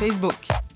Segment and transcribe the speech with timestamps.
[0.00, 0.73] Facebook.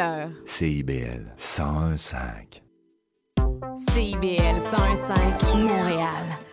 [0.00, 0.32] h.
[0.46, 2.62] CIBL 101.5.
[3.92, 6.49] CIBL 105 Montréal.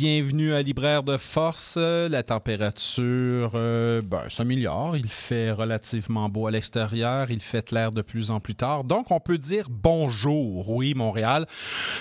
[0.00, 1.76] Bienvenue à Libraire de Force.
[1.76, 4.96] La température euh, ben, s'améliore.
[4.96, 7.30] Il fait relativement beau à l'extérieur.
[7.30, 8.84] Il fait l'air de plus en plus tard.
[8.84, 11.44] Donc, on peut dire bonjour, oui, Montréal.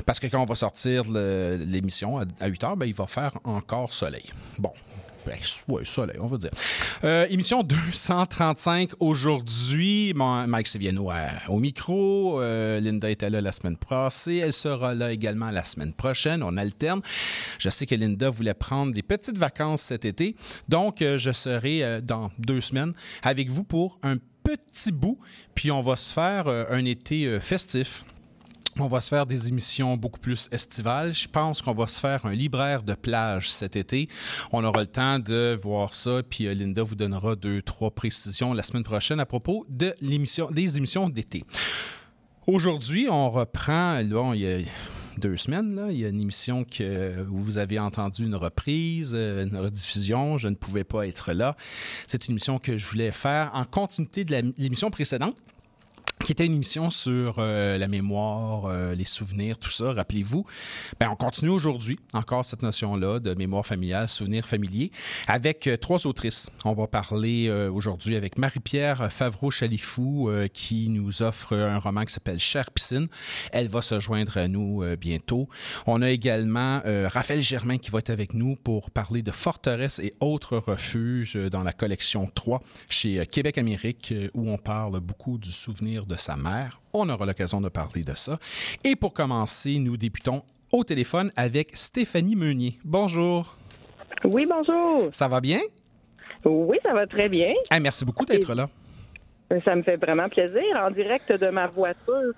[0.05, 3.33] Parce que quand on va sortir l'émission à, à 8 heures, ben, il va faire
[3.43, 4.31] encore soleil.
[4.57, 4.71] Bon.
[5.29, 6.49] Ben, ouais, soleil, on va dire.
[7.03, 10.11] Euh, émission 235 aujourd'hui.
[10.15, 12.41] Mike Seviano à- au micro.
[12.41, 14.37] Euh, Linda était là la semaine passée.
[14.37, 16.41] Elle sera là également la semaine prochaine.
[16.41, 17.01] On alterne.
[17.59, 20.35] Je sais que Linda voulait prendre des petites vacances cet été.
[20.67, 25.19] Donc, euh, je serai euh, dans deux semaines avec vous pour un petit bout.
[25.53, 28.03] Puis, on va se faire euh, un été euh, festif.
[28.77, 31.13] On va se faire des émissions beaucoup plus estivales.
[31.13, 34.07] Je pense qu'on va se faire un libraire de plage cet été.
[34.51, 38.53] On aura le temps de voir ça, puis euh, Linda vous donnera deux, trois précisions
[38.53, 41.43] la semaine prochaine à propos des émissions d'été.
[42.47, 44.57] Aujourd'hui, on reprend, bon, il y a
[45.19, 49.57] deux semaines, il y a une émission que vous avez entendu une reprise, euh, une
[49.57, 50.37] rediffusion.
[50.37, 51.55] Je ne pouvais pas être là.
[52.07, 55.35] C'est une émission que je voulais faire en continuité de l'émission précédente
[56.23, 60.45] qui était une émission sur euh, la mémoire, euh, les souvenirs, tout ça, rappelez-vous.
[60.99, 64.91] Ben, on continue aujourd'hui, encore cette notion-là de mémoire familiale, souvenirs familiers,
[65.27, 66.49] avec euh, trois autrices.
[66.65, 72.13] On va parler euh, aujourd'hui avec Marie-Pierre Favreau-Chalifou, euh, qui nous offre un roman qui
[72.13, 73.07] s'appelle Cher Piscine.
[73.51, 75.47] Elle va se joindre à nous bientôt.
[75.87, 80.13] On a également Raphaël Germain qui va être avec nous pour parler de forteresses et
[80.19, 85.51] autres refuges dans la collection 3 chez Québec Amérique, euh, où on parle beaucoup du
[85.51, 86.81] souvenir de sa mère.
[86.91, 88.37] On aura l'occasion de parler de ça.
[88.83, 92.77] Et pour commencer, nous débutons au téléphone avec Stéphanie Meunier.
[92.83, 93.55] Bonjour.
[94.25, 95.07] Oui, bonjour.
[95.11, 95.61] Ça va bien?
[96.43, 97.53] Oui, ça va très bien.
[97.71, 98.69] Hey, merci beaucoup d'être là.
[99.65, 102.33] Ça me fait vraiment plaisir en direct de ma voiture.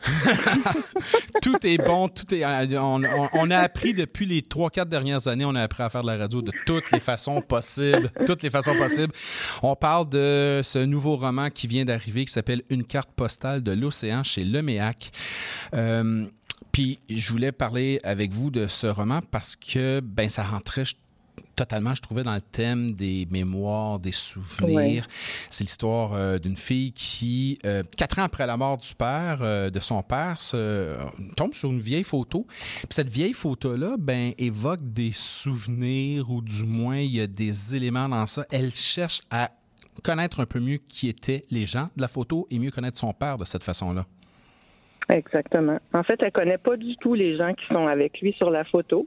[1.41, 2.45] Tout est bon, tout est.
[2.77, 6.07] On, a appris depuis les trois, quatre dernières années, on a appris à faire de
[6.07, 8.09] la radio de toutes les façons possibles.
[8.25, 9.13] Toutes les façons possibles.
[9.61, 13.73] On parle de ce nouveau roman qui vient d'arriver qui s'appelle Une carte postale de
[13.73, 15.11] l'océan chez Leméac.
[15.73, 16.25] Euh,
[16.71, 20.85] puis je voulais parler avec vous de ce roman parce que ben ça rentrait
[21.55, 25.07] totalement, je trouvais, dans le thème des mémoires, des souvenirs.
[25.49, 29.69] C'est l'histoire euh, d'une fille qui, euh, quatre ans après la mort du père, euh,
[29.69, 30.95] de son père, se,
[31.35, 32.45] tombe sur une vieille photo.
[32.47, 37.75] Puis cette vieille photo-là, ben, évoque des souvenirs ou du moins il y a des
[37.75, 38.45] éléments dans ça.
[38.51, 39.51] Elle cherche à
[40.03, 43.13] connaître un peu mieux qui étaient les gens de la photo et mieux connaître son
[43.13, 44.05] père de cette façon-là.
[45.11, 45.77] Exactement.
[45.93, 48.63] En fait, elle connaît pas du tout les gens qui sont avec lui sur la
[48.63, 49.05] photo.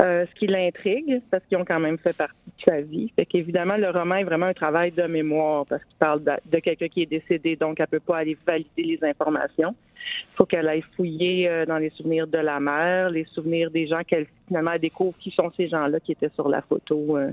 [0.00, 3.12] Euh, ce qui l'intrigue, parce qu'ils ont quand même fait partie de sa vie.
[3.16, 6.88] Fait qu'évidemment, le roman est vraiment un travail de mémoire, parce qu'il parle de, quelqu'un
[6.88, 9.74] qui est décédé, donc elle peut pas aller valider les informations.
[9.96, 13.86] Il faut qu'elle aille fouiller euh, dans les souvenirs de la mère, les souvenirs des
[13.86, 17.18] gens qu'elle finalement découvre qui sont ces gens-là qui étaient sur la photo.
[17.18, 17.32] Euh,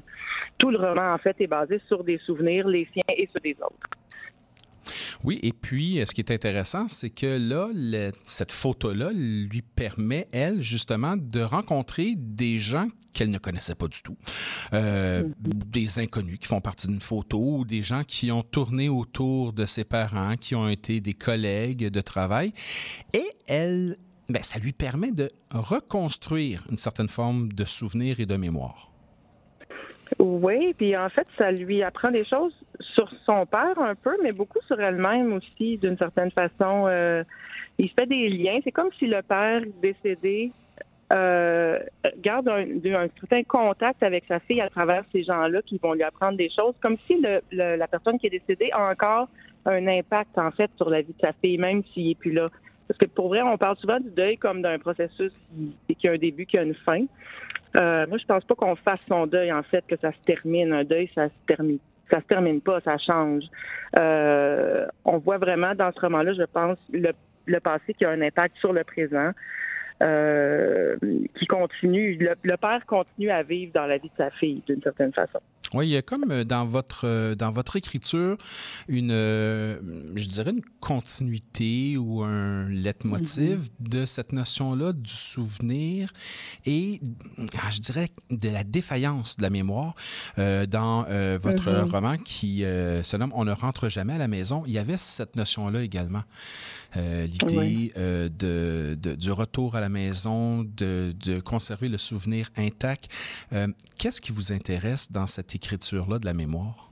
[0.57, 3.55] Tout le roman, en fait, est basé sur des souvenirs, les siens et ceux des
[3.61, 3.89] autres.
[5.23, 9.61] Oui, et puis, euh, ce qui est intéressant, c'est que là, le- cette photo-là lui
[9.61, 14.17] permet, elle, justement, de rencontrer des gens qu'elle ne connaissait pas du tout.
[14.73, 19.51] Euh, Des inconnus qui font partie d'une photo ou des gens qui ont tourné autour
[19.51, 22.53] de ses parents, qui ont été des collègues de travail.
[23.13, 23.97] Et elle,
[24.29, 28.91] ben, ça lui permet de reconstruire une certaine forme de souvenir et de mémoire.
[30.19, 34.31] Oui, puis en fait, ça lui apprend des choses sur son père un peu, mais
[34.31, 36.85] beaucoup sur elle-même aussi, d'une certaine façon.
[36.87, 37.23] Euh,
[37.77, 38.59] il fait des liens.
[38.63, 40.51] C'est comme si le père décédé
[41.11, 41.79] euh,
[42.17, 46.03] garde un, un certain contact avec sa fille à travers ces gens-là qui vont lui
[46.03, 49.27] apprendre des choses, comme si le, le- la personne qui est décédée a encore
[49.65, 52.45] un impact, en fait, sur la vie de sa fille, même s'il n'est plus là.
[52.87, 55.31] Parce que pour vrai, on parle souvent du deuil comme d'un processus
[55.87, 57.03] qui, a un début, qui a une fin.
[57.75, 60.73] Euh, moi, je pense pas qu'on fasse son deuil, en fait, que ça se termine.
[60.73, 61.77] Un deuil, ça se termine.
[62.09, 63.43] Ça se termine pas, ça change.
[63.99, 67.11] Euh, on voit vraiment dans ce roman-là, je pense, le,
[67.45, 69.31] le passé qui a un impact sur le présent,
[70.01, 70.95] euh,
[71.35, 72.17] qui continue.
[72.17, 75.39] Le, le père continue à vivre dans la vie de sa fille, d'une certaine façon.
[75.75, 78.37] Oui, il y a comme euh, dans votre, euh, dans votre écriture
[78.87, 79.79] une, euh,
[80.15, 86.11] je dirais, une continuité ou un leitmotiv de cette notion-là du souvenir
[86.65, 86.99] et,
[87.61, 89.93] ah, je dirais, de la défaillance de la mémoire.
[90.39, 91.89] Euh, dans euh, votre Mhm.
[91.91, 94.97] roman qui euh, se nomme On ne rentre jamais à la maison, il y avait
[94.97, 96.23] cette notion-là également.
[96.95, 97.91] L'idée Oui.
[97.95, 103.11] de, de- du retour à la maison, de, de conserver le souvenir intact.
[103.99, 106.89] Qu'est-ce qui vous intéresse dans cette écriture-là de la mémoire?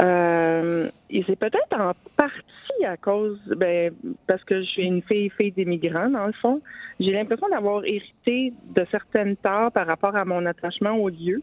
[0.00, 3.92] Euh, c'est peut-être en partie à cause, ben,
[4.26, 6.60] parce que je suis une fille, fille d'immigrants, dans le fond.
[6.98, 11.42] J'ai l'impression d'avoir hérité de certaines parts par rapport à mon attachement au lieu.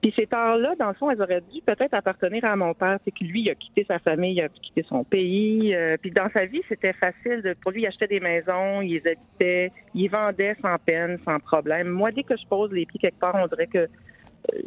[0.00, 2.98] Puis ces parts-là, dans le fond, elles auraient dû peut-être appartenir à mon père.
[3.04, 5.74] C'est que lui, il a quitté sa famille, il a quitté son pays.
[5.74, 7.42] euh, puis dans sa vie, c'était facile.
[7.42, 11.38] De, pour lui, il achetait des maisons, il les habitait, il vendait sans peine, sans
[11.38, 11.88] problème.
[11.88, 13.88] Moi, dès que je pose les pieds quelque part, on dirait que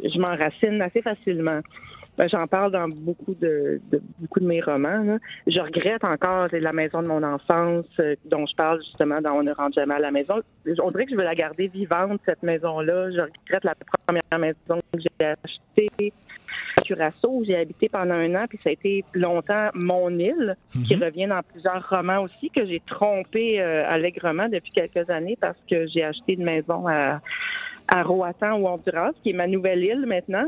[0.04, 1.60] je m'enracine assez facilement.
[2.18, 5.02] Ben, J'en parle dans beaucoup de, de- beaucoup de mes romans.
[5.04, 5.18] là.
[5.46, 9.42] Je regrette encore la maison de mon enfance euh, dont je parle justement dans On
[9.42, 10.36] ne rentre jamais à la maison.
[10.82, 13.10] On dirait que je veux la garder vivante, cette maison-là.
[13.10, 13.74] Je regrette la
[14.06, 16.12] première maison que j'ai achetée.
[16.84, 20.56] Curaçao, où j'ai habité pendant un an, puis ça a été longtemps mon île,
[20.86, 25.58] qui revient dans plusieurs romans aussi, que j'ai trompé euh, allègrement depuis quelques années parce
[25.68, 27.20] que j'ai acheté une maison à,
[27.88, 30.46] à Roatan ou Honduras, qui est ma nouvelle île maintenant.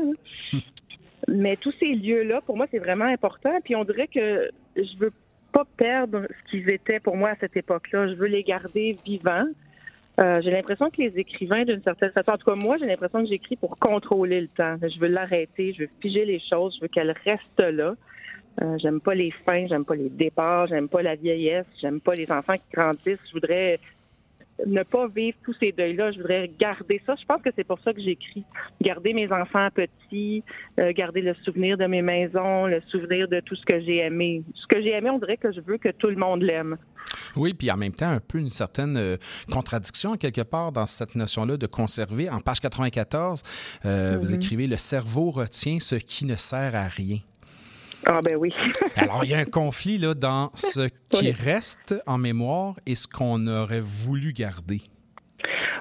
[1.27, 3.51] Mais tous ces lieux-là, pour moi, c'est vraiment important.
[3.63, 5.11] Puis on dirait que je veux
[5.51, 8.07] pas perdre ce qu'ils étaient pour moi à cette époque-là.
[8.07, 9.45] Je veux les garder vivants.
[10.19, 13.23] Euh, j'ai l'impression que les écrivains, d'une certaine façon, en tout cas moi, j'ai l'impression
[13.23, 14.75] que j'écris pour contrôler le temps.
[14.81, 17.95] Je veux l'arrêter, je veux figer les choses, je veux qu'elles restent là.
[18.61, 22.15] Euh, j'aime pas les fins, j'aime pas les départs, j'aime pas la vieillesse, j'aime pas
[22.15, 23.21] les enfants qui grandissent.
[23.27, 23.79] Je voudrais
[24.65, 26.11] ne pas vivre tous ces deuils-là.
[26.11, 27.15] Je voudrais garder ça.
[27.19, 28.43] Je pense que c'est pour ça que j'écris.
[28.81, 30.43] Garder mes enfants petits,
[30.79, 34.43] euh, garder le souvenir de mes maisons, le souvenir de tout ce que j'ai aimé.
[34.55, 36.77] Ce que j'ai aimé, on dirait que je veux que tout le monde l'aime.
[37.35, 39.17] Oui, puis en même temps, un peu une certaine euh,
[39.51, 42.29] contradiction, quelque part, dans cette notion-là de conserver.
[42.29, 43.43] En page 94,
[43.85, 47.17] euh, vous écrivez Le cerveau retient ce qui ne sert à rien.
[48.05, 48.53] Ah ben oui.
[48.95, 51.31] Alors, il y a un conflit là, dans ce qui Oui.
[51.31, 54.81] reste en mémoire et ce qu'on aurait voulu garder.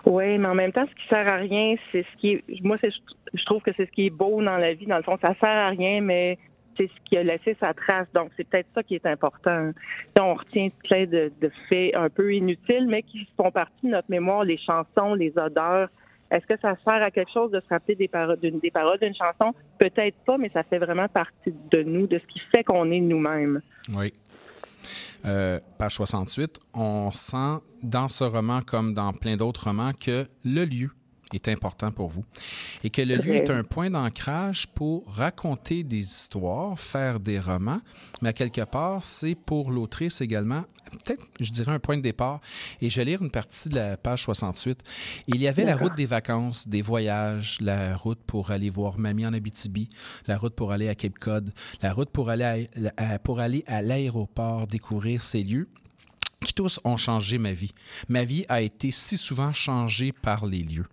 [0.07, 2.45] Oui, mais en même temps, ce qui sert à rien, c'est ce qui est.
[2.63, 2.91] Moi, c'est,
[3.35, 4.87] je trouve que c'est ce qui est beau dans la vie.
[4.87, 6.39] Dans le fond, ça sert à rien, mais
[6.77, 8.07] c'est ce qui a laissé sa trace.
[8.15, 9.73] Donc, c'est peut-être ça qui est important.
[10.19, 14.11] On retient plein de, de faits un peu inutiles, mais qui font partie de notre
[14.11, 15.89] mémoire, les chansons, les odeurs.
[16.31, 18.99] Est-ce que ça sert à quelque chose de se rappeler des paroles d'une, des paroles
[18.99, 19.55] d'une chanson?
[19.79, 23.01] Peut-être pas, mais ça fait vraiment partie de nous, de ce qui fait qu'on est
[23.01, 23.63] nous-mêmes.
[23.95, 24.13] Oui.
[25.25, 30.65] Euh, page 68, on sent dans ce roman, comme dans plein d'autres romans, que le
[30.65, 30.91] lieu
[31.33, 32.25] est important pour vous
[32.85, 37.81] et que le lieu est un point d'ancrage pour raconter des histoires, faire des romans,
[38.23, 42.41] mais à quelque part, c'est pour l'autrice également, peut-être, je dirais, un point de départ.
[42.81, 44.81] Et je vais lire une partie de la page 68.
[45.27, 49.27] Il y avait la route des vacances, des voyages, la route pour aller voir mamie
[49.27, 49.91] en Abitibi,
[50.27, 53.65] la route pour aller à Cape Cod, la route pour aller à, à- pour aller
[53.67, 55.69] à l'aéroport, découvrir ces lieux
[56.41, 57.73] qui tous ont changé ma vie.
[58.09, 60.87] Ma vie a été si souvent changée par les lieux.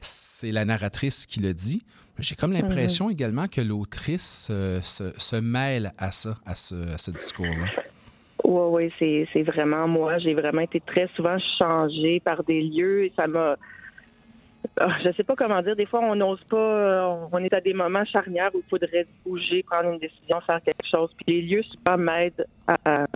[0.00, 1.82] C'est la narratrice qui le dit.
[2.18, 6.98] J'ai comme l'impression également que l'autrice euh, se, se mêle à ça, à ce, à
[6.98, 7.66] ce discours-là.
[8.44, 10.18] Oui, oui, c'est, vraiment moi.
[10.18, 13.56] J'ai vraiment été très souvent changée par des lieux et ça m'a.
[14.78, 15.74] Ah, Je sais pas comment dire.
[15.76, 16.56] Des fois, on n'ose pas.
[16.56, 20.60] euh, On est à des moments charnières où il faudrait bouger, prendre une décision, faire
[20.62, 21.10] quelque chose.
[21.16, 23.06] Puis les lieux souvent m'aident à, à-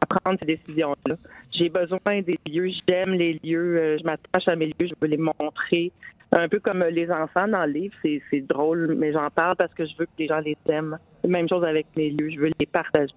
[0.00, 1.16] à prendre ces décisions-là.
[1.52, 2.70] J'ai besoin des lieux.
[2.88, 3.76] J'aime les lieux.
[3.78, 4.86] euh, Je m'attache à mes lieux.
[4.88, 5.92] Je veux les montrer.
[6.32, 7.94] Un peu comme les enfants dans le livre.
[8.02, 10.98] C'est, drôle, mais j'en parle parce que je veux que les gens les aiment.
[11.26, 12.30] Même chose avec mes lieux.
[12.30, 13.12] Je veux les partager.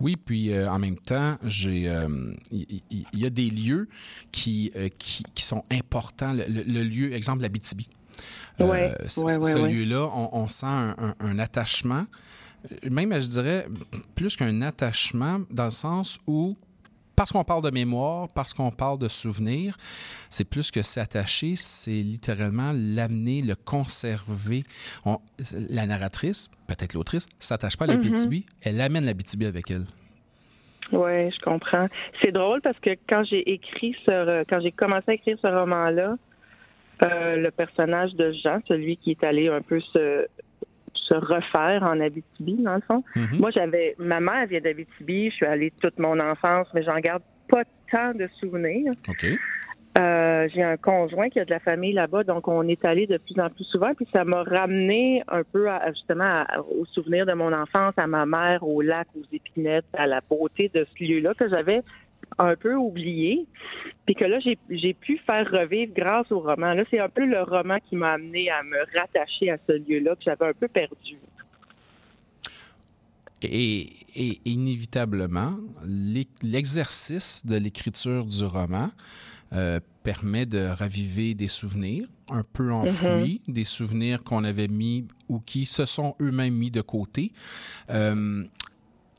[0.00, 2.08] Oui, puis euh, en même temps, j'ai, euh,
[2.52, 3.86] il il y, a des lieux
[4.32, 6.32] qui, euh, qui, qui sont importants.
[6.32, 7.80] Le, le- le lieu, exemple, la BTB.
[8.60, 12.04] Ouais, ouais, ouais, ce lieu-là, on, on sent un, un- un attachement,
[12.90, 13.66] même, je dirais,
[14.14, 16.56] plus qu'un attachement, dans le sens où
[17.16, 19.76] parce qu'on parle de mémoire, parce qu'on parle de souvenirs,
[20.30, 24.62] c'est plus que s'attacher, c'est littéralement l'amener, le conserver.
[25.04, 25.18] On-
[25.68, 29.84] la narratrice, peut-être l'autrice, s'attache pas à la BTB, elle amène la BTB avec elle.
[30.92, 31.88] Oui, je comprends.
[32.22, 36.16] C'est drôle parce que quand j'ai écrit ce, quand j'ai commencé à écrire ce roman-là,
[37.02, 40.26] euh, le personnage de Jean, celui qui est allé un peu se,
[41.10, 43.02] se refaire en Abitibi, dans le fond.
[43.16, 43.38] Mhm.
[43.40, 47.22] Moi, j'avais, ma mère vient d'Abitibi, je suis allée toute mon enfance, mais j'en garde
[47.48, 48.92] pas tant de souvenirs.
[49.08, 49.26] OK.
[49.98, 53.16] Euh, j'ai un conjoint qui a de la famille là-bas, donc on est allé de
[53.18, 57.26] plus en plus souvent, puis ça m'a ramené un peu à- justement à- aux souvenirs
[57.26, 61.04] de mon enfance, à ma mère, au lac, aux épinettes, à la beauté de ce
[61.04, 61.80] lieu-là que j'avais
[62.38, 63.46] un peu oublié,
[64.06, 66.74] puis que là j'ai pu faire revivre grâce au roman.
[66.74, 70.14] Là, c'est un peu le roman qui m'a amené à me rattacher à ce lieu-là
[70.16, 71.18] que j'avais un peu perdu.
[73.42, 75.54] Et, et inévitablement,
[76.42, 78.90] l'exercice de l'écriture du roman
[79.52, 85.40] euh, permet de raviver des souvenirs un peu enfouis, des souvenirs qu'on avait mis ou
[85.40, 87.32] qui se sont eux-mêmes mis de côté.
[87.90, 88.44] Euh,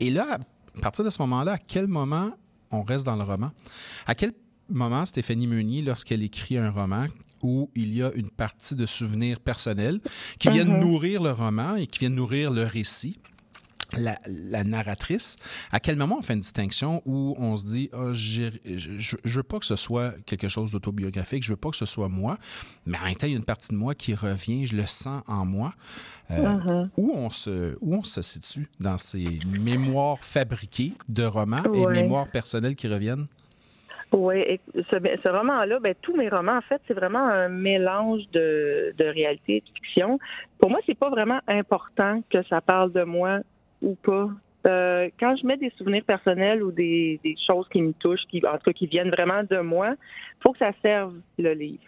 [0.00, 0.38] et là,
[0.76, 2.32] à partir de ce moment-là, à quel moment
[2.72, 3.50] on reste dans le roman?
[4.06, 4.32] À quel
[4.68, 7.06] moment Stéphanie Meunier, lorsqu'elle écrit un roman
[7.42, 10.00] où il y a une partie de souvenirs personnels
[10.38, 13.18] qui viennent nourrir le roman et qui viennent nourrir le récit,
[13.98, 15.36] la, la narratrice,
[15.70, 19.42] à quel moment on fait une distinction où on se dit j'ai- je, je veux
[19.42, 22.38] pas que ce soit quelque chose d'autobiographique, je veux pas que ce soit moi,
[22.86, 24.86] mais en même temps, il y a une partie de moi qui revient, je le
[24.86, 25.72] sens en moi.
[26.30, 31.86] Euh, où, on se, où on se situe dans ces mémoires fabriquées de romans et
[31.86, 33.26] mémoires personnelles qui reviennent?
[34.12, 38.22] Oui, et ce, ce roman-là, ben, tous mes romans, en fait, c'est vraiment un mélange
[38.32, 40.18] de, de réalité et de fiction.
[40.58, 43.40] Pour moi, c'est pas vraiment important que ça parle de moi
[43.82, 44.28] ou pas.
[44.66, 48.52] Euh, quand je mets des souvenirs personnels ou des, choses qui me touchent, qui, en
[48.58, 49.94] tout cas qui viennent vraiment de moi,
[50.42, 51.82] faut que ça serve le livre.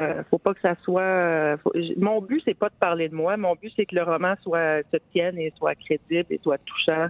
[0.00, 1.02] Euh, faut pas que ça soit.
[1.02, 1.56] euh,
[1.96, 3.36] mon but c'est pas de parler de moi.
[3.36, 7.08] Mon but c'est que le roman soit se tienne et soit crédible et soit touchant.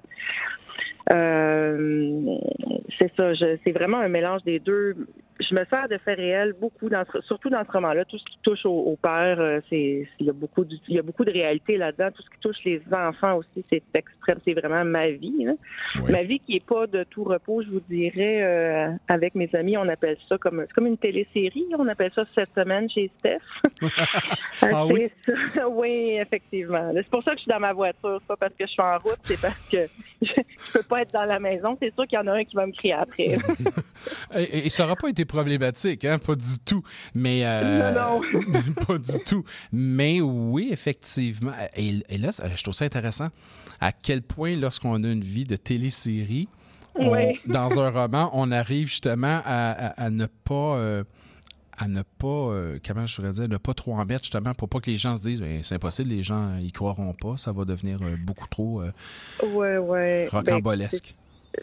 [2.98, 3.32] C'est ça.
[3.64, 4.94] C'est vraiment un mélange des deux.
[5.40, 8.04] Je me sers de faits réels beaucoup, dans surtout dans ce roman-là.
[8.04, 10.94] Tout ce qui touche au, au père, euh, c'est il y a beaucoup de, il
[10.94, 12.10] y a beaucoup de réalité là-dedans.
[12.14, 14.38] Tout ce qui touche les enfants aussi, c'est extrême.
[14.44, 15.34] C'est vraiment ma vie.
[15.96, 16.12] Oui.
[16.12, 18.42] Ma vie qui est pas de tout repos, je vous dirais.
[18.42, 21.66] euh, avec mes amis, on appelle ça comme c'est comme une télésérie.
[21.78, 23.38] On appelle ça cette semaine chez Steph.
[24.62, 25.08] Ah oui?
[25.54, 25.68] Ça.
[25.68, 26.90] oui, effectivement.
[26.94, 28.18] C'est pour ça que je suis dans ma voiture.
[28.20, 29.78] C'est pas parce que je suis en route, c'est parce que
[30.22, 30.26] je,
[30.66, 31.76] je peux pas être dans la maison.
[31.82, 33.36] C'est sûr qu'il y en a un qui va me crier après.
[34.36, 36.18] Et, et ça n'aura pas été problématique, hein?
[36.18, 36.82] pas du tout.
[37.14, 38.20] Mais euh, Non,
[38.86, 39.44] pas du tout.
[39.72, 41.52] Mais oui, effectivement.
[41.76, 43.28] Et, et là, je trouve ça intéressant.
[43.80, 46.48] À quel point, lorsqu'on a une vie de télésérie,
[46.94, 47.38] on- Oui.
[47.46, 50.54] dans un roman, on arrive justement à, à- à ne pas.
[50.76, 51.04] euh,
[51.76, 54.78] à ne pas, euh, comment je voudrais dire, ne pas trop mettre justement pour pas
[54.78, 57.64] que les gens se disent Ben, c'est impossible, les gens ils croiront pas, ça va
[57.64, 58.92] devenir euh, beaucoup trop euh,
[59.42, 60.28] ouais, ouais.
[60.30, 61.16] Ben, rocambolesque.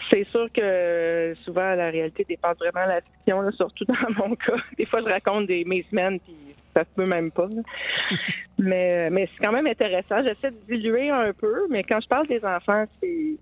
[0.10, 3.94] C'est sûr que souvent la réalité dépasse vraiment la fiction, là, surtout dans
[4.28, 4.56] mon cas.
[4.78, 6.36] Des fois, je raconte des, mes semaines, puis
[6.76, 7.48] ça se peut même pas.
[7.54, 7.62] là.
[8.60, 10.24] mais mais c'est quand même intéressant.
[10.24, 13.38] J'essaie de diluer un peu, mais quand je parle des enfants, c'est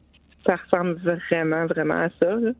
[0.45, 0.93] ça ressemble
[1.29, 2.33] vraiment, vraiment à ça.
[2.33, 2.51] là.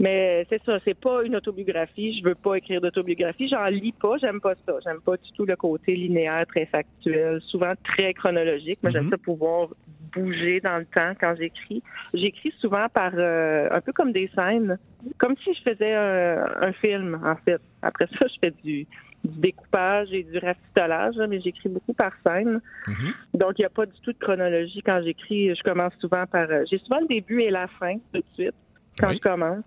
[0.00, 2.18] Mais c'est ça, c'est pas une autobiographie.
[2.18, 3.48] Je veux pas écrire d'autobiographie.
[3.48, 4.16] J'en lis pas.
[4.20, 4.72] J'aime pas ça.
[4.84, 8.80] J'aime pas du tout le côté linéaire, très factuel, souvent très chronologique.
[8.82, 9.10] Moi, j'aime Mhm.
[9.10, 9.68] ça pouvoir
[10.14, 11.82] bouger dans le temps quand j'écris.
[12.14, 14.78] J'écris souvent par euh, un peu comme des scènes,
[15.18, 17.60] comme si je faisais un, un film, en fait.
[17.82, 18.86] Après ça, je fais du,
[19.24, 22.60] du découpage et du rafistolage, mais j'écris beaucoup par scène.
[22.86, 23.12] Mhm.
[23.34, 25.54] Donc, il n'y a pas du tout de chronologie quand j'écris.
[25.54, 26.50] Je commence souvent par...
[26.50, 28.54] euh, J'ai souvent le début et la fin tout de suite
[28.98, 29.14] quand Oui.
[29.16, 29.64] je commence.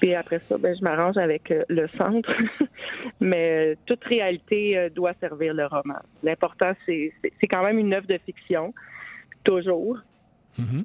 [0.00, 2.30] Puis après ça, ben, je m'arrange avec euh, le centre.
[3.20, 5.98] Mais euh, toute réalité doit servir le roman.
[6.22, 7.12] L'important, c'est
[7.50, 8.72] quand même une œuvre de fiction,
[9.44, 9.98] toujours.
[10.58, 10.84] Mhm.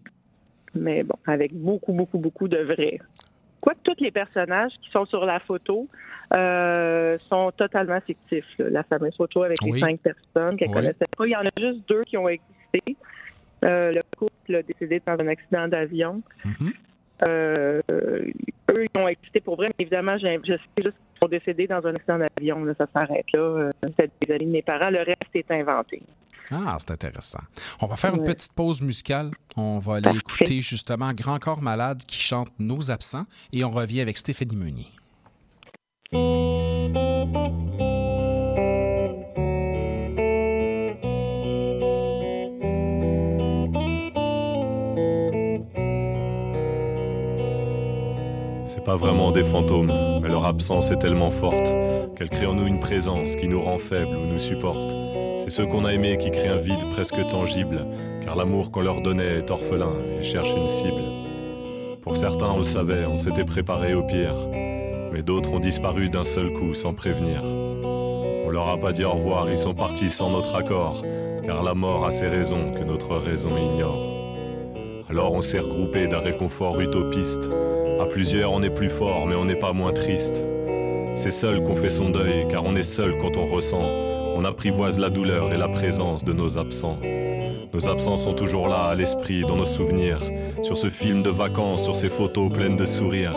[0.76, 3.00] Mais bon, avec beaucoup, beaucoup, beaucoup de vrai.
[3.62, 5.88] Quoique tous les personnages qui sont sur la photo
[6.34, 8.46] euh, sont totalement fictifs.
[8.58, 8.70] là.
[8.70, 9.74] La fameuse photo avec Oui.
[9.74, 10.74] les cinq personnes qu'elle Oui.
[10.74, 11.26] connaissait pas.
[11.28, 12.98] Il y en a juste deux qui ont existé.
[13.64, 16.22] Euh, le couple a décédé dans un accident d'avion.
[16.44, 16.74] Mhm.
[17.24, 21.28] Euh, eux, ils ont existé pour vrai, mais évidemment, j'ai- je sais juste qu'ils sont
[21.28, 22.66] décédés dans un accident d'avion.
[22.66, 22.74] là.
[22.78, 23.72] Ça s'arrête là.
[23.98, 24.90] C'est des amis de mes parents.
[24.90, 26.02] Le reste est inventé.
[26.52, 27.40] Ah, c'est intéressant.
[27.80, 29.32] On va faire une petite pause musicale.
[29.56, 30.20] On va aller Parfait.
[30.20, 34.92] écouter justement Grand Corps Malade qui chante Nos absents et on revient avec Stéphanie Meunier.
[48.66, 51.74] C'est vraiment des fantômes, mais leur absence est tellement forte
[52.16, 55.03] qu'elle crée en nous une présence qui nous rend faibles ou nous supporte.
[55.44, 57.86] C'est ceux qu'on a aimés qui créent un vide presque tangible,
[58.24, 61.04] car l'amour qu'on leur donnait est orphelin et cherche une cible.
[62.02, 64.36] Pour certains, on le savait, on s'était préparé au pire,
[65.12, 67.42] mais d'autres ont disparu d'un seul coup sans prévenir.
[67.44, 71.04] On leur a pas dit au revoir, ils sont partis sans notre accord,
[71.44, 74.14] car la mort a ses raisons que notre raison ignore.
[75.10, 77.50] Alors on s'est regroupé d'un réconfort utopiste.
[78.00, 80.42] À plusieurs, on est plus fort, mais on n'est pas moins triste.
[81.18, 84.03] C'est seul qu'on fait son deuil, car on est seul quand on ressent.
[84.36, 86.98] On apprivoise la douleur et la présence de nos absents.
[87.74, 90.20] Nos absents sont toujours là, à l'esprit, dans nos souvenirs,
[90.63, 93.36] sur ce film de vacances, sur ces photos pleines de sourires.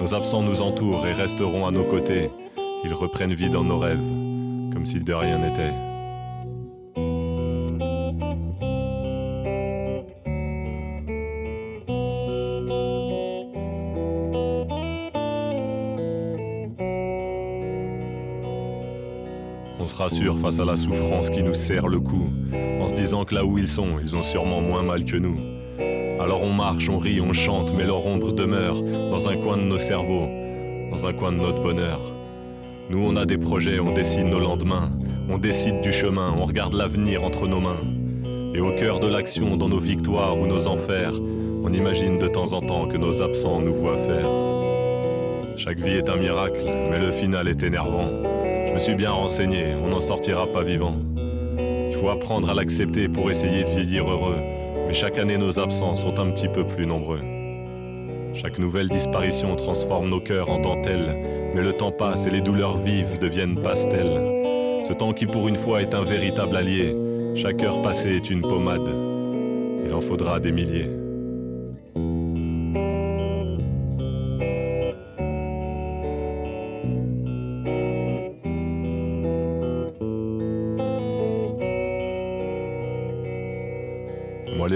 [0.00, 2.30] Nos absents nous entourent et resteront à nos côtés.
[2.84, 3.98] Ils reprennent vie dans nos rêves,
[4.72, 5.89] comme si de rien n'était.
[20.40, 22.30] Face à la souffrance qui nous serre le cou,
[22.80, 25.38] en se disant que là où ils sont, ils ont sûrement moins mal que nous.
[26.20, 29.62] Alors on marche, on rit, on chante, mais leur ombre demeure dans un coin de
[29.62, 30.26] nos cerveaux,
[30.90, 32.00] dans un coin de notre bonheur.
[32.90, 34.90] Nous, on a des projets, on dessine nos lendemains,
[35.28, 37.80] on décide du chemin, on regarde l'avenir entre nos mains.
[38.54, 41.12] Et au cœur de l'action, dans nos victoires ou nos enfers,
[41.62, 44.28] on imagine de temps en temps que nos absents nous voient faire.
[45.56, 48.29] Chaque vie est un miracle, mais le final est énervant.
[48.70, 50.94] Je me suis bien renseigné, on n'en sortira pas vivant.
[51.58, 54.36] Il faut apprendre à l'accepter pour essayer de vieillir heureux,
[54.86, 57.18] mais chaque année nos absents sont un petit peu plus nombreux.
[58.32, 61.16] Chaque nouvelle disparition transforme nos cœurs en dentelle,
[61.52, 64.84] mais le temps passe et les douleurs vives deviennent pastels.
[64.86, 66.94] Ce temps qui pour une fois est un véritable allié,
[67.34, 68.88] chaque heure passée est une pommade.
[69.84, 70.99] Il en faudra des milliers.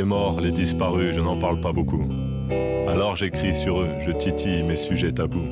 [0.05, 2.07] Les morts, les disparus, je n'en parle pas beaucoup.
[2.87, 5.49] Alors j'écris sur eux, je titille mes sujets tabous.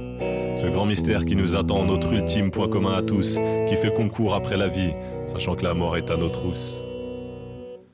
[0.58, 4.34] Ce grand mystère qui nous attend, notre ultime point commun à tous, qui fait concours
[4.34, 4.92] après la vie,
[5.24, 6.84] sachant que la mort est à nos trousses.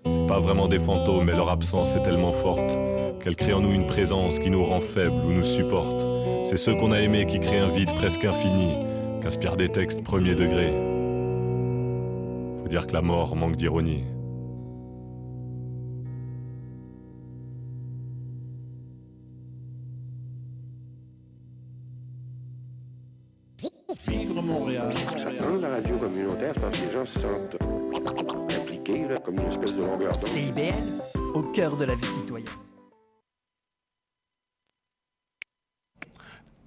[0.05, 2.77] C'est pas vraiment des fantômes, mais leur absence est tellement forte
[3.23, 6.09] qu'elle crée en nous une présence qui nous rend faibles ou nous supporte.
[6.45, 8.75] C'est ceux qu'on a aimés qui créent un vide presque infini,
[9.23, 10.73] qu'inspirent des textes premier degré.
[12.63, 14.03] Faut dire que la mort manque d'ironie.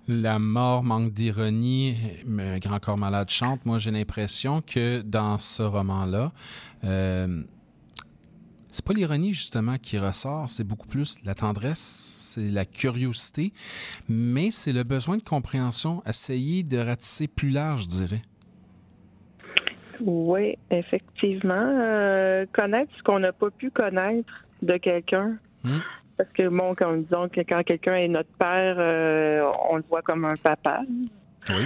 [0.08, 3.66] La mort manque d'ironie, mais Grand Corps Malade chante.
[3.66, 6.32] Moi, j'ai l'impression que dans ce roman-là,
[6.84, 7.44] euh,
[8.72, 13.52] c'est pas l'ironie justement qui ressort, c'est beaucoup plus la tendresse, c'est la curiosité,
[14.10, 18.22] mais c'est le besoin de compréhension, essayer de ratisser plus large, je dirais.
[20.00, 21.54] Oui, effectivement.
[21.54, 25.38] Euh, connaître ce qu'on n'a pas pu connaître de quelqu'un.
[25.64, 25.80] Hmm.
[26.22, 30.04] Parce que, bon, quand disons que quand quelqu'un est notre père, euh, on le voit
[30.04, 30.82] comme un papa.
[31.50, 31.66] Oui.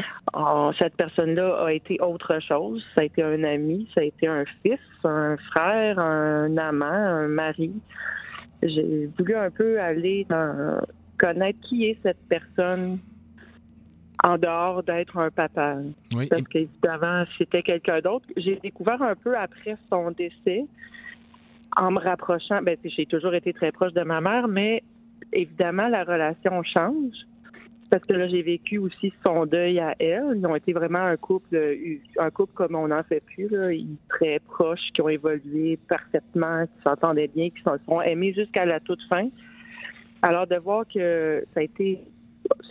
[0.79, 2.81] Cette personne-là a été autre chose.
[2.95, 7.27] Ça a été un ami, ça a été un fils, un frère, un amant, un
[7.27, 7.73] mari.
[8.63, 10.79] J'ai voulu un peu aller dans
[11.19, 12.99] connaître qui est cette personne
[14.23, 15.79] en dehors d'être un papa.
[16.15, 16.27] Oui.
[16.27, 18.25] Parce qu'évidemment, c'était quelqu'un d'autre.
[18.37, 20.65] J'ai découvert un peu après son décès,
[21.75, 24.83] en me rapprochant, ben, j'ai toujours été très proche de ma mère, mais
[25.33, 27.15] évidemment, la relation change.
[27.91, 30.33] Parce que là, j'ai vécu aussi son deuil à elle.
[30.35, 31.55] Ils ont été vraiment un couple,
[32.17, 33.71] un couple comme on n'en fait plus, là.
[33.71, 38.65] Ils très proches, qui ont évolué parfaitement, qui s'entendaient bien, qui se sont aimés jusqu'à
[38.65, 39.27] la toute fin.
[40.23, 41.99] Alors de voir que ça a été,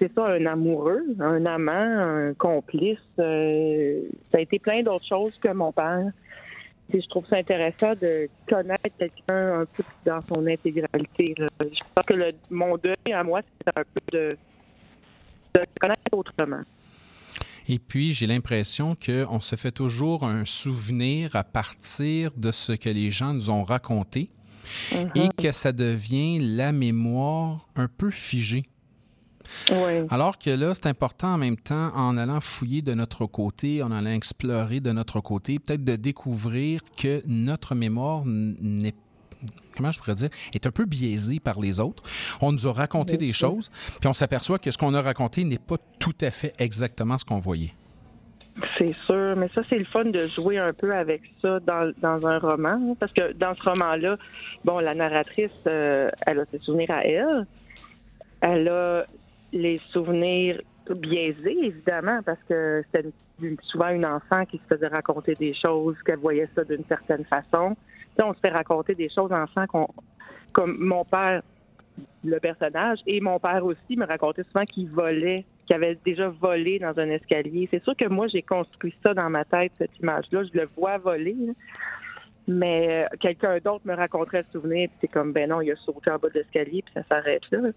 [0.01, 4.01] c'est ça, un amoureux, un amant, un complice, euh,
[4.33, 6.11] ça a été plein d'autres choses que mon père.
[6.88, 11.35] Puis je trouve ça intéressant de connaître quelqu'un un peu dans son intégralité.
[11.38, 11.47] là.
[11.61, 14.37] Je pense que le, mon deuil à moi, c'est un peu de,
[15.55, 16.62] de le connaître autrement.
[17.66, 22.90] Et puis, j'ai l'impression qu'on se fait toujours un souvenir à partir de ce que
[22.90, 24.29] les gens nous ont raconté
[25.14, 28.64] et que ça devient la mémoire un peu figée.
[29.70, 30.07] Oui.
[30.11, 33.90] Alors que là, c'est important en même temps, en allant fouiller de notre côté, en
[33.92, 38.94] allant explorer de notre côté, peut-être de découvrir que notre mémoire n'est
[39.76, 42.02] comment je pourrais dire, est un peu biaisé par les autres.
[42.40, 45.59] On nous a raconté des choses, puis on s'aperçoit que ce qu'on a raconté n'est
[45.59, 47.74] pas tout à fait exactement ce qu'on voyait.
[48.78, 52.24] C'est sûr, mais ça, c'est le fun de jouer un peu avec ça dans, dans
[52.26, 52.68] un roman.
[52.90, 54.16] hein, Parce que dans ce roman-là,
[54.64, 57.46] bon, la narratrice, euh, elle a ses souvenirs à elle.
[58.40, 59.04] Elle a
[59.55, 63.09] les souvenirs biaisés, évidemment, parce que c'était
[63.62, 67.77] souvent une enfant qui se faisait raconter des choses, qu'elle voyait ça d'une certaine façon.
[68.23, 69.88] On se fait raconter des choses enfants qu'on,
[70.53, 71.43] comme mon père,
[72.25, 76.79] le personnage, et mon père aussi me racontait souvent qu'il volait, qu'il avait déjà volé
[76.79, 77.69] dans un escalier.
[77.71, 80.43] C'est sûr que moi, j'ai construit ça dans ma tête, cette image-là.
[80.45, 81.37] Je le vois voler.
[82.47, 85.77] Mais euh, quelqu'un d'autre me raconterait le souvenir, puis c'est comme, ben non, il a
[85.77, 87.71] sauté en bas de l'escalier, puis ça s'arrête là.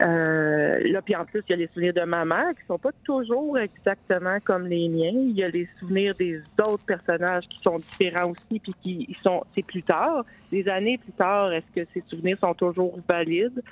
[0.00, 2.78] Euh, là, puis en plus, il y a les souvenirs de ma mère qui sont
[2.78, 5.12] pas toujours exactement comme les miens.
[5.12, 9.44] Il y a les souvenirs des autres personnages qui sont différents aussi, puis qui sont,
[9.54, 13.62] c'est plus tard, des années plus tard, est-ce que ces souvenirs sont toujours valides?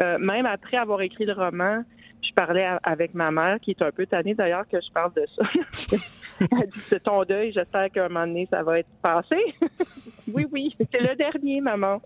[0.00, 1.84] Euh, même après avoir écrit le roman,
[2.22, 5.26] je parlais avec ma mère, qui est un peu tannée d'ailleurs que je parle de
[5.36, 5.96] ça.
[6.40, 9.36] Elle dit c'est ton deuil, j'espère qu'à un moment donné, ça va être passé.
[10.32, 12.00] oui, oui, c'est le dernier, maman.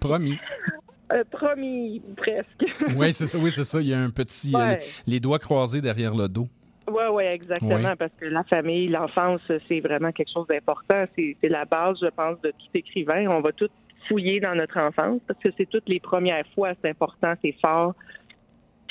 [0.00, 0.38] Promis.
[1.12, 2.64] Euh, promis, presque.
[2.96, 3.80] Oui, c'est ça, oui, c'est ça.
[3.80, 4.52] Il y a un petit.
[4.54, 4.78] euh, Ouais.
[5.06, 6.48] les, les doigts croisés derrière le dos.
[6.90, 7.96] Oui, oui, exactement, Ouais.
[7.96, 11.04] parce que la famille, l'enfance, c'est vraiment quelque chose d'important.
[11.16, 13.26] C'est c'est la base, je pense, de tout écrivain.
[13.28, 13.68] On va tout
[14.08, 17.94] fouiller dans notre enfance parce que c'est toutes les premières fois, c'est important, c'est fort.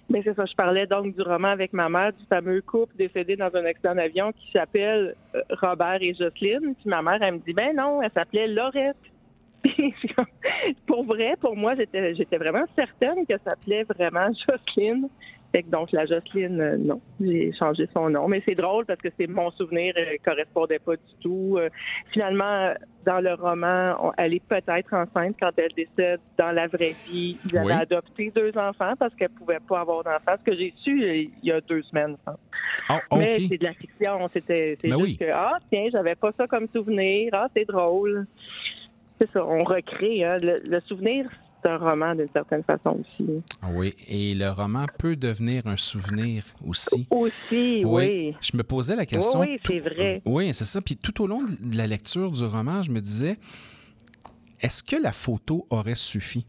[0.09, 3.35] Mais c'est ça, je parlais donc du roman avec ma mère, du fameux couple décédé
[3.35, 6.75] dans un accident d'avion qui s'appelle euh, Robert et Jocelyne.
[6.79, 8.95] Puis ma mère, elle me dit, ben non, elle s'appelait Laurette.
[10.87, 15.07] pour vrai, pour moi, j'étais j'étais vraiment certaine que ça s'appelait vraiment Jocelyne.
[15.53, 18.27] Fait que donc la Jocelyne, euh, non, j'ai changé son nom.
[18.27, 21.55] Mais c'est drôle parce que c'est mon souvenir euh, correspondait pas du tout.
[21.57, 21.69] Euh,
[22.11, 22.73] finalement,
[23.05, 26.19] dans le roman, on- elle est peut-être enceinte quand elle décède.
[26.37, 27.71] Dans la vraie vie, ils avaient Oui.
[27.81, 30.35] adopté deux enfants parce qu'elle pouvait pas avoir d'enfants.
[30.37, 32.17] Ce que j'ai su il y a deux semaines.
[32.19, 32.39] je pense.
[32.89, 34.29] Ah, Mais c'est de la fiction.
[34.33, 35.17] C'était c'est Ben juste oui.
[35.17, 37.29] que ah tiens, j'avais pas ça comme souvenir.
[37.31, 38.27] Ah c'est drôle.
[39.19, 40.23] C'est ça, on recrée.
[40.23, 40.37] hein.
[40.41, 41.27] Le, le souvenir,
[41.63, 43.29] c'est un roman d'une certaine façon aussi.
[43.73, 47.07] Oui, et le roman peut devenir un souvenir aussi.
[47.09, 48.35] Aussi, oui.
[48.41, 49.39] Je me posais la question.
[49.39, 50.21] Oui, oui, c'est vrai.
[50.25, 50.81] Oui, c'est ça.
[50.81, 53.37] Puis tout au long de la lecture du roman, je me disais,
[54.61, 56.45] est-ce que la photo aurait suffi?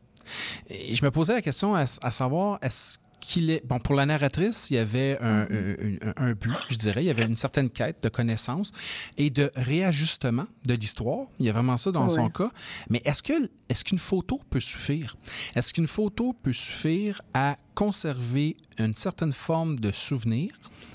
[0.69, 3.63] Et je me posais la question à, à savoir, est-ce qu'il est...
[3.67, 7.03] Bon, pour la narratrice, il y avait un, un- un- but, je dirais.
[7.05, 8.73] Il y avait une certaine quête de connaissance
[9.19, 11.27] et de réajustement de l'histoire.
[11.39, 12.51] Il y a vraiment ça dans son cas.
[12.89, 13.35] Mais est-ce que
[13.69, 15.15] est-ce qu'une photo peut suffire?
[15.55, 20.53] Est-ce qu'une photo peut suffire à conserver une certaine forme de souvenir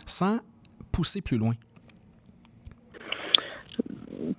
[0.08, 0.40] sans
[0.92, 1.54] pousser plus loin?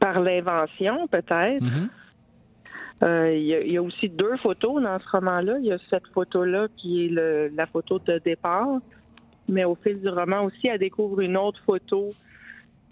[0.00, 1.62] Par l'invention, peut-être.
[1.62, 1.86] Euh,
[3.04, 5.58] Il y, a- il y a aussi deux photos dans ce roman-là.
[5.58, 8.78] Il y a cette photo-là qui est le- la photo de départ,
[9.48, 12.10] mais au fil du roman aussi, elle découvre une autre photo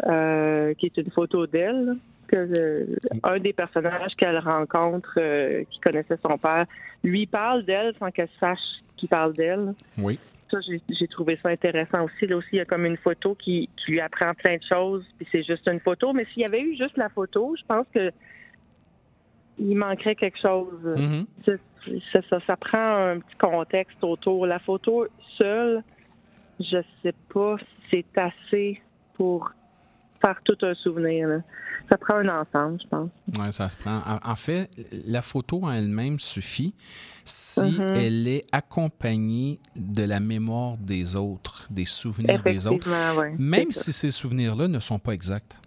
[0.07, 1.95] euh, qui est une photo d'elle.
[2.29, 2.87] Que euh,
[3.25, 6.65] un des personnages qu'elle rencontre, euh, qui connaissait son père,
[7.05, 8.59] lui parle d'elle sans qu'elle sache
[8.97, 9.75] qu'il parle d'elle.
[9.99, 10.19] Oui.
[10.51, 12.27] Ça, j'ai j'ai trouvé ça intéressant aussi.
[12.27, 15.05] Là aussi, il y a comme une photo qui, qui lui apprend plein de choses,
[15.19, 16.13] puis c'est juste une photo.
[16.15, 18.11] Mais s'il y avait eu juste la photo, je pense que
[19.59, 20.73] il manquerait quelque chose.
[20.85, 21.27] Mhm.
[22.13, 24.47] Ça, ça prend un petit contexte autour.
[24.47, 25.83] La photo seule,
[26.61, 27.65] je sais pas si
[28.15, 28.81] c'est assez
[29.15, 29.51] pour
[30.21, 31.29] faire tout un souvenir.
[31.29, 31.39] là.
[31.89, 33.11] Ça prend un ensemble, je pense.
[33.39, 34.01] Ouais, ça se prend.
[34.25, 34.71] En, fait,
[35.07, 36.75] la photo en elle-même suffit
[37.25, 37.95] si Mhm.
[37.97, 42.89] elle est accompagnée de la mémoire des autres, des souvenirs des autres,
[43.21, 43.35] oui.
[43.39, 43.83] même ça.
[43.85, 45.61] si ces souvenirs-là ne sont pas exacts.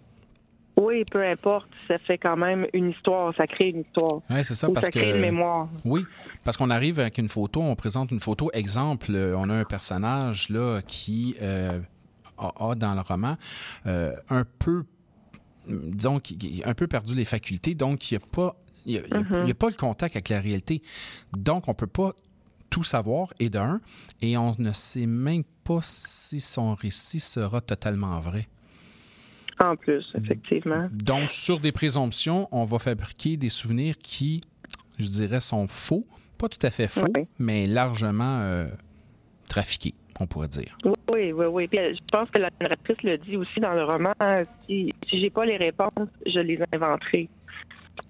[0.78, 4.20] Oui, peu importe, ça fait quand même une histoire, ça crée une histoire.
[4.28, 5.14] Oui, c'est ça, Ou parce ça crée que.
[5.14, 5.68] une mémoire.
[5.86, 6.04] Oui,
[6.44, 8.50] parce qu'on arrive avec une photo, on présente une photo.
[8.52, 11.78] Exemple, euh, on a un personnage là qui euh,
[12.36, 13.36] a, a dans le roman
[13.86, 14.84] euh, un peu,
[15.66, 18.54] disons, qui, qui a un peu perdu les facultés, donc il n'y a pas.
[18.84, 19.50] Il a, a- Mhm.
[19.50, 20.82] a pas le contact avec la réalité.
[21.32, 22.12] Donc, on peut pas
[22.68, 23.80] tout savoir, et d'un,
[24.20, 28.46] et on ne sait même pas si son récit sera totalement vrai.
[29.58, 30.88] En plus, effectivement.
[30.92, 34.42] Donc, sur des présomptions, on va fabriquer des souvenirs qui,
[34.98, 36.06] je dirais, sont faux.
[36.38, 37.26] Pas tout à fait faux, Oui.
[37.38, 38.66] mais largement euh,
[39.48, 40.76] trafiqués, on pourrait dire.
[40.84, 41.66] Oui, oui, oui.
[41.68, 44.12] Puis, euh, je pense que la narratrice le dit aussi dans le roman.
[44.20, 47.28] hein, Si, si j'ai pas les réponses, je les inventerai.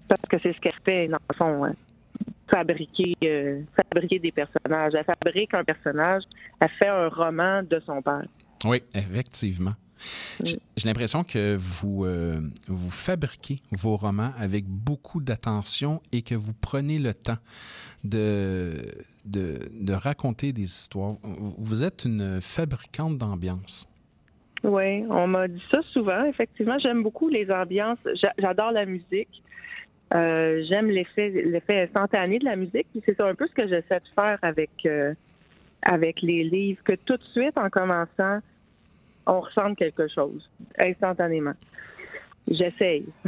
[0.09, 1.63] Parce que c'est ce qu'elle fait, dans le fond.
[1.63, 1.73] hein.
[2.51, 4.93] Fabriquer, euh, fabriquer des personnages.
[4.95, 6.23] Elle fabrique un personnage.
[6.59, 8.25] Elle fait un roman de son père.
[8.65, 9.71] Oui, effectivement.
[10.43, 16.53] J'ai l'impression que vous, euh, vous fabriquez vos romans avec beaucoup d'attention et que vous
[16.53, 17.37] prenez le temps
[18.03, 18.81] de,
[19.25, 21.15] de, de raconter des histoires.
[21.23, 23.87] Vous êtes une fabricante d'ambiance.
[24.63, 26.23] Oui, on m'a dit ça souvent.
[26.25, 27.99] Effectivement, j'aime beaucoup les ambiances.
[28.21, 29.43] J'a- J'adore la musique.
[30.13, 32.87] Euh, j'aime l'effet l'effet instantané de la musique.
[32.91, 35.13] Puis C'est un peu ce que j'essaie de faire avec euh,
[35.83, 38.39] avec les livres, que tout de suite, en commençant,
[39.27, 41.53] on ressente quelque chose instantanément.
[42.49, 43.05] J'essaye.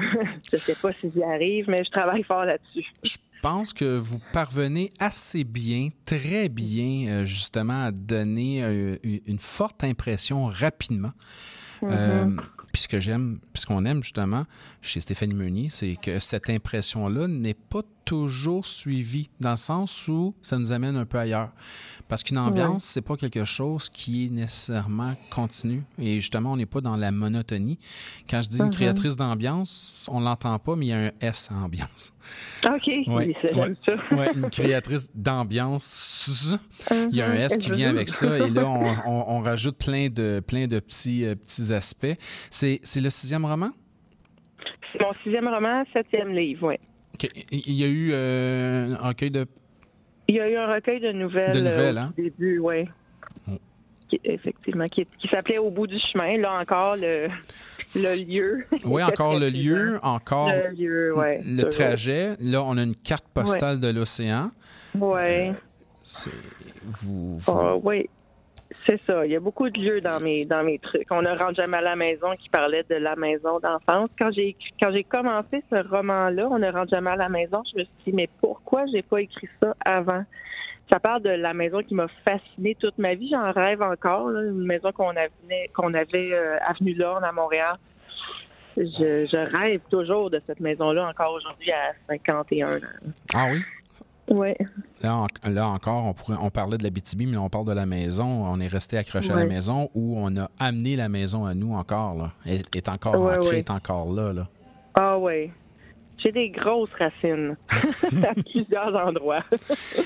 [0.52, 2.86] je sais pas si j'y arrive, mais je travaille fort là-dessus.
[3.04, 9.40] Je pense que vous parvenez assez bien, très bien, euh, justement, à donner euh, une
[9.40, 11.12] forte impression rapidement.
[11.84, 12.26] Euh,
[12.74, 14.44] puis ce que j'aime, puis ce qu'on aime justement
[14.82, 20.34] chez Stéphanie Meunier, c'est que cette impression-là n'est pas toujours suivie, dans le sens où
[20.42, 21.52] ça nous amène un peu ailleurs.
[22.08, 25.84] Parce qu'une ambiance, c'est pas quelque chose qui est nécessairement continu.
[26.00, 27.78] Et justement, on n'est pas dans la monotonie.
[28.28, 31.50] Quand je dis une créatrice d'ambiance, on l'entend pas, mais il y a un S
[31.52, 32.14] en ambiance.
[32.66, 33.94] OK, Ouais, c'est- j'aime ça.
[34.16, 36.50] Ouais, une créatrice d'ambiance.
[37.12, 38.40] Il y a un S qui vient avec ça.
[38.40, 42.18] Et là, on, on- on rajoute plein de, plein de petits, euh, petits aspects.
[42.50, 43.70] C'est le sixième roman?
[44.92, 46.76] C'est mon sixième roman, septième livre, oui.
[47.52, 49.46] Il y a eu euh, un recueil de.
[50.28, 52.14] Il y a eu un recueil de nouvelles, De nouvelles, euh, hein?
[52.18, 52.86] au début, oui.
[53.48, 53.56] Mm.
[54.24, 56.38] effectivement, qui, qui s'appelait Au bout du chemin.
[56.38, 57.28] Là encore, le,
[57.96, 58.66] le lieu.
[58.86, 61.42] Oui, encore le lieu, encore Le lieu, ouais.
[61.46, 62.36] le trajet.
[62.40, 64.52] Là, on a une carte postale de l'océan.
[64.96, 65.52] Oui.
[66.04, 66.32] C'est.
[67.02, 67.38] Vous.
[67.40, 68.10] vous- oui.
[68.86, 69.26] C'est ça.
[69.26, 71.08] Il y a beaucoup de lieux dans mes dans mes trucs.
[71.12, 74.10] On a rendu jamais à la maison qui parlait de la maison d'enfance.
[74.18, 77.64] Quand j'ai quand j'ai commencé ce roman-là, on a rendu jamais à la maison.
[77.74, 80.24] Je me suis dit mais pourquoi j'ai pas écrit ça avant?
[80.92, 83.30] Ça parle de la maison qui m'a fascinée toute ma vie.
[83.30, 84.30] J'en rêve encore.
[84.30, 84.42] là.
[84.44, 87.76] une maison qu'on avait qu'on avait euh, avenue Lorne à Montréal.
[88.78, 92.80] Je, je rêve toujours de cette maison-là encore aujourd'hui à 51 ans.
[93.34, 93.62] Ah oui?
[94.30, 94.58] Ouais.
[95.02, 97.72] Là, en- là encore, on, pourrait, on parlait de la BTB, mais on parle de
[97.74, 98.26] la maison.
[98.46, 101.74] On est resté accroché à la maison où on a amené la maison à nous
[101.74, 102.16] encore.
[102.16, 102.32] Là.
[102.46, 103.60] Elle est encore Ouais, ancrée, ouais.
[103.60, 104.34] est encore là.
[104.34, 104.48] là.
[104.94, 105.50] Ah oui.
[106.22, 107.56] J'ai des grosses racines
[108.24, 109.44] à plusieurs endroits.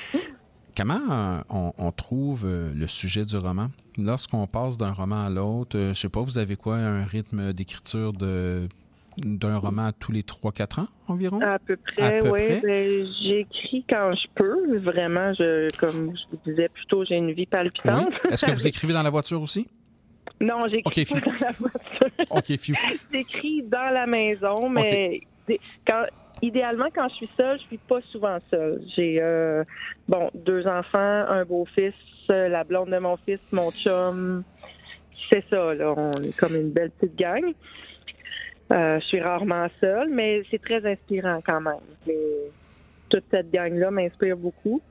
[0.76, 3.68] Comment euh, on, on trouve euh, le sujet du roman?
[3.98, 7.54] Lorsqu'on passe d'un roman à l'autre, euh, je sais pas, vous avez quoi, un rythme
[7.54, 8.68] d'écriture de
[9.18, 11.40] d'un roman tous les 3-4 ans environ?
[11.42, 12.60] À peu près, oui.
[12.62, 14.78] Ben, J'écris quand je peux.
[14.80, 17.46] Vraiment, je, comme je vous disais plus tôt, j'ai une vie Oui.
[17.46, 18.14] palpitante.
[18.30, 19.68] Est-ce que vous écrivez dans la voiture aussi?
[20.42, 22.08] Non, j'écris dans la voiture.
[22.32, 22.52] OK.
[23.12, 25.22] J'écris dans la maison, mais
[25.86, 26.04] quand,
[26.42, 28.82] idéalement, quand je suis seule, je suis pas souvent seule.
[28.96, 29.64] J'ai euh,
[30.08, 30.98] bon deux enfants,
[31.30, 31.94] un beau-fils,
[32.30, 34.44] euh, la blonde de mon fils, mon chum.
[35.32, 35.94] C'est ça, là.
[35.96, 37.54] On est comme une belle petite gang.
[38.72, 41.76] Euh, je suis rarement seule, mais c'est très inspirant quand même.
[43.10, 44.82] Toute cette gang-là m'inspire beaucoup.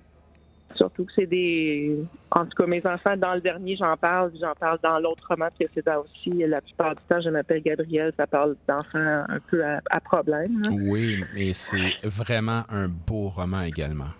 [0.76, 1.98] Surtout que c'est des.
[2.30, 4.32] En tout cas, mes enfants, dans le dernier, j'en parle.
[4.40, 6.30] J'en parle dans l'autre roman précédent aussi.
[6.46, 8.12] La plupart du temps, je m'appelle Gabrielle.
[8.16, 10.58] Ça parle d'enfants un peu à, problème.
[10.70, 14.10] Oui, mais c'est vraiment un beau roman également.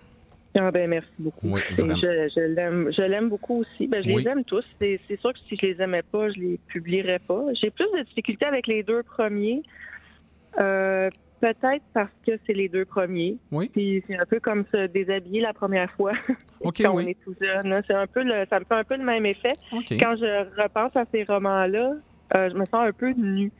[0.59, 1.49] Ah ben merci beaucoup.
[1.55, 3.87] Oui, je je l'aime, je l'aime beaucoup aussi.
[3.87, 4.23] Ben, je Oui.
[4.23, 4.65] les aime tous.
[4.81, 7.43] C'est, c'est sûr que si je les aimais pas, je les publierais pas.
[7.55, 9.62] J'ai plus de difficultés avec les deux premiers.
[10.61, 11.09] Euh,
[11.41, 13.37] peut-être parce que c'est les deux premiers.
[13.51, 13.71] Oui.
[13.73, 16.12] Puis c'est un peu comme se déshabiller la première fois
[16.61, 17.73] OK, quand on est tout jeune.
[17.73, 17.81] hein.
[17.87, 19.53] C'est un peu le, ça me fait un peu le même effet.
[19.73, 19.91] OK.
[19.99, 21.95] Quand je repense à ces romans-là,
[22.35, 23.53] euh, je me sens un peu nue.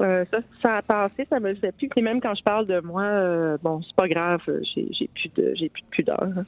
[0.00, 1.88] Euh, ça, ça a passé, ça me le fait plus.
[1.88, 5.30] Puis même quand je parle de moi, euh, bon, c'est pas grave, euh, j'ai, plus
[5.36, 6.22] de, j'ai plus de pudeur.
[6.22, 6.44] hein.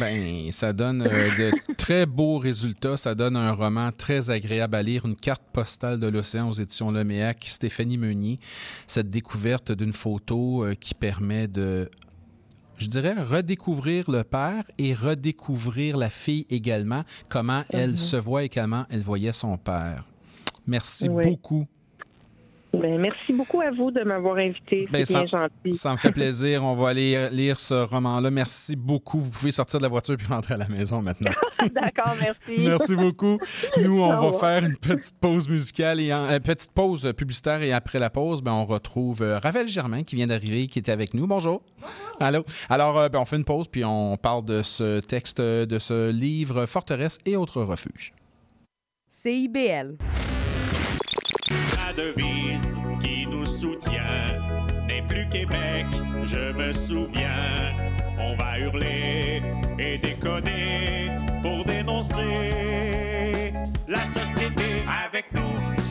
[0.00, 2.96] Ben, ça donne de très beaux résultats.
[2.96, 6.90] Ça donne un roman très agréable à lire, une carte postale de l'océan aux éditions
[6.90, 8.36] Leméac, Stéphanie Meunier.
[8.86, 11.88] Cette découverte d'une photo qui permet de,
[12.78, 18.48] je dirais, redécouvrir le père et redécouvrir la fille également, comment elle se voit et
[18.48, 20.04] comment elle voyait son père.
[20.66, 21.24] Merci Oui.
[21.24, 21.66] beaucoup.
[22.72, 24.86] Ben, merci beaucoup à vous de m'avoir invité.
[24.92, 25.72] Ben, C'est bien gentil.
[25.72, 26.62] Ça me fait plaisir.
[26.62, 28.30] On va aller lire ce roman-là.
[28.30, 29.18] Merci beaucoup.
[29.18, 31.30] Vous pouvez sortir de la voiture puis rentrer à la maison maintenant.
[31.74, 32.54] D'accord, merci.
[32.58, 33.38] Merci beaucoup.
[33.82, 37.72] Nous, on va faire une petite pause musicale et en- euh, petite pause publicitaire et
[37.72, 41.14] après la pause, ben, on retrouve euh, Raphaël Germain qui vient d'arriver, qui était avec
[41.14, 41.26] nous.
[41.26, 41.62] Bonjour.
[42.20, 42.44] Allô?
[42.68, 45.78] Alors, euh, ben, on fait une pause puis on parle de ce texte, euh, de
[45.78, 48.12] ce livre Forteresse et autres refuges.
[49.08, 49.96] CIBL.
[51.48, 54.40] La devise qui nous soutient
[54.88, 55.86] n'est plus Québec,
[56.24, 57.72] je me souviens.
[58.18, 59.42] On va hurler
[59.78, 61.10] et déconner
[61.42, 63.52] pour dénoncer
[63.86, 65.42] la société avec nous.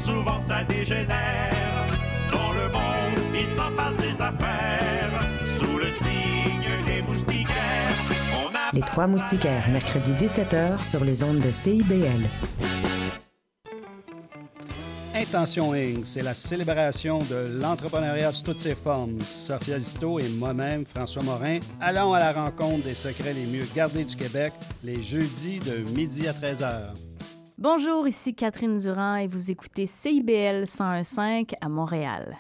[0.04, 1.88] Souvent dégénère.
[2.32, 5.22] Dans le monde, il s'en passe des affaires.
[5.58, 7.96] Sous le signe des moustiquaires,
[8.44, 12.30] on a Les Trois Moustiquaires, mercredi 17h sur les ondes de CIBL.
[15.15, 19.17] Intention Inc., c'est la célébration de l'entrepreneuriat sous toutes ses formes.
[19.21, 24.04] Sophia Zito et moi-même, François Morin, allons à la rencontre des secrets les mieux gardés
[24.04, 24.51] du Québec
[24.84, 26.93] les jeudis de midi à 13h.
[27.58, 32.36] Bonjour, ici Catherine Durand et vous écoutez CIBL 101.5 à Montréal.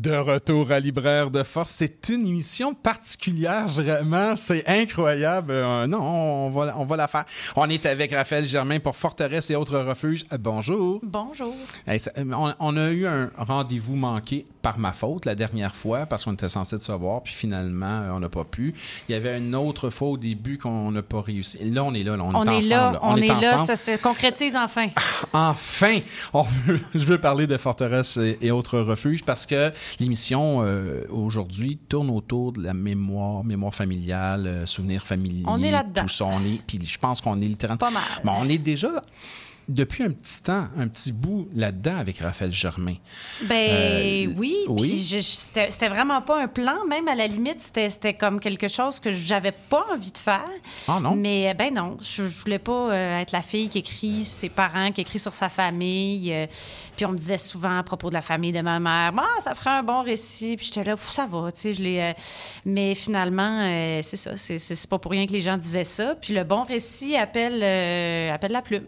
[0.00, 5.52] De retour à Libraire de Force, c'est une émission particulière, vraiment, c'est incroyable.
[5.52, 7.26] Euh, non, on va, on va la faire.
[7.54, 10.24] On est avec Raphaël Germain pour Forteresse et autres refuges.
[10.32, 11.00] Euh, bonjour.
[11.02, 11.54] Bonjour.
[11.86, 15.74] Hey, ça- euh, on, on a eu un rendez-vous manqué par ma faute la dernière
[15.74, 18.72] fois parce qu'on était censé se voir, puis finalement, on n'a pas pu.
[19.06, 21.58] Il y avait une autre fois au début qu'on n'a pas réussi.
[21.70, 22.70] Là, on est là, là, on, On, est, est ensemble.
[22.94, 23.66] là, on, est, là, ensemble.
[23.66, 24.86] ça se concrétise enfin.
[25.34, 25.98] Enfin,
[26.66, 31.78] veut- je veux parler de forteresses et, et autres refuges parce que l'émission euh, aujourd'hui
[31.88, 35.44] tourne autour de la mémoire, mémoire familiale, euh, souvenirs familiers.
[35.46, 36.02] On est là-dedans.
[36.02, 36.62] Tout ça, on est.
[36.66, 37.78] Puis je pense qu'on est littéralement.
[37.78, 38.02] Pas mal.
[38.24, 38.90] Bon, on est déjà
[39.68, 42.94] depuis un petit temps, un petit bout là-dedans avec Raphaël Germain.
[43.48, 45.22] Ben Euh, oui, oui.
[45.22, 49.52] c'était vraiment pas un plan, même à la limite, c'était comme quelque chose que j'avais
[49.52, 50.48] pas envie de faire.
[50.88, 51.14] Ah non?
[51.14, 54.48] Mais ben non, je, je voulais pas euh, être la fille qui écrit sur ses
[54.48, 56.32] parents, qui écrit sur sa famille.
[56.32, 56.46] euh,
[56.96, 59.54] puis on me disait souvent à propos de la famille de ma mère, ah, ça
[59.54, 60.56] ferait un bon récit.
[60.56, 62.00] Puis j'étais là, ça va, tu sais, je l'ai.
[62.00, 62.12] euh,
[62.66, 66.14] mais finalement, euh, c'est ça, c'est- pas pour rien que les gens disaient ça.
[66.20, 68.84] Puis le bon récit appelle, euh, appelle la plume.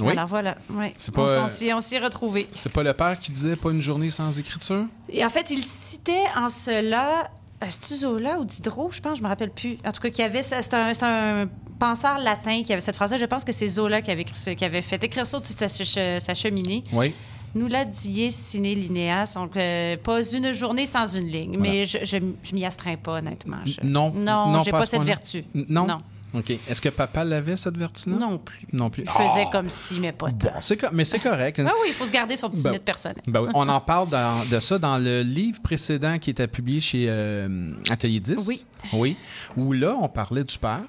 [0.00, 0.12] Oui.
[0.12, 0.94] Alors voilà, ouais.
[1.14, 2.46] Pas, euh, on s'y est retrouvés.
[2.54, 4.84] C'est pas le père qui disait pas une journée sans écriture?
[5.08, 7.30] Et en fait, il citait en cela.
[7.60, 9.78] Est-ce Zola ou Diderot, je pense, je me rappelle plus.
[9.86, 10.42] En tout cas, qui avait.
[10.42, 13.16] C'est un, c'est un penseur latin qui avait cette phrase-là.
[13.16, 15.66] Je pense que c'est Zola qui avait, qui avait fait écrire ça au-dessus de sa,
[15.66, 16.84] che- sa cheminée.
[16.92, 17.14] Oui.
[17.54, 21.56] Nulla die sine lineas, donc euh, pas une journée sans une ligne.
[21.56, 21.72] Voilà.
[21.72, 23.56] Mais je, je, je m'y astreins pas, honnêtement.
[23.64, 24.10] Je- Non.
[24.12, 25.38] Non, j'ai pas ce cette vertu.
[25.54, 25.86] N- Non?
[25.86, 25.98] Non.
[26.34, 26.50] OK.
[26.50, 28.16] Est-ce que papa l'avait, cette vertu-là?
[28.16, 28.66] Non plus.
[28.72, 29.04] Non plus.
[29.04, 29.50] Il faisait Ah!
[29.52, 31.60] comme si, mais pas Bon, co- mais c'est correct.
[31.64, 33.22] Ah oui, il faut se garder son petit Ben- mythe personnel.
[33.26, 36.80] Ben oui, on en parle dans- de ça dans le livre précédent qui était publié
[36.80, 38.46] chez euh, Atelier 10.
[38.48, 38.64] Oui.
[38.92, 39.16] Oui.
[39.56, 40.82] Où là, on parlait du père.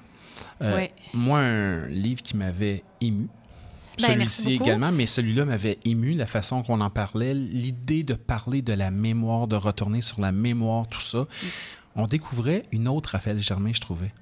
[0.62, 0.90] Euh, Oui.
[1.14, 3.28] Moi, un livre qui m'avait ému.
[4.00, 8.62] Ben, Celui-ci également, mais celui-là m'avait ému, la façon qu'on en parlait, l'idée de parler
[8.62, 11.26] de la mémoire, de retourner sur la mémoire, tout ça.
[11.96, 14.12] On découvrait une autre Raphaël Germain, je trouvais.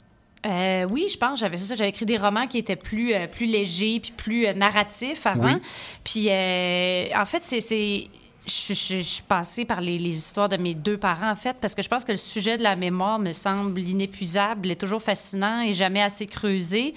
[0.47, 1.41] Euh, oui, je pense.
[1.41, 1.75] J'avais ça.
[1.75, 5.55] J'avais écrit des romans qui étaient plus euh, plus légers puis plus euh, narratifs avant.
[5.55, 5.61] Oui.
[6.05, 8.09] Puis en fait, c'est
[8.47, 11.57] je, je- je suis passée par les, les histoires de mes deux parents, en fait,
[11.61, 15.03] parce que je pense que le sujet de la mémoire me semble inépuisable, est toujours
[15.03, 16.95] fascinant et jamais assez creusé.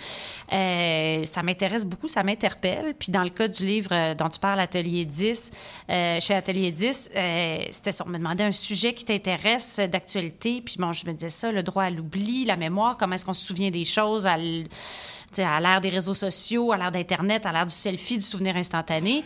[0.53, 2.93] Euh, ça m'intéresse beaucoup, ça m'interpelle.
[2.97, 5.51] Puis dans le cas du livre euh, dont tu parles, Atelier 10,
[5.89, 8.03] euh, chez Atelier 10, euh, c'était ça.
[8.07, 10.62] On me demandait un sujet qui t'intéresse d'actualité.
[10.63, 13.33] Puis bon, je me disais ça, le droit à l'oubli, la mémoire, comment est-ce qu'on
[13.33, 14.27] se souvient des choses
[15.37, 19.23] à l'ère des réseaux sociaux, à l'ère d'Internet, à l'ère du selfie, du souvenir instantané.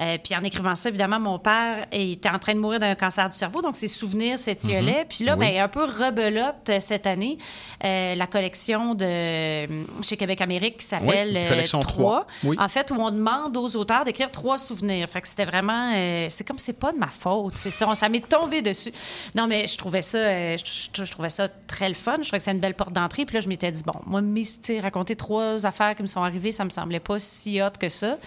[0.00, 3.28] Euh, puis en écrivant ça, évidemment, mon père était en train de mourir d'un cancer
[3.30, 5.00] du cerveau, donc ses souvenirs s'étiolaient.
[5.00, 5.08] Mhm.
[5.08, 5.46] Puis là, Oui.
[5.46, 7.38] ben, un peu rebelote euh, cette année,
[7.84, 9.66] euh, la collection de
[10.02, 11.96] chez Québec Amérique qui s'appelle Oui, collection Trois.
[11.96, 12.26] Trois.
[12.44, 12.56] Oui.
[12.60, 15.08] En fait, où on demande aux auteurs d'écrire trois souvenirs.
[15.08, 15.92] Fait que c'était vraiment.
[15.94, 17.56] euh, c'est comme c'est pas de ma faute.
[17.56, 18.92] C'est ça, ça m'est tombé dessus.
[19.34, 22.16] Non, mais je trouvais ça, je, je- je trouvais ça très le fun.
[22.18, 23.24] Je trouvais que c'est une belle porte d'entrée.
[23.24, 26.52] Puis là, je m'étais dit, bon, moi, sais, raconter trois affaires qui me sont arrivées,
[26.52, 28.18] ça me semblait pas si hot que ça.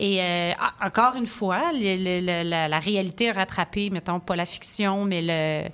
[0.00, 4.36] Et euh, encore une fois, le- le- le- la, la réalité a rattrapé, mettons, pas
[4.36, 5.68] la fiction, mais le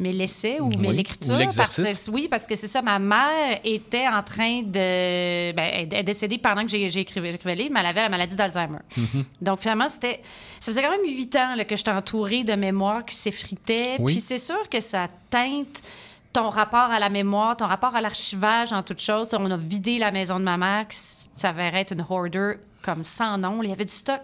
[0.00, 1.36] mais l'essai ou Oui, l'écriture.
[2.12, 5.52] oui, parce que c'est ça, ma mère était en train de...
[5.52, 8.36] Ben, elle est décédée pendant que j'ai j'écrivais le livre, mais elle avait la maladie
[8.36, 8.78] d'Alzheimer.
[8.96, 9.24] Mhm.
[9.40, 10.20] Donc, finalement, c'était.
[10.60, 13.96] Ça faisait quand même huit ans là, que j'étais entourée de mémoires qui s'effritaient.
[13.98, 14.12] Oui.
[14.12, 15.82] Puis c'est sûr que ça teinte
[16.32, 19.34] ton rapport à la mémoire, ton rapport à l'archivage en toute chose.
[19.34, 23.38] On a vidé la maison de ma mère qui s'avérait être une hoarder comme sans
[23.38, 23.62] nom.
[23.62, 24.20] Il y avait du stock.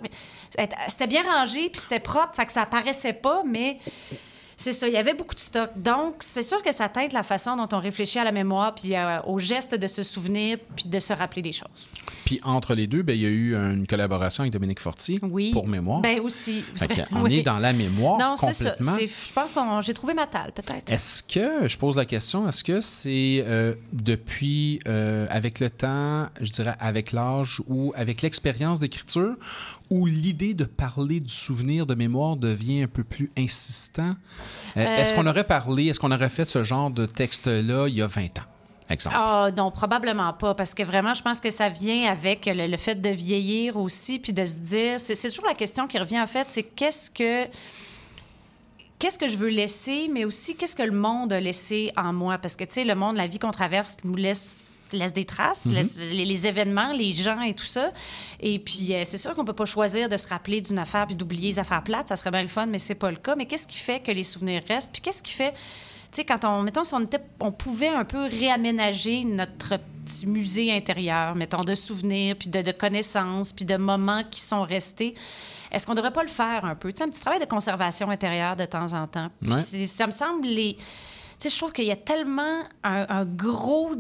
[0.89, 3.79] C'était bien rangé, puis c'était propre, fait que ça apparaissait pas, mais
[4.57, 5.71] c'est ça, il y avait beaucoup de stock.
[5.77, 8.95] Donc, c'est sûr que ça teinte la façon dont on réfléchit à la mémoire, puis
[8.97, 11.89] euh, au geste de se souvenir, puis de se rappeler des choses.
[12.25, 15.51] Puis entre les deux, ben, il y a eu une collaboration avec Dominique Fortier Oui.
[15.53, 16.01] pour mémoire.
[16.01, 16.65] Ben aussi.
[17.13, 17.39] On Oui.
[17.39, 18.75] est dans la mémoire Non, c'est ça.
[18.81, 20.91] Je pense que j'ai trouvé ma talle, peut-être.
[20.91, 26.27] Est-ce que, je pose la question, est-ce que c'est euh, depuis, euh, avec le temps,
[26.41, 29.35] je dirais avec l'âge ou avec l'expérience d'écriture,
[29.91, 34.13] où l'idée de parler du souvenir de mémoire devient un peu plus insistant?
[34.77, 37.95] Euh, Euh, Est-ce qu'on aurait parlé, est-ce qu'on aurait fait ce genre de texte-là il
[37.95, 38.45] y a 20 ans?
[38.91, 39.17] exemple?
[39.19, 42.77] Ah non, probablement pas, parce que vraiment, je pense que ça vient avec le, le
[42.77, 46.21] fait de vieillir aussi, puis de se dire, c'est c'est toujours la question qui revient
[46.21, 47.47] en fait, c'est qu'est-ce que
[48.99, 52.39] qu'est-ce que je veux laisser, mais aussi qu'est-ce que le monde a laissé en moi?
[52.39, 55.67] Parce que, tu sais, le monde, la vie qu'on traverse nous laisse, laisse des traces,
[55.67, 55.73] Mhm.
[55.75, 57.93] laisse les, les événements, les gens et tout ça.
[58.41, 61.17] Et puis, euh, c'est sûr qu'on peut pas choisir de se rappeler d'une affaire puis
[61.17, 62.09] d'oublier les affaires plates.
[62.09, 63.35] Ça serait bien le fun, mais c'est pas le cas.
[63.37, 64.93] Mais qu'est-ce qui fait que les souvenirs restent?
[64.93, 65.53] Puis qu'est-ce qui fait...
[65.53, 66.63] Tu sais, quand on...
[66.63, 71.75] Mettons, si on, était, on pouvait un peu réaménager notre petit musée intérieur, mettons, de
[71.75, 75.15] souvenirs, puis de, de connaissances, puis de moments qui sont restés...
[75.75, 76.93] Est-ce qu'on devrait pas le faire un peu?
[76.93, 79.29] Tu sais, un petit travail de conservation intérieure de temps en temps.
[79.43, 79.55] Ouais.
[79.87, 80.77] ça me semble les.
[80.77, 80.85] Tu
[81.39, 83.95] sais, je trouve qu'il y a tellement un, un gros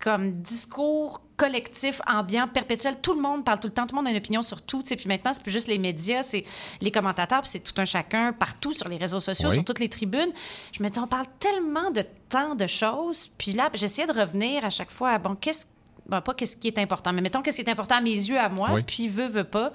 [0.00, 2.96] comme discours collectif, ambiant, perpétuel.
[3.00, 4.82] Tout le monde parle tout le temps, tout le monde a une opinion sur tout.
[4.82, 6.44] Puis maintenant, c'est plus juste les médias, c'est
[6.80, 9.54] les commentateurs, puis c'est tout un chacun partout sur les réseaux sociaux, Oui.
[9.56, 10.30] sur toutes les tribunes.
[10.72, 13.30] Je me dis, on parle tellement de tant de choses.
[13.36, 15.66] Puis là, j'essayais de revenir à chaque fois à, bon, qu'est-ce
[16.06, 18.38] bon, pas qu'est-ce qui est important, mais mettons qu'est-ce qui est important à mes yeux,
[18.38, 18.82] à moi, Oui.
[18.86, 19.72] puis veut, veut pas,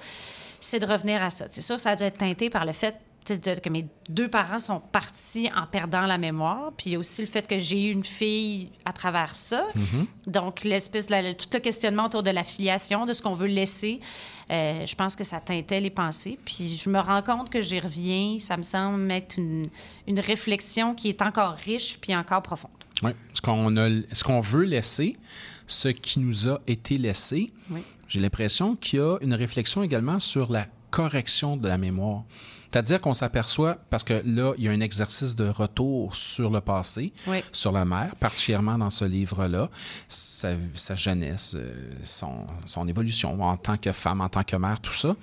[0.60, 1.46] c'est de revenir à ça.
[1.50, 2.94] C'est sûr, ça a dû être teinté par le fait
[3.28, 6.98] de- que mes deux parents sont partis en perdant la mémoire, puis il y a
[6.98, 9.66] aussi le fait que j'ai eu une fille à travers ça.
[10.26, 13.46] Donc, l'espèce de la- tout le questionnement autour de la filiation, de ce qu'on veut
[13.46, 14.00] laisser,
[14.50, 16.38] euh, je pense que ça teintait les pensées.
[16.44, 18.38] Puis je me rends compte que j'y reviens.
[18.40, 19.66] Ça me semble être une,
[20.08, 22.70] une réflexion qui est encore riche puis encore profonde.
[23.02, 23.12] Oui.
[23.34, 25.16] Ce qu'on a, ce qu'on veut laisser,
[25.66, 27.82] ce qui nous a été laissé, Oui.
[28.10, 32.24] J'ai l'impression qu'il y a une réflexion également sur la correction de la mémoire.
[32.72, 36.60] C'est-à-dire qu'on s'aperçoit, parce que là, il y a un exercice de retour sur le
[36.60, 37.38] passé, Oui.
[37.52, 39.70] sur la mère, particulièrement dans ce livre-là,
[40.08, 44.80] sa, sa jeunesse, euh, son, son évolution en tant que femme, en tant que mère,
[44.80, 45.16] tout ça.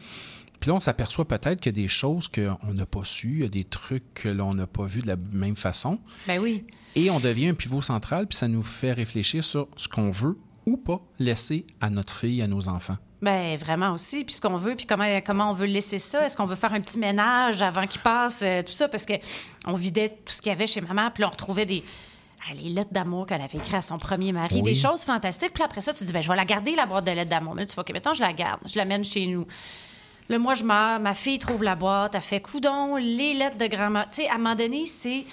[0.60, 3.40] Puis là, on s'aperçoit peut-être qu'il y a des choses qu'on n'a pas su, il
[3.42, 6.00] y a des trucs que l'on n'a pas vus de la même façon.
[6.28, 6.66] Ben oui.
[6.96, 10.36] Et on devient un pivot central, puis ça nous fait réfléchir sur ce qu'on veut
[10.68, 12.98] ou pas laisser à notre fille, à nos enfants.
[13.22, 16.24] Ben vraiment aussi, puis ce qu'on veut, puis comment, comment on veut laisser ça?
[16.24, 18.88] Est-ce qu'on veut faire un petit ménage avant qu'il passe, euh, tout ça?
[18.88, 19.14] Parce que
[19.66, 21.84] on vidait tout ce qu'il y avait chez maman, puis on retrouvait des...
[22.48, 24.62] ah, les lettres d'amour qu'elle avait écrites à son premier mari, Oui.
[24.62, 25.54] des choses fantastiques.
[25.54, 27.56] Puis après ça, tu dis, ben, je vais la garder, la boîte de lettres d'amour.
[27.56, 29.48] Mais là, tu vois, OK, mettons, je la garde, je l'amène chez nous.
[30.30, 33.66] Là, moi, je meurs, ma fille trouve la boîte, elle fait coudon, les lettres de
[33.66, 34.08] grand-mère.
[34.12, 35.26] Tu sais, à un moment donné, c'est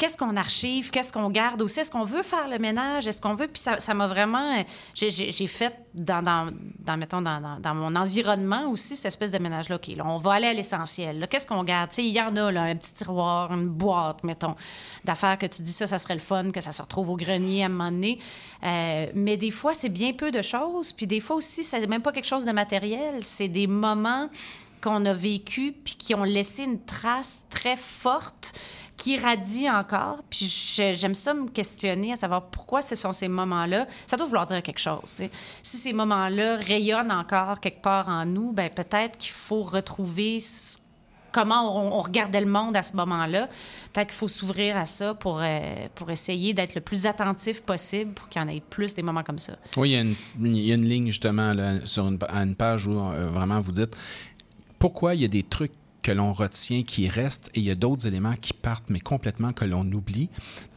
[0.00, 1.80] qu'est-ce qu'on archive, qu'est-ce qu'on garde aussi?
[1.80, 3.06] Est-ce qu'on veut faire le ménage?
[3.06, 3.48] Est-ce qu'on veut?
[3.48, 4.64] Puis ça m'a vraiment.
[4.94, 9.38] J'ai, j'ai- fait dans, dans, dans, mettons, dans, dans, mon environnement aussi cette espèce de
[9.38, 9.76] ménage-là.
[9.76, 11.28] OK, là, on va aller à l'essentiel.
[11.30, 11.90] Qu'est-ce qu'on garde?
[11.90, 14.54] Tu sais, il y en a, là, un petit tiroir, une boîte, mettons,
[15.04, 17.62] d'affaires que tu dis ça, ça serait le fun, que ça se retrouve au grenier
[17.62, 18.18] à un moment donné.
[18.62, 20.92] Euh, mais des fois, c'est bien peu de choses.
[20.92, 23.22] Puis des fois aussi, c'est même pas quelque chose de matériel.
[23.22, 24.30] C'est des moments
[24.80, 28.58] qu'on a vécu puis qui ont laissé une trace très forte
[29.00, 30.22] qui radie encore.
[30.28, 30.46] Puis
[30.92, 33.86] j'aime ça me questionner à savoir pourquoi ce sont ces moments-là.
[34.06, 35.22] Ça doit vouloir dire quelque chose.
[35.62, 40.36] Si ces moments-là rayonnent encore quelque part en nous, ben peut-être qu'il faut retrouver
[41.32, 43.48] comment on, regardait le monde à ce moment-là.
[43.94, 45.60] Peut-être qu'il faut s'ouvrir à ça pour, euh,
[45.94, 49.22] pour essayer d'être le plus attentif possible pour qu'il y en ait plus des moments
[49.22, 49.56] comme ça.
[49.78, 53.60] Oui, il y a une, ligne justement là, sur à une page où euh, vraiment
[53.60, 53.96] vous dites
[54.78, 55.72] pourquoi il y a des trucs
[56.10, 59.52] que l'on retient qui restent et il y a d'autres éléments qui partent, mais complètement
[59.52, 60.28] que l'on oublie.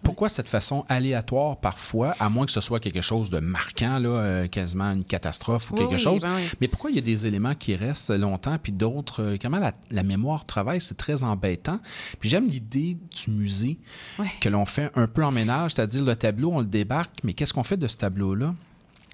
[0.03, 4.09] Pourquoi cette façon aléatoire parfois, à moins que ce soit quelque chose de marquant, là,
[4.09, 6.43] euh, quasiment une catastrophe ou Oui, quelque oui, chose, ben oui.
[6.61, 9.71] mais pourquoi il y a des éléments qui restent longtemps, puis d'autres, euh, comment la,
[9.89, 11.79] la mémoire travaille, c'est très embêtant.
[12.19, 13.79] Puis j'aime l'idée du musée
[14.39, 17.53] que l'on fait un peu en ménage, c'est-à-dire le tableau, on le débarque, mais qu'est-ce
[17.55, 18.53] qu'on fait de ce tableau-là?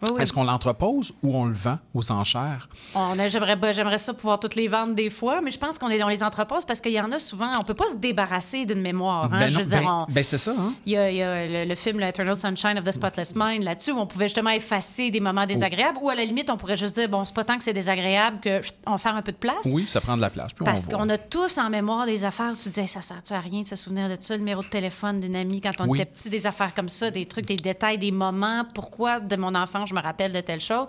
[0.01, 0.21] Oui, oui.
[0.21, 2.69] Est-ce qu'on l'entrepose ou on le vend aux enchères?
[2.95, 5.99] On J'aimerais j'aimerais ça pouvoir toutes les vendre des fois, mais je pense qu'on est
[5.99, 7.51] dans les entrepôts parce qu'il y en a souvent.
[7.59, 9.25] On peut pas se débarrasser d'une mémoire.
[9.25, 9.39] hein.
[9.39, 10.73] Ben Je veux ben- on- ben c'est ça, hein?
[10.85, 13.63] Il y a, il y a le, le film Eternal Sunshine of the Spotless Mind
[13.63, 16.77] là-dessus où on pouvait justement effacer des moments désagréables ou à la limite on pourrait
[16.77, 18.39] juste dire bon c'est pas tant que c'est désagréable
[18.85, 19.55] on va faire un peu de place.
[19.65, 20.53] Oui, ça prend de la place.
[20.53, 22.87] puis on Parce qu'on a tous en mémoire des affaires où tu te dis Hey,
[22.87, 25.59] ça sert-tu à rien de se souvenir de ça, le numéro de téléphone d'une amie
[25.61, 25.99] quand on Oui.
[26.01, 29.53] était petit, des affaires comme ça, des trucs, des détails, des moments, pourquoi de mon
[29.55, 30.87] enfant je me rappelle de telle chose.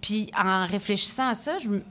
[0.00, 1.82] Puis en réfléchissant à ça, je me,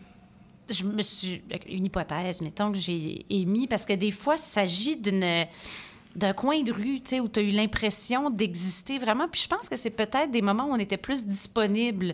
[0.70, 1.42] je me suis.
[1.68, 5.46] Une hypothèse, mettons, que j'ai émis, parce que des fois, il s'agit d'une
[6.16, 9.28] d'un coin de rue, tu sais, où tu as eu l'impression d'exister vraiment.
[9.30, 12.14] Puis je pense que c'est peut-être des moments où on était plus disponible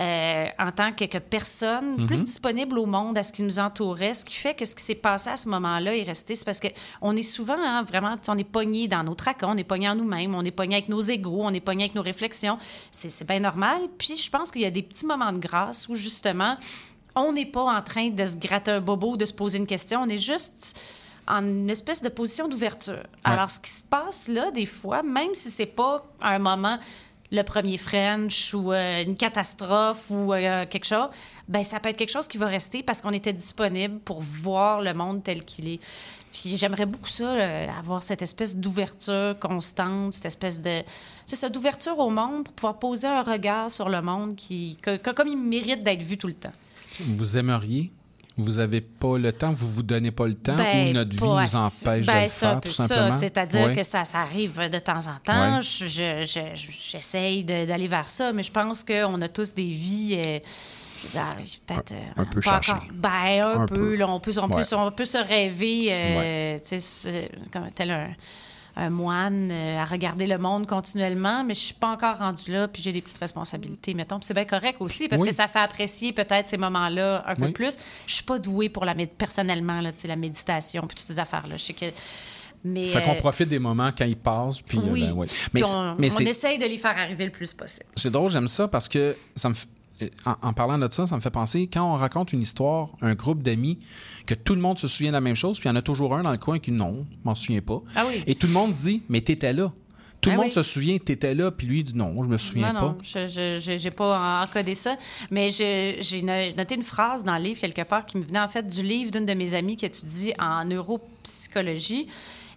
[0.00, 2.06] euh, en tant que, que personne, Mhm.
[2.06, 4.82] plus disponible au monde, à ce qui nous entourait, ce qui fait que ce qui
[4.82, 6.34] s'est passé à ce moment-là est resté.
[6.34, 9.64] C'est parce qu'on est souvent, hein, vraiment, on est pogné dans nos tracas, on est
[9.64, 12.58] pogné en nous-mêmes, on est pogné avec nos égaux, on est pogné avec nos réflexions.
[12.90, 13.78] C'est c'est bien normal.
[13.96, 16.56] Puis je pense qu'il y a des petits moments de grâce où, justement,
[17.14, 20.02] on n'est pas en train de se gratter un bobo, de se poser une question.
[20.02, 20.78] On est juste
[21.28, 23.02] en une espèce de position d'ouverture.
[23.24, 26.78] Alors, ce qui se passe là, des fois, même si c'est pas un moment
[27.32, 31.08] le premier French ou euh, une catastrophe ou euh, quelque chose,
[31.48, 34.80] ben ça peut être quelque chose qui va rester parce qu'on était disponible pour voir
[34.80, 35.80] le monde tel qu'il est.
[36.32, 40.82] Puis j'aimerais beaucoup ça, euh, avoir cette espèce d'ouverture constante, cette espèce de...
[41.24, 44.96] C'est ça, d'ouverture au monde pour pouvoir poser un regard sur le monde qui, que-
[44.96, 46.52] que- comme il mérite d'être vu tout le temps.
[47.00, 47.90] Vous aimeriez?
[48.38, 51.22] Vous avez pas le temps, vous vous donnez pas le temps Ben, ou notre vie
[51.22, 52.86] nous empêche Ben, de le c'est un faire, peu tout ça.
[52.86, 53.16] simplement?
[53.16, 53.76] C'est-à-dire Ouais.
[53.76, 55.56] que ça, ça arrive de temps en temps.
[55.56, 55.60] Ouais.
[55.62, 59.64] Je- je- je- J'essaye de- d'aller vers ça, mais je pense qu'on a tous des
[59.64, 60.14] vies.
[60.18, 60.38] euh,
[61.02, 61.28] je veux dire,
[61.66, 63.08] peut-être euh, un peu encore- Ben,
[63.40, 63.74] un, Un peu.
[63.74, 63.96] peu.
[63.96, 64.74] là, on, peut, on, peut, Ouais.
[64.74, 68.08] on peut se rêver, euh, tu sais, c'est comme tel un,
[68.76, 72.68] un moine euh, à regarder le monde continuellement, mais je suis pas encore rendue là,
[72.68, 74.18] puis j'ai des petites responsabilités, mettons.
[74.20, 75.28] C'est bien correct aussi, parce Oui.
[75.28, 77.78] que ça fait apprécier peut-être ces moments-là un peu plus.
[78.06, 81.56] Je suis pas douée pour la personnellement, là, la méditation, puis toutes ces affaires-là.
[81.56, 81.86] Je sais que.
[82.64, 85.26] Mais, Fait qu'on euh, profite des moments quand ils passent, puis euh, ben, ouais.
[85.26, 87.86] Puis Mais, on, mais on essaye de les faire arriver le plus possible.
[87.94, 89.54] C'est drôle, j'aime ça parce que ça me
[90.24, 93.14] en, en parlant de ça, ça me fait penser quand on raconte une histoire, un
[93.14, 93.78] groupe d'amis,
[94.26, 95.82] que tout le monde se souvient de la même chose, puis il y en a
[95.82, 97.80] toujours un dans le coin qui non, je m'en souviens pas.
[97.94, 98.22] Ah oui.
[98.26, 99.72] Et tout le monde dit mais t'étais là.
[100.22, 100.52] Tout Ah le monde oui.
[100.52, 102.86] se souvient t'étais là, puis lui dit non, je me souviens non, pas.
[102.86, 104.96] non, je n'ai pas encodé ça.
[105.30, 108.48] Mais j'ai no- noté une phrase dans le livre quelque part qui me venait en
[108.48, 112.06] fait du livre d'une de mes amies qui étudie en neuropsychologie.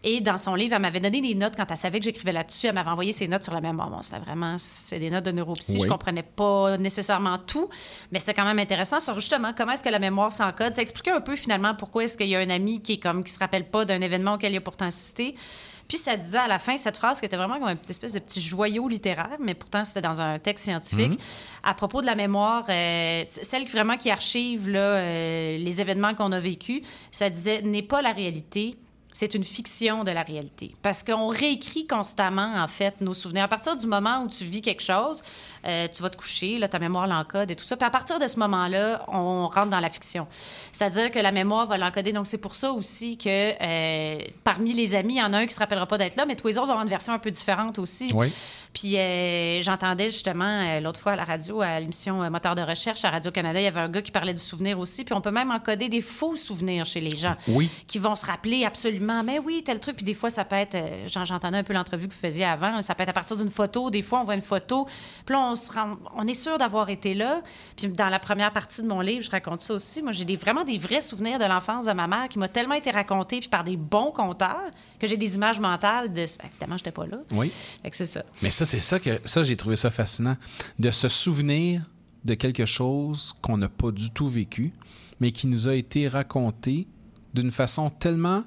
[0.04, 2.68] Et dans son livre, elle m'avait donné des notes quand elle savait que j'écrivais là-dessus.
[2.68, 3.90] Elle m'avait envoyé ses notes sur la mémoire.
[3.90, 5.74] Bon, c'était vraiment, c'est des notes de neuropsy.
[5.74, 5.82] Oui.
[5.84, 7.70] Je comprenais pas nécessairement tout,
[8.12, 10.74] mais c'était quand même intéressant sur justement comment est-ce que la mémoire s'encode.
[10.74, 13.24] Ça expliquait un peu finalement pourquoi est-ce qu'il y a un ami qui est comme
[13.26, 15.36] qui se rappelle pas d'un événement auquel il a pourtant assisté.
[15.90, 18.20] Puis ça disait à la fin cette phrase qui était vraiment comme une espèce de
[18.20, 21.18] petit joyau littéraire, mais pourtant c'était dans un texte scientifique Mhm.
[21.64, 26.14] à propos de la mémoire, euh, celle qui vraiment qui archive là, euh, les événements
[26.14, 26.84] qu'on a vécus.
[27.10, 28.78] Ça disait n'est pas la réalité.
[29.12, 30.76] C'est une fiction de la réalité.
[30.82, 33.44] Parce qu'on réécrit constamment, en fait, nos souvenirs.
[33.44, 35.24] À partir du moment où tu vis quelque chose,
[35.66, 37.76] euh, tu vas te coucher, ta mémoire l'encode et tout ça.
[37.76, 40.28] Puis à partir de ce moment-là, on rentre dans la fiction.
[40.72, 42.14] C'est-à-dire que la mémoire va l'encoder.
[42.14, 45.48] Donc, c'est pour ça aussi que euh, parmi les amis, il y en a un
[45.48, 47.20] qui se rappellera pas d'être là, mais tous les autres vont avoir une version un
[47.20, 48.12] peu différente aussi.
[48.14, 48.32] Oui.
[48.72, 52.62] Puis euh, j'entendais justement euh, l'autre fois à la radio, à l'émission euh, Moteur de
[52.62, 55.04] recherche à Radio-Canada, il y avait un gars qui parlait du souvenir aussi.
[55.04, 57.70] Puis on peut même encoder des faux souvenirs chez les gens Oui.
[57.88, 59.96] qui vont se rappeler absolument, mais oui, tel truc.
[59.96, 62.82] Puis des fois, ça peut être, j'en- j'entendais un peu l'entrevue que vous faisiez avant,
[62.84, 63.90] ça peut être à partir d'une photo.
[63.90, 64.86] Des fois, on voit une photo,
[65.26, 67.42] puis là, on, se rend- on est sûr d'avoir été là.
[67.76, 70.04] Puis dans la première partie de mon livre, je raconte ça aussi.
[70.04, 72.76] Moi, j'ai des, vraiment des vrais souvenirs de l'enfance de ma mère qui m'a tellement
[72.76, 74.62] été raconté puis par des bons conteurs
[75.00, 76.22] que j'ai des images mentales de...
[76.22, 77.18] Évidemment, je n'étais pas là.
[77.32, 77.52] Oui.
[77.82, 78.24] Fait que c'est ça.
[78.44, 80.36] Mais ça, c'est ça que ça, j'ai trouvé ça fascinant.
[80.80, 81.82] De se souvenir
[82.26, 84.72] de quelque chose qu'on n'a pas du tout vécu,
[85.20, 86.88] mais qui nous a été raconté
[87.34, 88.44] d'une façon tellement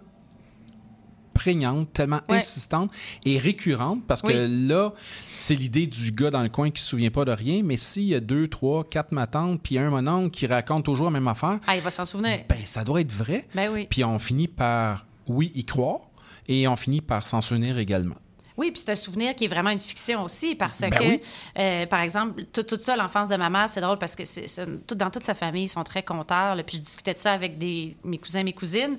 [1.35, 2.37] prégnante, tellement Ouais.
[2.37, 2.93] insistante
[3.25, 4.93] et récurrente, parce que là,
[5.39, 8.05] c'est l'idée du gars dans le coin qui se souvient pas de rien, mais s'il
[8.05, 11.59] y a deux, trois, quatre matantes, puis un mononcle qui raconte toujours la même affaire,
[11.67, 12.41] Ah, il va s'en souvenir.
[12.49, 13.49] ben, ça doit être vrai.
[13.55, 13.87] Ben oui.
[13.89, 16.01] Puis on finit par, oui, y croire,
[16.49, 18.17] et on finit par s'en souvenir également.
[18.63, 21.21] Oui, puis c'est un souvenir qui est vraiment une fiction aussi, parce Ben que, oui.
[21.59, 24.47] euh, par exemple, tout, tout ça, l'enfance de ma mère, c'est drôle parce que c'est,
[24.87, 26.55] tout, dans toute sa famille, ils sont très conteurs.
[26.55, 28.97] là, puis je discutais de ça avec des, mes cousins, mes cousines.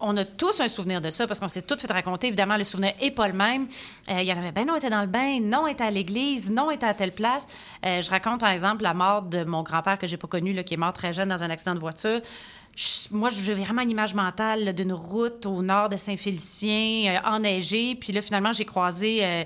[0.00, 2.28] On a tous un souvenir de ça parce qu'on s'est tous fait raconter.
[2.28, 3.68] Évidemment, le souvenir n'est pas le même.
[4.10, 5.84] Euh, Il y en avait, ben non, on était dans le bain, non, on était
[5.84, 7.46] à l'église, non, on était à telle place.
[7.84, 10.62] Euh, je raconte, par exemple, la mort de mon grand-père que j'ai pas connu, là,
[10.62, 12.20] qui est mort très jeune dans un accident de voiture.
[12.74, 17.94] Je- moi, j'ai vraiment une image mentale d'une route au nord de Saint-Félicien, euh, enneigée.
[17.96, 19.44] Puis là, finalement, j'ai croisé euh,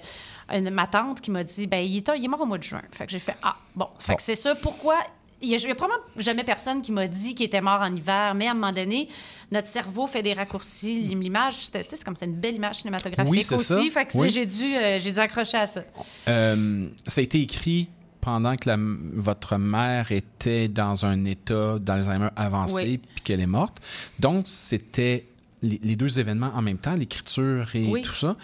[0.53, 2.63] une- ma tante qui m'a dit ben il est, il est mort au mois de
[2.63, 2.83] juin.
[2.93, 3.89] Fait que j'ai fait Ah, bon.
[3.99, 4.55] Fait que c'est ça.
[4.55, 4.97] Pourquoi?
[5.43, 8.47] Il n'y a, probablement jamais personne qui m'a dit qu'il était mort en hiver, mais
[8.47, 9.07] à un moment donné,
[9.53, 11.01] notre cerveau fait des raccourcis.
[11.01, 13.65] L'image, c'est comme c'est une belle image cinématographique Oui, aussi.
[13.65, 13.81] ça.
[13.93, 14.31] Fait que Oui.
[14.31, 15.83] j'ai dû, euh, j'ai dû accrocher à ça.
[16.29, 17.91] Euh, ça a été écrit
[18.23, 23.01] pendant que la- votre mère était dans un état d'Alzheimer avancé Oui.
[23.27, 23.79] Qu'elle est morte.
[24.21, 25.27] Donc, c'était
[25.63, 28.03] les, deux événements en même temps, l'écriture et Oui.
[28.03, 28.37] tout ça.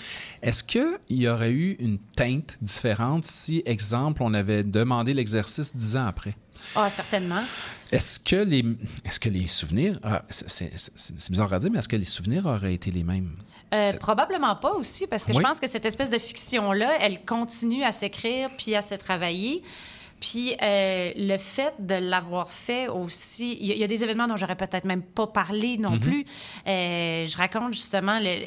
[0.42, 5.96] Est-ce qu'il y aurait eu une teinte différente si, exemple, on avait demandé l'exercice dix
[5.96, 6.32] ans après?
[6.74, 7.42] Ah, certainement.
[7.90, 8.64] Est-ce que les,
[9.04, 10.70] est-ce que les souvenirs, ah, c'est,
[11.30, 13.30] bizarre à dire, mais est-ce que les souvenirs auraient été les mêmes?
[13.74, 15.38] Euh, probablement pas aussi, parce que Oui.
[15.38, 19.62] je pense que cette espèce de fiction-là, elle continue à s'écrire puis à se travailler.
[20.22, 24.04] Puis euh, le fait de l'avoir fait aussi, il y, a- il y a des
[24.04, 26.00] événements dont j'aurais peut-être même pas parlé non Mhm.
[26.00, 26.24] plus.
[26.68, 28.46] Euh, je raconte justement le-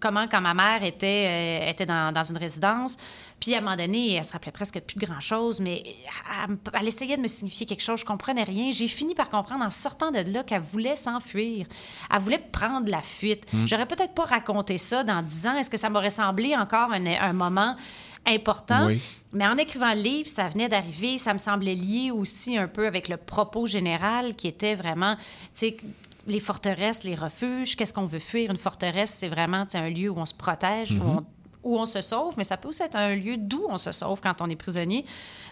[0.00, 2.96] comment quand ma mère était, euh, était dans, dans une résidence,
[3.40, 5.84] Puis à un moment donné, elle se rappelait presque plus de grand-chose, mais
[6.48, 8.72] elle, elle essayait de me signifier quelque chose, je comprenais rien.
[8.72, 11.66] J'ai fini par comprendre en sortant de là qu'elle voulait s'enfuir.
[12.12, 13.44] Elle voulait prendre la fuite.
[13.52, 13.66] Mm.
[13.68, 15.56] J'aurais peut-être pas raconté ça dans dix ans.
[15.56, 17.76] Est-ce que ça m'aurait semblé encore un, un moment?
[18.28, 18.86] Important?
[18.86, 19.00] Oui.
[19.32, 22.86] Mais en écrivant le livre, ça venait d'arriver, ça me semblait lié aussi un peu
[22.86, 25.22] avec le propos général qui était vraiment, tu
[25.54, 25.76] sais,
[26.26, 28.50] les forteresses, les refuges, qu'est-ce qu'on veut fuir?
[28.50, 31.08] Une forteresse, c'est vraiment tu sais, un lieu où on se protège, où, Mhm.
[31.18, 31.24] on,
[31.64, 34.20] où on se sauve, mais ça peut aussi être un lieu d'où on se sauve
[34.22, 35.04] quand on est prisonnier.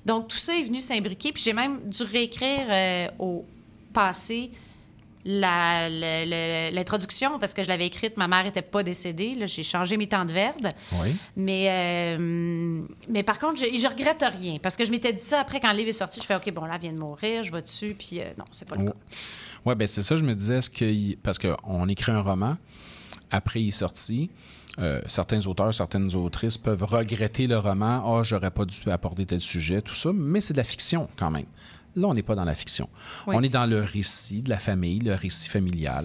[0.04, 3.44] Donc, tout ça est venu s'imbriquer, puis j'ai même dû réécrire euh, au
[3.92, 4.50] passé
[5.26, 9.36] l'introduction parce que je l'avais écrite, ma mère n'était pas décédée.
[9.46, 10.56] J'ai changé mes temps de verbe.
[11.00, 11.14] Oui.
[11.36, 15.40] Mais, euh, mais par contre, je, je regrette rien parce que je m'étais dit ça
[15.40, 16.20] après quand le livre est sorti.
[16.20, 18.44] Je fais OK, bon, là, elle vient de mourir, je vais dessus, puis euh, non,
[18.50, 18.92] c'est pas le cas.
[19.64, 21.16] Oui, ben c'est ça, je me disais, est-ce que.
[21.16, 22.56] Parce qu'on écrit un roman,
[23.30, 24.30] après il est sorti.
[24.78, 28.02] euh, certains auteurs, certaines autrices peuvent regretter le roman.
[28.18, 31.30] Ah, j'aurais pas dû aborder tel sujet, tout ça, mais c'est de la fiction quand
[31.30, 31.46] même.
[31.96, 32.88] Là, on n'est pas dans la fiction.
[33.26, 33.34] Oui.
[33.36, 36.04] On est dans le récit de la famille, le récit familial.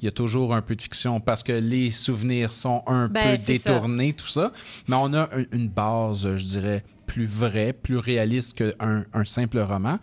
[0.00, 3.32] Il y a toujours un peu de fiction parce que les souvenirs sont un Ben,
[3.32, 3.52] peu ça.
[3.52, 4.52] détournés, tout ça.
[4.86, 9.58] Mais on a un- une base, je dirais, plus vraie, plus réaliste qu'un un simple
[9.58, 9.98] roman.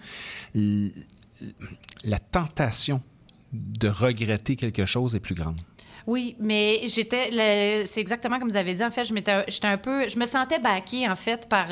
[2.03, 3.01] La tentation
[3.53, 5.55] de regretter quelque chose est plus grande.
[6.07, 7.83] Oui, mais j'étais.
[7.85, 8.83] C'est exactement comme vous avez dit.
[8.83, 10.07] En fait, je m'étais, j'étais un peu.
[10.07, 11.67] Je me sentais baquée, en fait, par.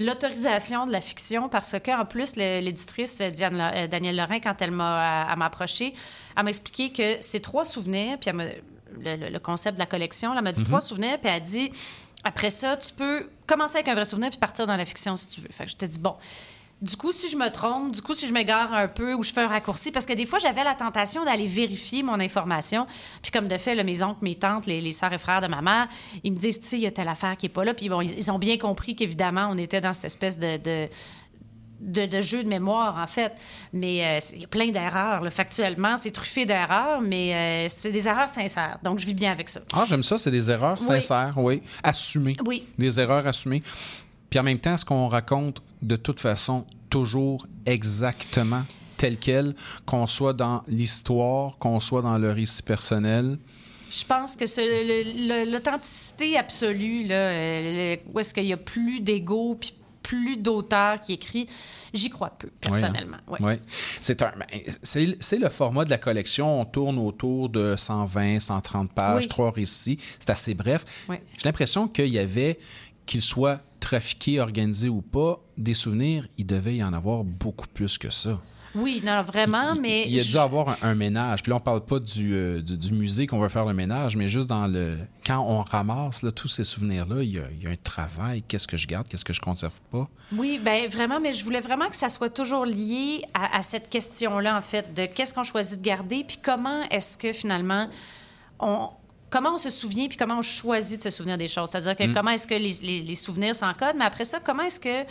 [0.00, 4.40] Euh, L'autorisation de la fiction, parce que, en plus, l'éditrice euh, Diane, euh, Danielle Lorrain,
[4.40, 5.94] quand elle m'a, m'a approché,
[6.36, 8.62] elle m'a expliqué que ces trois souvenirs, puis elle
[9.00, 10.66] le, le- le concept de la collection, elle m'a dit Mhm.
[10.68, 11.70] trois souvenirs, puis elle a dit
[12.24, 15.28] après ça, tu peux commencer avec un vrai souvenir puis partir dans la fiction si
[15.28, 15.48] tu veux.
[15.50, 16.14] Fait que je te dis, bon.
[16.82, 19.32] Du coup, si je me trompe, du coup, si je m'égare un peu ou je
[19.32, 22.86] fais un raccourci, parce que des fois, j'avais la tentation d'aller vérifier mon information.
[23.22, 25.46] Puis comme de fait, là, mes oncles, mes tantes, les, les sœurs et frères de
[25.46, 25.88] ma mère,
[26.22, 27.72] ils me disent, tu sais, il y a telle affaire qui est pas là.
[27.72, 30.58] Puis bon, ils, ils ont bien compris qu'évidemment, on était dans cette espèce de...
[30.58, 30.88] de
[31.78, 33.32] de, de jeu de mémoire, en fait.
[33.74, 35.20] Mais euh, il y a plein d'erreurs.
[35.22, 35.28] là.
[35.28, 38.78] Factuellement, c'est truffé d'erreurs, mais euh, c'est des erreurs sincères.
[38.82, 39.60] Donc, je vis bien avec ça.
[39.74, 40.86] Ah, j'aime ça, c'est des erreurs Oui.
[40.86, 41.62] sincères, oui.
[41.82, 42.32] Assumées.
[42.46, 42.66] Oui.
[42.78, 43.62] Des erreurs assumées.
[44.30, 48.62] Puis en même temps, ce qu'on raconte de toute façon toujours exactement
[48.96, 49.54] tel quel,
[49.84, 53.38] qu'on soit dans l'histoire, qu'on soit dans le récit personnel?
[53.90, 54.44] Je pense que
[55.50, 61.00] l'authenticité absolue, là, euh, le- où est-ce qu'il y a plus d'ego puis plus d'auteurs
[61.00, 61.48] qui écrit,
[61.92, 63.16] j'y crois peu, personnellement.
[63.26, 63.54] Oui, Ouais.
[63.54, 63.66] hein.
[64.00, 64.46] C'est un- ben,
[64.82, 66.60] c'est le format de la collection.
[66.60, 69.98] On tourne autour de 120, 130 pages, trois récits.
[70.20, 70.84] C'est assez bref.
[71.10, 72.60] J'ai l'impression qu'il y avait,
[73.06, 77.98] qu'ils soient trafiqués, organisés ou pas, des souvenirs, il devait y en avoir beaucoup plus
[77.98, 78.40] que ça.
[78.74, 80.04] Oui, non, vraiment, mais...
[80.06, 81.42] Il y a je- dû avoir un, un ménage.
[81.42, 84.16] Puis là, on parle pas du, euh, du, du musée qu'on veut faire le ménage,
[84.16, 84.98] mais juste dans le.
[85.24, 88.42] Quand on ramasse là, tous ces souvenirs-là, il y, a, il y a un travail.
[88.46, 90.06] Qu'est-ce que je garde, qu'est-ce que je conserve pas?
[90.36, 93.88] Oui, ben vraiment, mais je voulais vraiment que ça soit toujours lié à, à cette
[93.88, 97.88] question-là, en fait, de qu'est-ce qu'on choisit de garder, puis comment est-ce que finalement
[98.60, 98.88] on
[99.30, 101.70] comment on se souvient, puis comment on choisit de se souvenir des choses.
[101.70, 102.14] C'est-à-dire que Mm.
[102.14, 105.04] comment est-ce que les, les- les souvenirs s'encodent, mais après ça, comment est-ce que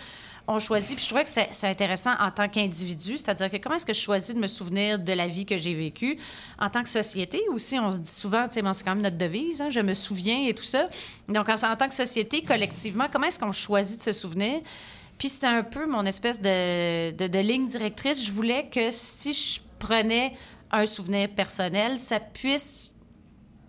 [0.47, 3.85] on choisit, puis je trouvais que c'est intéressant en tant qu'individu, c'est-à-dire que comment est-ce
[3.87, 6.17] que je choisis de me souvenir de la vie que j'ai vécue
[6.59, 9.01] en tant que société aussi, on se dit souvent, tu sais, bon, c'est quand même
[9.03, 10.87] notre devise, hein, je me souviens et tout ça.
[11.27, 14.59] Donc, en, en tant que société, collectivement, comment est-ce qu'on choisit de se souvenir?
[15.17, 18.23] Puis c'était un peu mon espèce de, de, de ligne directrice.
[18.23, 20.33] Je voulais que si je prenais
[20.71, 22.91] un souvenir personnel, ça puisse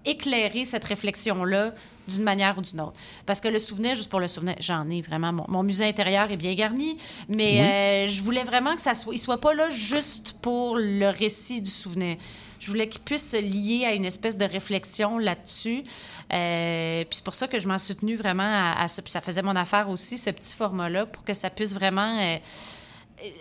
[0.06, 1.72] éclairer cette réflexion-là
[2.08, 2.94] d'une manière ou d'une autre.
[3.26, 5.32] Parce que le souvenir, juste pour le souvenir, j'en ai vraiment.
[5.32, 6.96] Mon, mon musée intérieur est bien garni,
[7.28, 7.60] mais Oui.
[7.60, 11.60] euh, je voulais vraiment que ça soit, il soit pas là juste pour le récit
[11.60, 12.16] du souvenir.
[12.58, 15.84] Je voulais qu'il puisse se lier à une espèce de réflexion là-dessus.
[16.32, 19.02] Euh, puis c'est pour ça que je m'en suis tenue vraiment à, à ça.
[19.02, 22.36] Puis ça faisait mon affaire aussi, ce petit format-là, pour que ça puisse vraiment euh,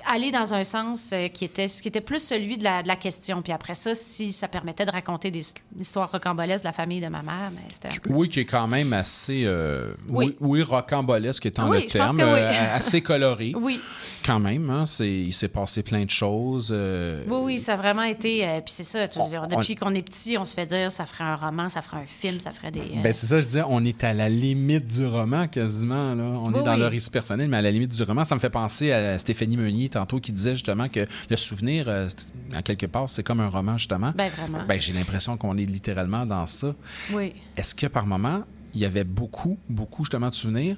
[0.05, 2.95] aller dans un sens euh, qui était, qui était plus celui de la, de la
[2.95, 3.41] question.
[3.41, 5.41] Puis après ça, si ça permettait de raconter des
[5.79, 7.89] histoires rocambolesques de la famille de ma mère, mais c'était.
[8.09, 9.43] Oui, qui est quand même assez.
[9.45, 10.35] euh, Oui.
[10.61, 12.15] rocambolesque étant Oui, le terme.
[12.17, 12.21] oui.
[12.23, 13.53] euh, assez coloré.
[13.65, 13.79] Oui.
[14.25, 16.69] Quand même, hein, c'est, il s'est passé plein de choses.
[16.73, 18.39] euh, Oui, oui, ça a vraiment été...
[18.65, 21.35] puis c'est ça, depuis on- qu'on est petit, on se fait dire ça ferait un
[21.35, 22.81] roman, ça ferait un film, ça ferait des...
[23.03, 26.15] Ben, c'est ça, je disais, on est à la limite du roman quasiment.
[26.15, 26.23] Là.
[26.23, 26.79] On est dans oui.
[26.79, 28.23] le récit personnel, mais à la limite du roman.
[28.25, 32.07] Ça me fait penser à Stéphanie Meunier tantôt qui disait justement que le souvenir, euh,
[32.55, 34.13] en quelque part, c'est comme un roman justement.
[34.15, 34.65] Ben, vraiment.
[34.67, 36.75] Ben, j'ai l'impression qu'on est littéralement dans ça.
[37.13, 37.33] Oui.
[37.57, 38.43] Est-ce que par moment,
[38.73, 40.77] il y avait beaucoup, beaucoup justement de souvenirs?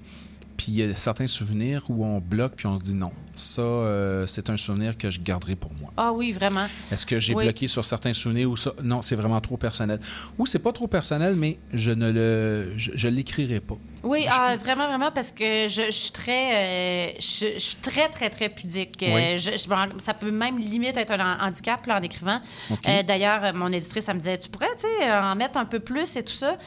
[0.58, 3.12] Puis il y a certains souvenirs où on bloque puis on se dit non.
[3.36, 5.92] Ça, euh, c'est un souvenir que je garderai pour moi.
[5.96, 6.66] Ah oui, vraiment.
[6.92, 7.44] Est-ce que j'ai Oui.
[7.44, 8.74] bloqué sur certains souvenirs ou ça?
[8.84, 10.00] Non, c'est vraiment trop personnel.
[10.40, 13.78] Ou c'est pas trop personnel, mais je ne le, je, je l'écrirai pas.
[14.02, 18.30] Oui, ah, vraiment, vraiment, parce que je, je suis très, euh, je, suis très, très,
[18.32, 19.04] très pudique.
[19.04, 19.96] Euh, Oui.
[20.00, 22.40] ça peut même limite être un han- handicap là, en écrivant.
[22.88, 25.80] Euh, D'ailleurs, mon éditrice, elle me disait, tu pourrais, tu sais, en mettre un peu
[25.80, 26.58] plus et tout ça.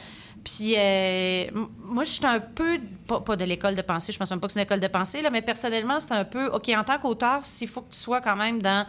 [0.43, 1.45] Puis euh,
[1.83, 4.47] moi, je suis un peu, pas, pas de l'école de pensée, je pense même pas
[4.47, 6.97] que c'est une école de pensée, là, mais personnellement, c'est un peu, OK, en tant
[6.97, 8.85] qu'auteur, s'il faut que tu sois quand même dans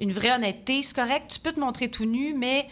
[0.00, 2.66] une vraie honnêteté, c'est correct, tu peux te montrer tout nu, mais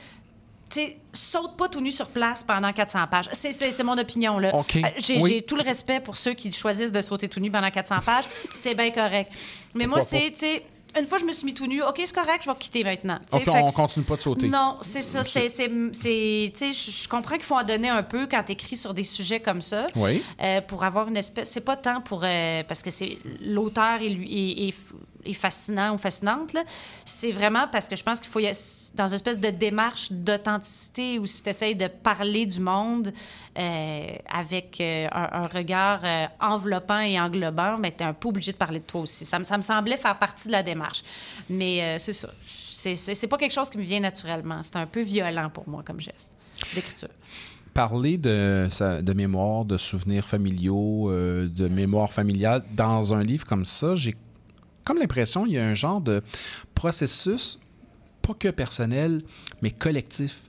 [0.68, 3.28] sais, saute pas tout nu sur place pendant 400 pages.
[3.32, 4.54] C'est- mon opinion, là.
[4.54, 4.76] OK.
[4.76, 5.42] Euh, J'ai Oui.
[5.46, 8.24] tout le respect pour ceux qui choisissent de sauter tout nu pendant 400 pages.
[8.52, 9.32] C'est bien correct.
[9.74, 10.62] Mais moi, c'est, tu sais,
[10.98, 13.18] une fois je me suis mis tout nu, OK, c'est correct, je vais quitter maintenant.
[13.32, 14.48] OK, fait on continue pas de sauter.
[14.48, 15.22] Non, c'est ça.
[15.24, 19.04] C'est- C'est, je comprends qu'il faut en donner un peu quand tu écris sur des
[19.04, 19.86] sujets comme ça.
[19.96, 20.22] Oui.
[20.42, 21.50] Euh, pour avoir une espèce.
[21.50, 22.22] C'est pas tant pour.
[22.24, 24.74] euh, parce que c'est l'auteur est, lui, est-
[25.26, 26.56] est fascinant ou fascinante.
[27.04, 28.50] C'est vraiment parce que je pense qu'il faut y
[28.94, 33.12] dans une espèce de démarche d'authenticité où si tu essayes de parler du monde
[33.58, 38.52] euh, avec euh, un, regard euh, enveloppant et englobant, ben, tu es un peu obligé
[38.52, 39.24] de parler de toi aussi.
[39.24, 41.02] Ça, me- ça me semblait faire partie de la démarche.
[41.48, 42.28] Mais c'est ça.
[42.42, 44.60] C'est, pas quelque chose qui me vient naturellement.
[44.62, 46.36] C'est un peu violent pour moi comme geste
[46.74, 47.08] d'écriture.
[47.72, 48.68] Parler de,
[49.00, 54.14] de mémoire, de souvenirs familiaux, de mémoire familiale dans un livre comme ça, j'ai
[54.86, 56.22] comme l'impression qu'il y a un genre de
[56.74, 57.58] processus,
[58.22, 59.20] pas que personnel,
[59.62, 60.42] mais collectif.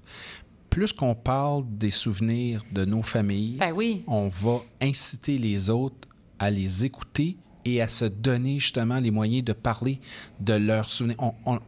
[0.69, 4.03] Plus qu'on parle des souvenirs de nos familles, Ben oui.
[4.07, 6.07] on va inciter les autres
[6.37, 9.99] à les écouter et à se donner justement les moyens de parler
[10.39, 11.17] de leurs souvenirs.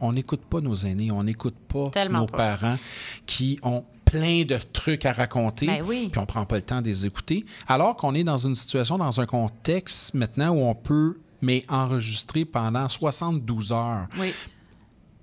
[0.00, 2.56] On n'écoute pas nos aînés, on n'écoute pas Tellement nos pas.
[2.56, 2.76] parents
[3.26, 6.08] qui ont plein de trucs à raconter, Ben oui.
[6.10, 8.96] puis on prend pas le temps de les écouter, alors qu'on est dans une situation,
[8.98, 14.34] dans un contexte maintenant où on peut, mais enregistrer pendant 72 heures, Oui.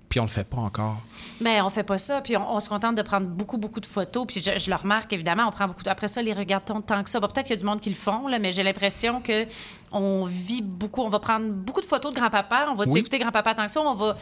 [0.08, 1.00] puis on le fait pas encore.
[1.40, 3.86] Mais on fait pas ça, puis on, on se contente de prendre beaucoup, beaucoup de
[3.86, 4.26] photos.
[4.26, 5.88] Puis je, je le remarque, évidemment, on prend beaucoup de...
[5.90, 7.20] Après ça, les regarde-t-on tant que ça?
[7.20, 9.46] Bon, peut-être qu'il y a du monde qui le font, là, mais j'ai l'impression que
[9.92, 11.02] on vit beaucoup.
[11.02, 12.66] On va prendre beaucoup de photos de grand-papa.
[12.70, 12.98] On va Oui.
[12.98, 13.80] écouter grand-papa tant que ça?
[13.80, 14.16] On va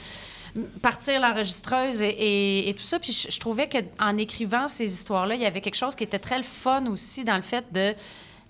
[0.83, 2.99] partir l'enregistreuse et, et- et tout ça.
[2.99, 6.19] Puis je, je trouvais qu'en écrivant ces histoires-là, il y avait quelque chose qui était
[6.19, 7.95] très le fun aussi dans le fait de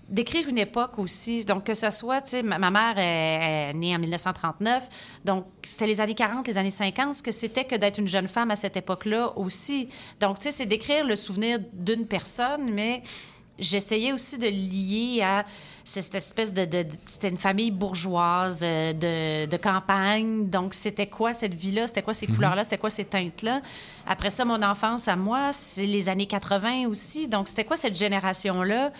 [0.09, 1.43] d'écrire une époque aussi.
[1.45, 4.87] Donc, que ce soit, tu sais, ma, ma mère est, est née en 1939,
[5.25, 8.27] donc c'était les années 40, les années 50, ce que c'était que d'être une jeune
[8.27, 9.89] femme à cette époque-là aussi.
[10.19, 13.01] Donc, tu sais, c'est d'écrire le souvenir d'une personne, mais
[13.59, 15.43] j'essayais aussi de lier à
[15.83, 20.47] cette espèce de, de- de- c'était une famille bourgeoise euh, de, de campagne.
[20.49, 22.35] Donc c'était quoi cette vie là c'était quoi ces Mhm.
[22.35, 23.61] couleurs là c'était quoi ces teintes là
[24.05, 27.27] après ça mon enfance à moi c'est les années 80 aussi.
[27.29, 28.91] Donc c'était quoi cette génération là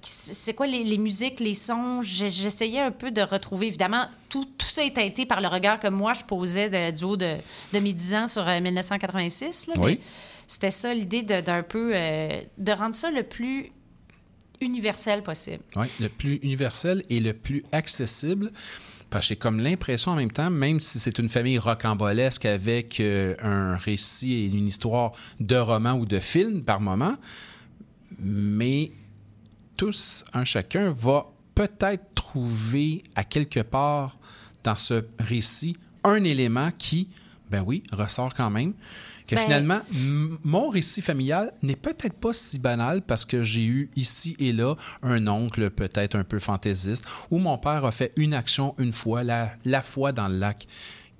[0.00, 2.00] c'est quoi les, les musiques, les sons?
[2.02, 5.88] J'essayais un peu de retrouver, évidemment, tout, tout ça est teinté par le regard que
[5.88, 7.36] moi, je posais de- du haut de,
[7.72, 9.66] de mes 10 ans sur euh, 1986.
[9.68, 9.98] là, Oui.
[10.46, 13.70] C'était ça l'idée d'un peu, euh, de rendre ça le plus
[14.60, 15.62] universel possible.
[15.76, 18.52] Oui, le plus universel et le plus accessible.
[19.08, 22.98] Parce que j'ai comme l'impression en même temps, même si c'est une famille rocambolesque avec
[23.00, 27.16] euh, un récit et une histoire de roman ou de film par moment,
[28.22, 28.92] mais
[29.76, 34.18] tous, un chacun, va peut-être trouver à quelque part
[34.64, 37.08] dans ce récit un élément qui,
[37.50, 38.74] ben oui, ressort quand même.
[39.26, 39.80] Que Ben- finalement,
[40.44, 44.74] mon récit familial n'est peut-être pas si banal parce que j'ai eu ici et là
[45.02, 49.22] un oncle peut-être un peu fantaisiste où mon père a fait une action une fois,
[49.22, 50.66] la, la fois dans le lac,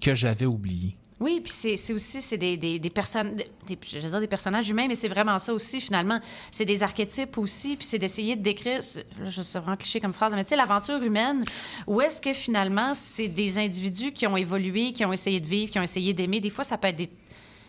[0.01, 0.97] que j'avais oublié.
[1.23, 3.37] Oui, puis c'est aussi c'est des, des, des personnes,
[3.69, 6.19] des, personnages humains, mais c'est vraiment ça aussi finalement.
[6.51, 8.81] C'est des archétypes aussi, puis c'est d'essayer de décrire.
[9.21, 11.45] là, Je sais vraiment cliché comme phrase, mais tu sais l'aventure humaine.
[11.87, 15.71] Où est-ce que finalement c'est des individus qui ont évolué, qui ont essayé de vivre,
[15.71, 16.41] qui ont essayé d'aimer?
[16.41, 17.11] Des fois, ça peut être des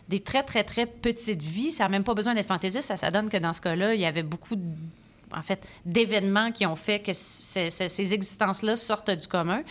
[0.09, 1.71] des très, très, très petites vies.
[1.71, 2.87] Ça n'a même pas besoin d'être fantaisiste.
[2.87, 4.61] Ça, ça donne que dans ce cas-là, il y avait beaucoup, de-
[5.35, 9.61] en fait, d'événements qui ont fait que ces, ces- ces existences-là sortent du commun.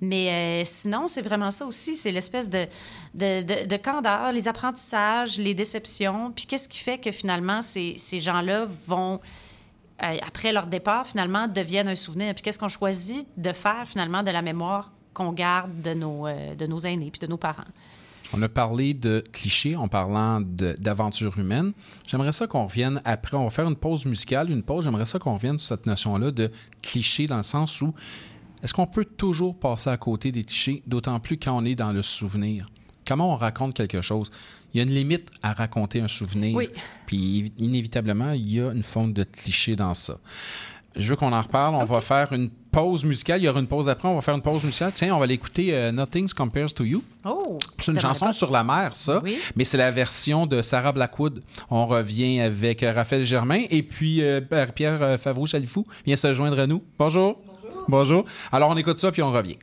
[0.00, 1.96] Mais euh, sinon, c'est vraiment ça aussi.
[1.96, 2.66] C'est l'espèce de,
[3.14, 6.32] de, de, de candeur, les apprentissages, les déceptions.
[6.32, 9.20] Puis qu'est-ce qui fait que finalement, ces, ces gens-là vont
[10.02, 12.32] euh, après leur départ, finalement, deviennent un souvenir?
[12.34, 16.54] Puis qu'est-ce qu'on choisit de faire, finalement, de la mémoire qu'on garde de nos, euh,
[16.54, 17.64] de nos aînés puis de nos parents?
[18.32, 21.72] On a parlé de clichés en parlant d'aventure humaine.
[22.06, 23.36] J'aimerais ça qu'on revienne après.
[23.36, 24.84] On va faire une pause musicale, une pause.
[24.84, 26.50] J'aimerais ça qu'on revienne sur cette notion-là de
[26.82, 27.92] cliché dans le sens où
[28.62, 31.92] est-ce qu'on peut toujours passer à côté des clichés, d'autant plus quand on est dans
[31.92, 32.70] le souvenir?
[33.06, 34.30] Comment on raconte quelque chose?
[34.72, 36.54] Il y a une limite à raconter un souvenir.
[36.54, 36.68] Oui.
[37.06, 40.18] Puis inévitablement, il y a une forme de cliché dans ça.
[40.94, 41.74] Je veux qu'on en reparle.
[41.74, 43.40] On va faire une pause musicale.
[43.40, 44.08] Il y aura une pause après.
[44.08, 44.92] On va faire une pause musicale.
[44.94, 47.02] Tiens, on va l'écouter euh, Nothing Compares to You.
[47.24, 47.58] Oh!
[47.78, 49.20] C'est une chanson sur la mer, ça.
[49.22, 49.38] Oui.
[49.56, 51.42] Mais c'est la version de Sarah Blackwood.
[51.70, 54.40] On revient avec euh, Raphaël Germain et puis euh,
[54.74, 56.82] Pierre euh, Favreau-Chalifou vient se joindre à nous.
[56.98, 57.40] Bonjour.
[57.88, 58.24] Bonjour.
[58.52, 59.56] Alors, on écoute ça puis on revient.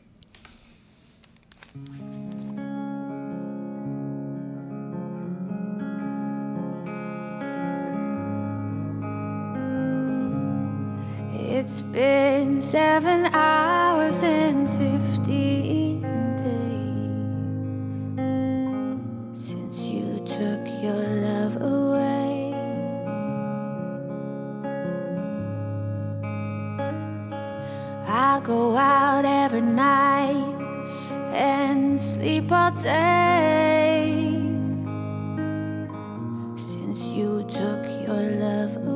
[11.70, 16.02] It's been seven hours and fifteen
[16.38, 17.02] days
[19.36, 22.54] since you took your love away.
[28.08, 30.56] I go out every night
[31.34, 34.24] and sleep all day
[36.56, 38.87] since you took your love away.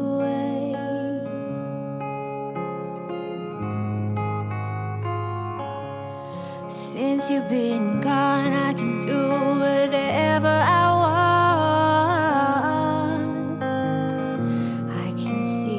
[7.02, 9.28] Since you've been gone, I can do
[9.60, 13.64] whatever I want.
[15.08, 15.78] I can see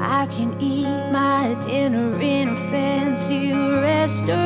[0.00, 4.40] I can eat my dinner in a fancy restaurant,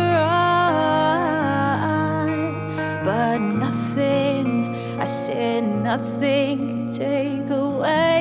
[3.05, 8.18] but nothing, I said nothing can take away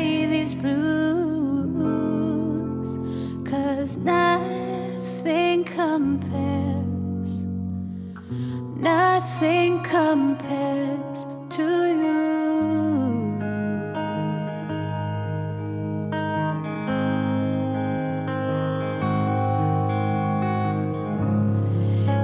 [8.88, 11.20] nothing compares
[11.56, 11.68] to
[12.02, 13.38] you.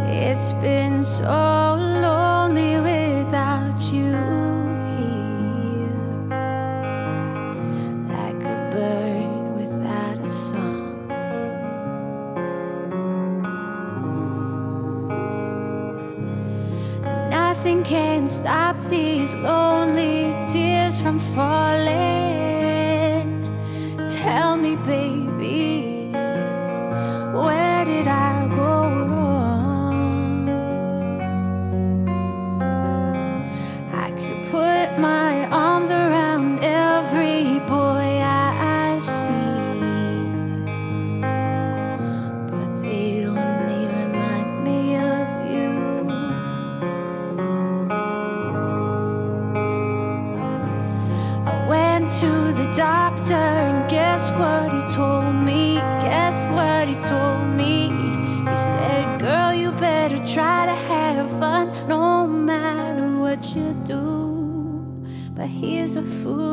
[0.07, 1.72] It's been so
[18.44, 21.94] stop these lonely tears from falling.
[24.22, 25.72] Tell me, baby,
[66.24, 66.53] fool,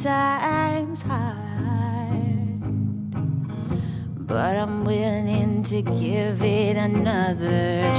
[0.00, 1.36] sometimes hard.
[4.26, 7.89] But I'm willing to give it another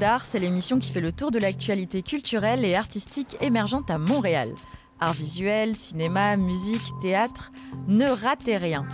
[0.00, 4.48] radar, c'est l'émission qui fait le tour de l'actualité culturelle et artistique émergente à Montréal.
[4.98, 7.52] Art visuel, cinéma, musique, théâtre,
[7.86, 8.86] ne ratez rien.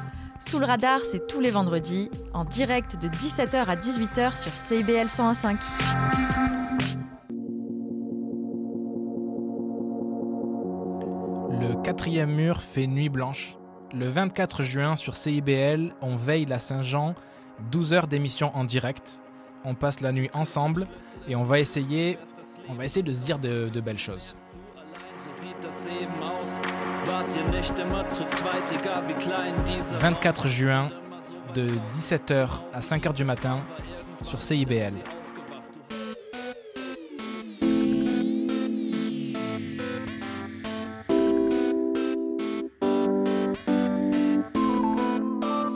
[0.45, 5.07] Sous le radar, c'est tous les vendredis, en direct de 17h à 18h sur CIBL
[5.07, 5.57] 101.5.
[11.61, 13.59] Le quatrième mur fait nuit blanche.
[13.95, 17.15] Le 24 juin sur CIBL, on veille la Saint-Jean,
[17.71, 19.23] 12 heures d'émission en direct.
[19.69, 20.87] On passe la nuit ensemble
[21.29, 22.19] et on va essayer,
[22.69, 24.37] de se dire de, de belles choses.
[30.01, 30.87] 24 juin,
[31.55, 33.59] de 17h à 5h du matin,
[34.23, 34.93] sur CIBL.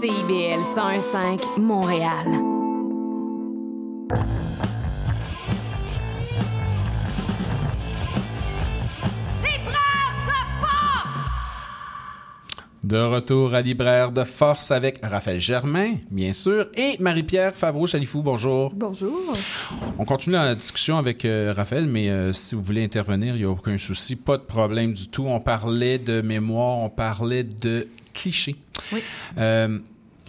[0.00, 2.59] CIBL 101.5 Montréal.
[12.90, 18.20] De retour à Libraire de Force avec Raphaël Germain, bien sûr, et Marie-Pierre Favreau-Chalifou.
[18.20, 18.72] Bonjour.
[18.74, 19.32] Bonjour.
[19.96, 23.44] On continue la discussion avec euh, Raphaël, mais euh, si vous voulez intervenir, il n'y
[23.44, 25.24] a aucun souci, pas de problème du tout.
[25.24, 28.56] On parlait de mémoire, on parlait de clichés.
[28.92, 29.00] Oui.
[29.38, 29.78] Euh,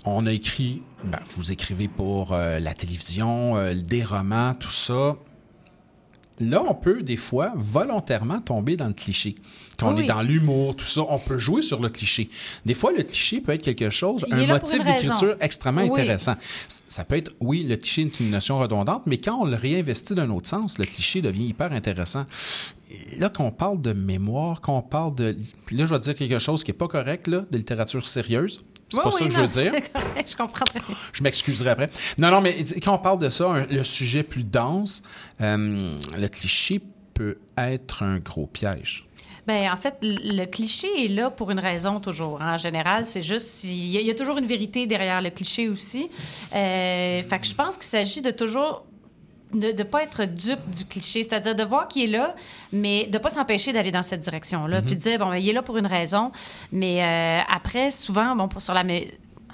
[0.05, 5.15] on a écrit, ben, vous écrivez pour la télévision, des romans, tout ça.
[6.41, 9.35] Là, on peut des fois volontairement tomber dans le cliché.
[9.77, 12.29] Quand on est dans l'humour, tout ça, on peut jouer sur le cliché.
[12.65, 15.89] Des fois, le cliché peut être quelque chose, Il un motif d'écriture extrêmement Oui.
[15.91, 16.35] intéressant.
[16.67, 20.15] Ça peut être, oui, le cliché est une notion redondante, mais quand on le réinvestit
[20.15, 22.25] d'un autre sens, le cliché devient hyper intéressant.
[23.17, 25.37] Là, quand on parle de mémoire, quand on parle de...
[25.71, 28.61] Là, je vais dire quelque chose qui n'est pas correct, là, de littérature sérieuse.
[28.91, 29.71] C'est Oui, pas ça que je veux dire.
[29.93, 30.95] correct, Je comprends très bien.
[31.13, 31.89] Je m'excuserai après.
[32.17, 35.01] Non, non, mais quand on parle de ça, un- le sujet plus dense,
[35.41, 36.81] euh, le cliché
[37.13, 39.05] peut être un gros piège.
[39.47, 42.41] Ben, en fait, le cliché est là pour une raison toujours.
[42.41, 42.53] hein.
[42.55, 45.29] En général, c'est juste il y, a- il y a toujours une vérité derrière le
[45.31, 46.09] cliché aussi.
[46.55, 48.85] Euh, fait que je pense qu'il s'agit de toujours
[49.53, 52.35] de ne pas être dupe du cliché, c'est-à-dire de voir qu'il est là,
[52.71, 54.85] mais de ne pas s'empêcher d'aller dans cette direction-là, Mhm.
[54.85, 56.31] puis de dire, bon, ben, il est là pour une raison,
[56.71, 58.83] mais euh, après, souvent, bon, pour, sur la...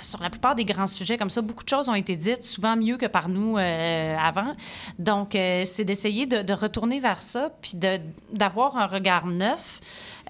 [0.01, 2.75] sur la plupart des grands sujets comme ça, beaucoup de choses ont été dites, souvent
[2.75, 4.55] mieux que par nous euh, avant.
[4.99, 7.73] Donc, euh, c'est d'essayer de, de retourner vers ça, puis
[8.31, 9.79] d'avoir un regard neuf.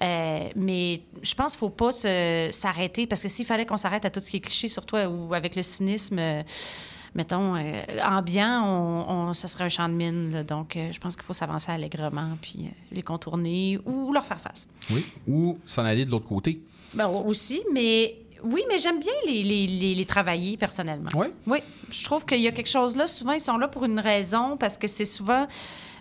[0.00, 1.90] Euh, mais je pense qu'il ne faut pas
[2.50, 5.34] s'arrêter, parce que s'il fallait qu'on s'arrête à tout ce qui est cliché, surtout ou
[5.34, 6.18] avec le cynisme,
[7.14, 10.30] mettons, euh, ambiant, on, on- ça serait un champ de mine.
[10.32, 10.42] là.
[10.44, 14.40] Donc, euh, je pense qu'il faut s'avancer allègrement, puis euh, les contourner ou leur faire
[14.40, 14.68] face.
[14.90, 15.04] Oui.
[15.26, 16.60] Ou s'en aller de l'autre côté.
[16.94, 21.10] Ben, aussi, mais oui, mais j'aime bien les, les, les- les travailler personnellement.
[21.14, 21.26] Oui?
[21.46, 21.58] Oui.
[21.90, 23.06] Je trouve qu'il y a quelque chose là.
[23.06, 25.46] Souvent, ils sont là pour une raison parce que c'est souvent.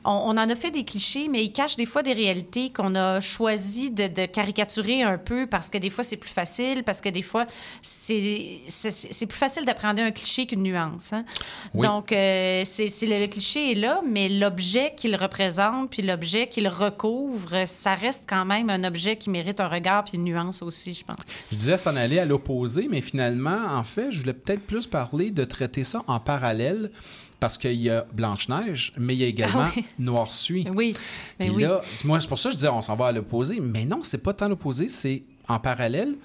[0.05, 2.95] On, on en a fait des clichés, mais ils cachent des fois des réalités qu'on
[2.95, 7.01] a choisi de, de caricaturer un peu parce que des fois, c'est plus facile, parce
[7.01, 7.45] que des fois,
[7.81, 11.13] c'est plus facile d'appréhender un cliché qu'une nuance.
[11.13, 11.25] hein.
[11.73, 11.85] Oui.
[11.85, 16.47] Donc, euh, c'est c'est le, le cliché est là, mais l'objet qu'il représente, puis l'objet
[16.47, 20.61] qu'il recouvre, ça reste quand même un objet qui mérite un regard puis une nuance
[20.61, 21.19] aussi, je pense.
[21.51, 25.31] Je disais s'en aller à l'opposé, mais finalement, en fait, je voulais peut-être plus parler
[25.31, 26.91] de traiter ça en parallèle.
[27.39, 29.85] Parce qu'il y a Blanche-Neige, mais il y a également Ah oui.
[29.99, 30.67] Noir-Suie.
[30.73, 30.95] Oui,
[31.39, 31.63] mais Et oui.
[31.63, 33.59] là, moi, c'est pour ça que je disais, on s'en va à l'opposé.
[33.59, 36.15] Mais non, c'est pas tant l'opposé, c'est en parallèle.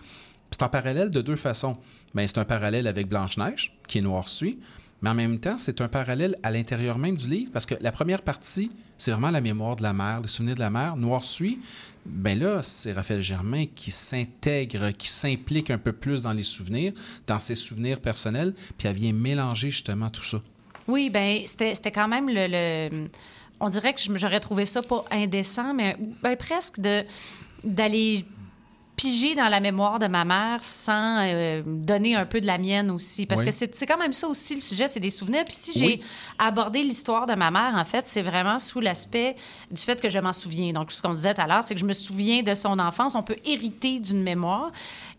[0.51, 1.77] C'est en parallèle de deux façons.
[2.15, 4.59] Ben, c'est un parallèle avec Blanche-Neige, qui est Noir-Suie,
[5.03, 7.91] mais en même temps, c'est un parallèle à l'intérieur même du livre, parce que la
[7.93, 10.97] première partie, c'est vraiment la mémoire de la mère, les souvenirs de la mère.
[10.97, 11.59] Noir-Suie,
[12.07, 16.93] ben là, c'est Raphaël Germain qui s'intègre, qui s'implique un peu plus dans les souvenirs,
[17.27, 20.41] dans ses souvenirs personnels, puis elle vient mélanger justement tout ça.
[20.89, 23.09] Oui, ben c'était quand même le, le-
[23.61, 27.05] On dirait que j'aurais trouvé ça pas indécent, mais ben, presque de
[27.65, 28.25] d'aller
[28.95, 32.91] piger dans la mémoire de ma mère sans euh, donner un peu de la mienne
[32.91, 33.25] aussi.
[33.25, 33.47] Parce Oui.
[33.47, 35.45] que c'est c'est quand même ça aussi, le sujet, c'est des souvenirs.
[35.45, 36.03] Puis si j'ai Oui.
[36.39, 39.35] abordé l'histoire de ma mère, en fait, c'est vraiment sous l'aspect
[39.71, 40.73] du fait que je m'en souviens.
[40.73, 43.15] Donc, ce qu'on disait tout à l'heure, c'est que je me souviens de son enfance.
[43.15, 44.71] On peut hériter d'une mémoire.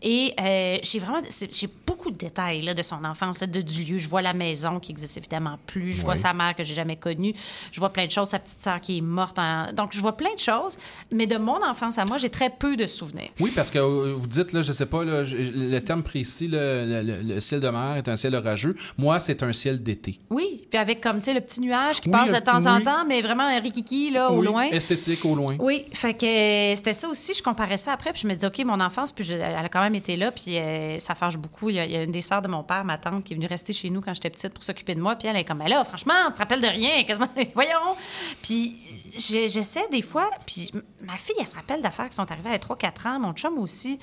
[0.06, 1.18] Et euh, j'ai vraiment...
[1.50, 3.96] J'ai beaucoup de détails là, de son enfance, de, du lieu.
[3.98, 5.94] Je vois la maison qui existe évidemment plus.
[5.94, 7.32] Je vois sa mère que j'ai jamais connue.
[7.72, 8.28] Je vois plein de choses.
[8.28, 9.38] Sa petite sœur qui est morte.
[9.38, 10.76] en- Donc, je vois plein de choses.
[11.12, 13.30] Mais de mon enfance à moi, j'ai très peu de souvenirs.
[13.40, 16.84] Oui, parce que euh, vous dites, là, je sais pas, là, le terme précis, le,
[16.86, 18.76] le- le- le ciel de mer est un ciel orageux.
[18.98, 20.18] Moi, c'est un ciel d'été.
[20.28, 22.80] Oui, puis avec comme, tu sais, le petit nuage qui Oui, passe de temps en
[22.82, 24.64] temps, mais vraiment un rikiki, là, au loin.
[24.70, 25.56] Esthétique au loin.
[25.58, 27.32] Oui, fait que euh, c'était ça aussi.
[27.34, 29.68] Je comparais ça après, puis je me disais, OK, mon enfance, puis je- elle a
[29.70, 31.70] quand même été là, puis euh, ça fâche beaucoup.
[31.70, 33.72] Il y, a, une des sœurs de mon père, ma tante, qui est venue rester
[33.72, 35.82] chez nous quand j'étais petite pour s'occuper de moi, puis elle est comme, mais là,
[35.84, 37.96] franchement, tu te rappelles de rien, quasiment, voyons.
[38.42, 38.72] Puis
[39.16, 40.70] je- j'essaie des fois, puis
[41.02, 43.98] ma fille, elle se rappelle d'affaires qui sont arrivées à 3-4 ans, mon chum aussi.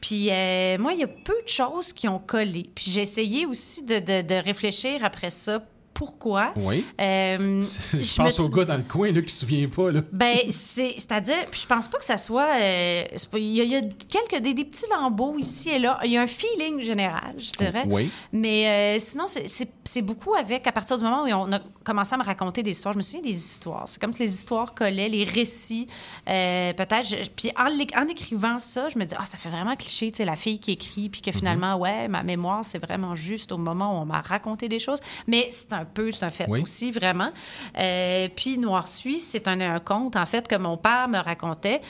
[0.00, 2.70] Puis euh, moi, il y a peu de choses qui ont collé.
[2.74, 5.60] Puis j'ai essayé aussi de, de- de réfléchir après ça.
[5.98, 6.52] Pourquoi?
[6.54, 6.84] Oui.
[7.00, 7.60] Euh,
[7.92, 9.90] Je pense au gars dans le coin là, qui se souvient pas.
[9.90, 10.02] Là.
[10.12, 12.46] ben, c'est, c'est-à-dire, je pense pas que ça soit.
[12.60, 15.80] euh, pas- il, y a, il y a quelques des, des petits lambeaux ici et
[15.80, 15.98] là.
[16.04, 17.82] Il y a un feeling général, je dirais.
[17.88, 18.12] Oui.
[18.32, 22.18] Mais euh, sinon, c'est, beaucoup avec, à partir du moment où on a commencé à
[22.18, 22.92] me raconter des histoires.
[22.92, 23.82] Je me souviens des histoires.
[23.86, 25.88] C'est comme si les histoires collaient, les récits.
[26.26, 27.34] peut-être.
[27.34, 27.66] Puis en,
[28.00, 30.60] en écrivant ça, je me dis, ah, ça fait vraiment cliché, tu sais, la fille
[30.60, 34.04] qui écrit, puis que finalement, ouais, ma mémoire, c'est vraiment juste au moment où on
[34.04, 35.00] m'a raconté des choses.
[35.26, 36.62] Mais c'est un peu, c'est un fait Oui.
[36.62, 37.30] aussi, vraiment.
[37.78, 41.80] Euh, puis Noir Suisse, c'est un, un conte, en fait, que mon père me racontait.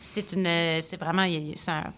[0.00, 1.92] C'est une, c'est vraiment, c'est un,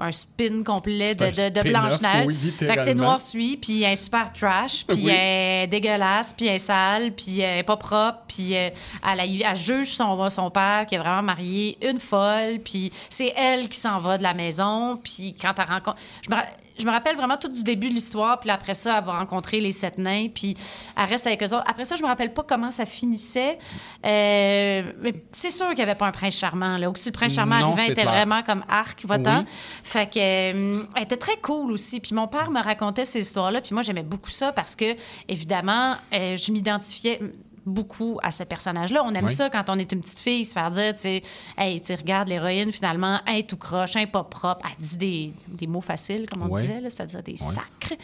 [0.00, 2.26] un spin complet de, de, de Blanche-Neige.
[2.26, 2.94] oui, Fait que c'est.
[2.94, 5.10] Noir Suisse, puis un super trash, puis Oui.
[5.12, 8.70] un dégueulasse, puis un sale, puis un pas propre, puis euh,
[9.10, 13.32] elle, a- elle juge son, son père qui est vraiment marié, une folle, puis c'est
[13.36, 15.96] elle qui s'en va de la maison, puis quand elle rencontre...
[16.22, 16.46] Je me, ra-
[16.78, 19.60] je me rappelle vraiment tout du début de l'histoire, puis après ça, elle va rencontrer
[19.60, 20.56] les sept nains, puis
[20.96, 21.64] elle reste avec eux autres.
[21.66, 23.58] Après ça, je me rappelle pas comment ça finissait,
[24.06, 26.88] euh, mais c'est sûr qu'il n'y avait pas un prince charmant, là.
[26.88, 28.12] Ou que si le prince charmant Non, arrivait, était clair.
[28.12, 29.40] vraiment comme arc votant.
[29.40, 29.46] Oui.
[29.84, 32.00] Fait que, euh, elle était très cool aussi.
[32.00, 33.60] Puis mon père me racontait ces histoires-là.
[33.60, 34.96] Puis moi, j'aimais beaucoup ça parce que,
[35.28, 37.20] évidemment, euh, je m'identifiais
[37.66, 39.02] beaucoup à ce personnage-là.
[39.04, 39.30] On aime Oui.
[39.34, 41.22] ça quand on est une petite fille, se faire dire, tu sais,
[41.56, 44.66] hey, tu sais, regarde l'héroïne, finalement, un tout croche, un pas propre.
[44.66, 47.94] Elle dit des, des mots faciles, comme on disait, là, c'est-à-dire des sacres.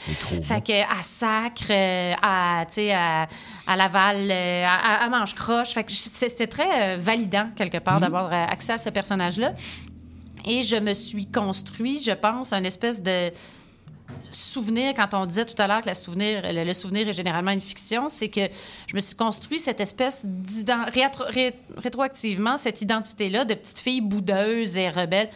[0.42, 3.28] Fait que, à sacre, euh, à, tu sais, à,
[3.66, 5.70] à Laval, euh, à, à manche croche.
[5.72, 8.00] Fait que c'était très euh, validant, quelque part, Mhm.
[8.00, 9.52] d'avoir euh, accès à ce personnage-là.
[10.46, 13.30] Et je me suis construit, je pense, un espèce de
[14.30, 17.50] souvenir, quand on disait tout à l'heure que la souvenir, le, le souvenir est généralement
[17.52, 18.40] une fiction, c'est que
[18.86, 20.26] je me suis construit cette espèce
[21.28, 25.28] ré- rétroactivement, cette identité-là de petite fille boudeuse et rebelle.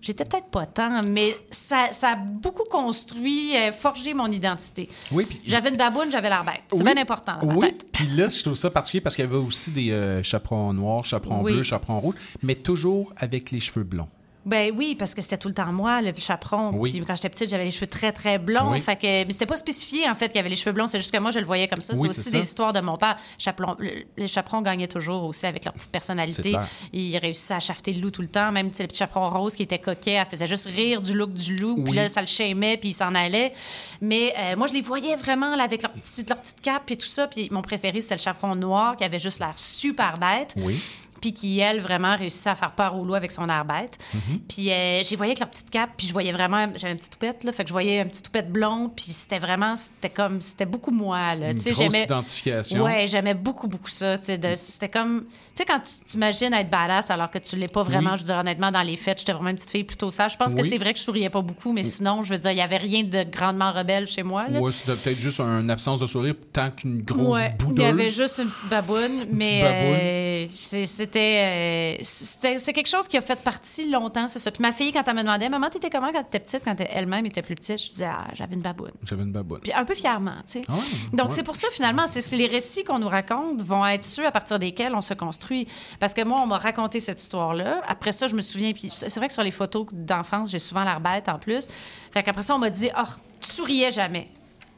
[0.00, 4.88] J'étais peut-être pas tant, mais ça, ça a beaucoup construit, euh, forgé mon identité.
[5.12, 6.62] Oui, J'avais une baboune, j'avais l'air bête.
[6.72, 6.92] C'est Oui.
[6.92, 9.70] bien important ma Oui, puis là, je trouve ça particulier parce qu'il y avait aussi
[9.70, 11.52] des euh, chaperons noirs, chaperons Oui.
[11.52, 14.08] bleus, chaperons rouges, mais toujours avec les cheveux blonds.
[14.44, 16.70] Ben oui, parce que c'était tout le temps moi, le chaperon.
[16.74, 16.90] Oui.
[16.90, 18.72] Puis quand j'étais petite, j'avais les cheveux très, très blonds.
[18.72, 18.80] Oui.
[18.80, 20.88] Fait que, mais c'était pas spécifié, en fait, qu'il y avait les cheveux blonds.
[20.88, 21.92] C'est juste que moi, je le voyais comme ça.
[21.94, 22.30] Oui, c'est aussi ça.
[22.32, 23.16] des histoires de mon père.
[23.38, 26.56] Chaperon- le- les chaperons gagnaient toujours aussi avec leur petite personnalité.
[26.92, 28.50] Ils réussissaient à chafeter le loup tout le temps.
[28.50, 31.56] Même, le petit chaperon rose qui était coquet, elle faisait juste rire du look du
[31.56, 31.82] loup.
[31.84, 33.52] Puis là, ça le shamait, puis il s'en allait.
[34.00, 36.96] Mais euh, moi, je les voyais vraiment là, avec leur petite, leur petite cape et
[36.96, 37.28] tout ça.
[37.28, 40.80] Puis mon préféré, c'était le chaperon noir qui avait juste l'air super bête Oui.
[41.22, 43.96] Puis qui, elle, vraiment réussissait à faire peur au loup avec son air bête.
[44.12, 44.40] Mhm.
[44.48, 46.66] Puis euh, j'ai voyé avec leur petite cape, puis je voyais vraiment...
[46.76, 49.38] J'avais une petite toupette, là, fait que je voyais un petit toupette blond, puis c'était
[49.38, 49.74] vraiment...
[49.76, 50.40] C'était comme...
[50.42, 51.52] C'était beaucoup moi, là.
[51.52, 52.82] Une Tu sais, grosse identification.
[52.84, 54.18] Ouais, j'aimais beaucoup, beaucoup ça.
[54.18, 55.24] tu sais, C'était comme...
[55.54, 58.16] Tu sais, quand tu t'imagines être badass alors que tu l'es pas vraiment, Oui.
[58.16, 60.32] je veux dire, honnêtement, dans les fêtes, j'étais vraiment une petite fille plutôt sage.
[60.32, 62.50] Je pense que c'est vrai que je souriais pas beaucoup, mais sinon, je veux dire,
[62.50, 64.60] il y avait rien de grandement rebelle chez moi, là.
[64.60, 67.78] Ouais, c'était peut-être juste une absence de sourire tant qu'une grosse Ouais, boudeuse.
[67.78, 69.98] Il y avait juste une petite baboune, mais baboune.
[70.00, 74.50] euh, c'est- c'était, euh, c'était c'est quelque chose qui a fait partie longtemps, c'est ça.
[74.50, 77.26] Puis ma fille, quand elle me demandait, maman, t'étais comment quand t'étais petite, quand elle-même
[77.26, 78.92] était plus petite, je disais, ah, j'avais une baboune.
[79.02, 79.60] J'avais une baboune.
[79.60, 80.62] Puis un peu fièrement, tu sais.
[80.68, 80.80] Ah ouais,
[81.12, 81.34] Donc, ouais.
[81.34, 84.30] c'est pour ça, finalement, c'est c'est les récits qu'on nous raconte vont être ceux à
[84.30, 85.68] partir desquels on se construit.
[86.00, 87.82] Parce que moi, on m'a raconté cette histoire-là.
[87.86, 90.84] Après ça, je me souviens, puis c'est vrai que sur les photos d'enfance, j'ai souvent
[90.84, 91.68] l'air bête en plus.
[92.10, 93.08] Fait qu'après ça, on m'a dit, oh,
[93.40, 94.30] tu souriais jamais.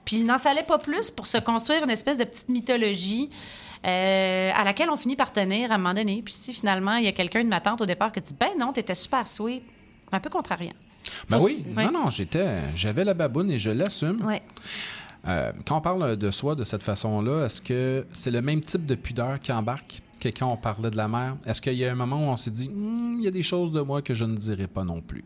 [0.04, 3.30] Puis il n'en fallait pas plus pour se construire une espèce de petite mythologie
[3.84, 6.22] euh, à laquelle on finit par tenir à un moment donné.
[6.24, 8.50] Puis si finalement, il y a quelqu'un de ma tante au départ qui dit, ben
[8.58, 9.62] non, t'étais super sweet,
[10.12, 10.72] un peu contrariant.
[11.28, 14.26] Ben Faut- oui, non, non, j'étais, j'avais la baboune et je l'assume.
[15.26, 18.84] Euh, quand on parle de soi de cette façon-là, est-ce que c'est le même type
[18.86, 21.36] de pudeur qui embarque que quand on parlait de la mère?
[21.46, 23.42] Est-ce qu'il y a un moment où on s'est dit, Hmm, il y a des
[23.42, 25.24] choses de moi que je ne dirais pas non plus?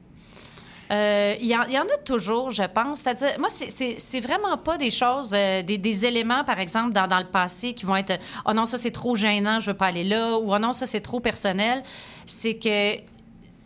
[0.91, 3.01] Euh, Il y, en- a toujours, je pense.
[3.01, 7.75] C'est-à-dire, moi, c'est- vraiment pas des choses, euh, des, éléments, par exemple, dans, le passé
[7.75, 10.55] qui vont être «Oh non, ça, c'est trop gênant, je veux pas aller là» ou
[10.55, 11.83] «Oh non, ça, c'est trop personnel».
[12.27, 12.97] C'est que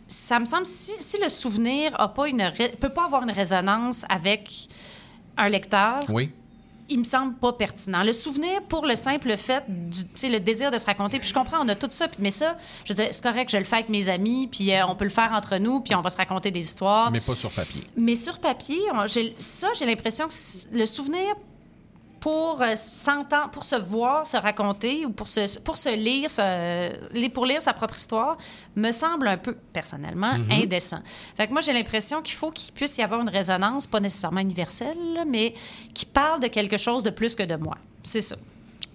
[0.07, 4.05] ça me semble, si, si le souvenir a pas une peut pas avoir une résonance
[4.09, 4.67] avec
[5.37, 6.31] un lecteur, Oui.
[6.89, 8.03] Il me semble pas pertinent.
[8.03, 11.57] Le souvenir pour le simple fait, du, le désir de se raconter, puis je comprends,
[11.63, 14.47] on a tout ça, mais ça, je c'est correct, je le fais avec mes amis,
[14.51, 17.11] puis euh, on peut le faire entre nous, puis on va se raconter des histoires.
[17.11, 17.83] Mais pas sur papier.
[17.97, 19.05] Mais sur papier, on-
[19.37, 21.35] ça, j'ai l'impression que le souvenir
[22.23, 27.27] pour euh, s'entendre, pour se voir, se raconter ou pour se, pour se lire, se-
[27.27, 28.37] pour lire sa propre histoire,
[28.77, 30.51] me semble un peu, personnellement, Mhm.
[30.63, 30.99] indécent.
[31.35, 34.39] Fait que moi, j'ai l'impression qu'il faut qu'il puisse y avoir une résonance, pas nécessairement
[34.39, 34.95] universelle,
[35.27, 35.53] mais
[35.93, 37.75] qui parle de quelque chose de plus que de moi.
[38.03, 38.37] C'est ça.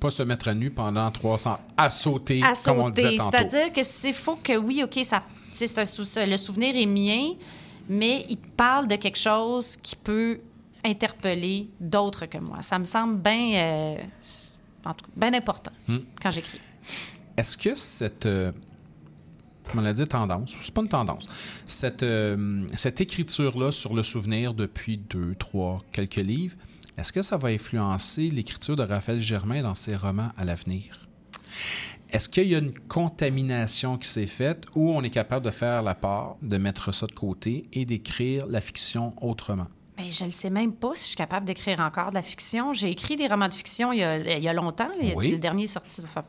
[0.01, 3.19] Pas se mettre à nu pendant 300 à sauter, à comme on disait sauter.
[3.19, 3.31] tantôt.
[3.51, 5.23] C'est-à-dire que c'est faux que oui, OK, ça,
[5.77, 7.33] un sou- ça- le souvenir est mien,
[7.91, 10.41] mais il parle de quelque chose qui peut
[10.85, 12.63] interpeller d'autres que moi.
[12.63, 13.97] Ça me semble bien euh,
[14.85, 15.99] en tout cas, bien important Hmm.
[16.23, 16.61] quand j'écris.
[17.37, 18.27] Est-ce que cette.
[18.27, 18.53] euh,
[19.65, 21.29] comment on l'a dit, tendance, c'est pas une tendance,
[21.67, 26.57] cette, euh, cette écriture-là sur le souvenir depuis deux, trois, quelques livres,
[26.97, 31.07] est-ce que ça va influencer l'écriture de Raphaël Germain dans ses romans à l'avenir?
[32.11, 35.83] Est-ce qu'il y a une contamination qui s'est faite ou on est capable de faire
[35.83, 39.67] la part, de mettre ça de côté et d'écrire la fiction autrement?
[39.99, 42.73] Mais je ne sais même pas si je suis capable d'écrire encore de la fiction.
[42.73, 44.89] J'ai écrit des romans de fiction il y a, il y a longtemps.
[45.16, 45.33] Oui.
[45.33, 46.25] Le dernier est sorti enfin,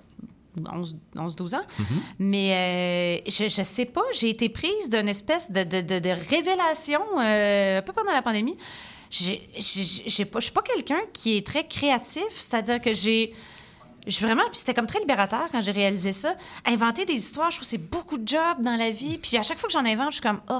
[0.73, 1.61] 11 11-12 ans.
[1.77, 1.85] Mhm.
[2.19, 6.09] Mais euh, je, je sais pas, j'ai été prise d'une espèce de, de, de- de
[6.09, 8.57] révélation euh, un peu pendant la pandémie.
[9.11, 9.35] Je
[10.07, 13.33] suis pas quelqu'un qui est très créatif, c'est-à-dire que j'ai.
[14.07, 16.33] Je vraiment, puis c'était comme très libérateur quand j'ai réalisé ça.
[16.65, 19.19] Inventer des histoires, je trouve que c'est beaucoup de job dans la vie.
[19.21, 20.59] Puis à chaque fois que j'en invente, je suis comme, oh,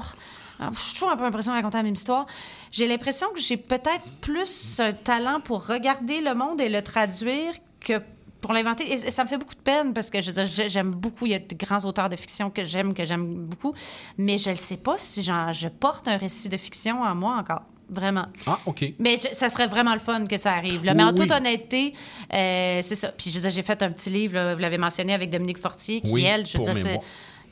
[0.72, 2.26] je suis toujours un peu l'impression de raconter la même histoire.
[2.70, 7.52] J'ai l'impression que j'ai peut-être plus un talent pour regarder le monde et le traduire
[7.80, 7.94] que
[8.40, 8.90] pour l'inventer.
[8.90, 10.30] Et ça me fait beaucoup de peine parce que je
[10.68, 11.26] j'aime beaucoup.
[11.26, 13.74] Il y a de grands auteurs de fiction que j'aime, que j'aime beaucoup.
[14.16, 17.62] Mais je ne sais pas si je porte un récit de fiction en moi encore.
[17.92, 18.26] Vraiment.
[18.46, 18.84] Ah, OK.
[19.00, 20.84] Mais je- ça serait vraiment le fun que ça arrive.
[20.84, 20.94] là.
[20.94, 21.16] Mais en Oui.
[21.22, 21.92] toute honnêteté,
[22.32, 23.08] euh, c'est ça.
[23.08, 26.12] Puis je j'ai fait un petit livre, là, vous l'avez mentionné, avec Dominique Fortier, qui,
[26.12, 26.98] Oui, elle, je veux dire, c'est.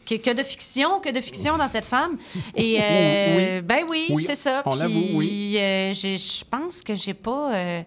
[0.08, 2.16] Que, que de fiction, que de fiction dans cette femme.
[2.56, 3.62] Et euh, Oui.
[3.62, 4.62] ben oui, Oui, c'est ça.
[4.64, 5.56] on Puis, l'avoue, oui.
[5.58, 7.52] euh, je pense que j'ai pas.
[7.54, 7.82] euh,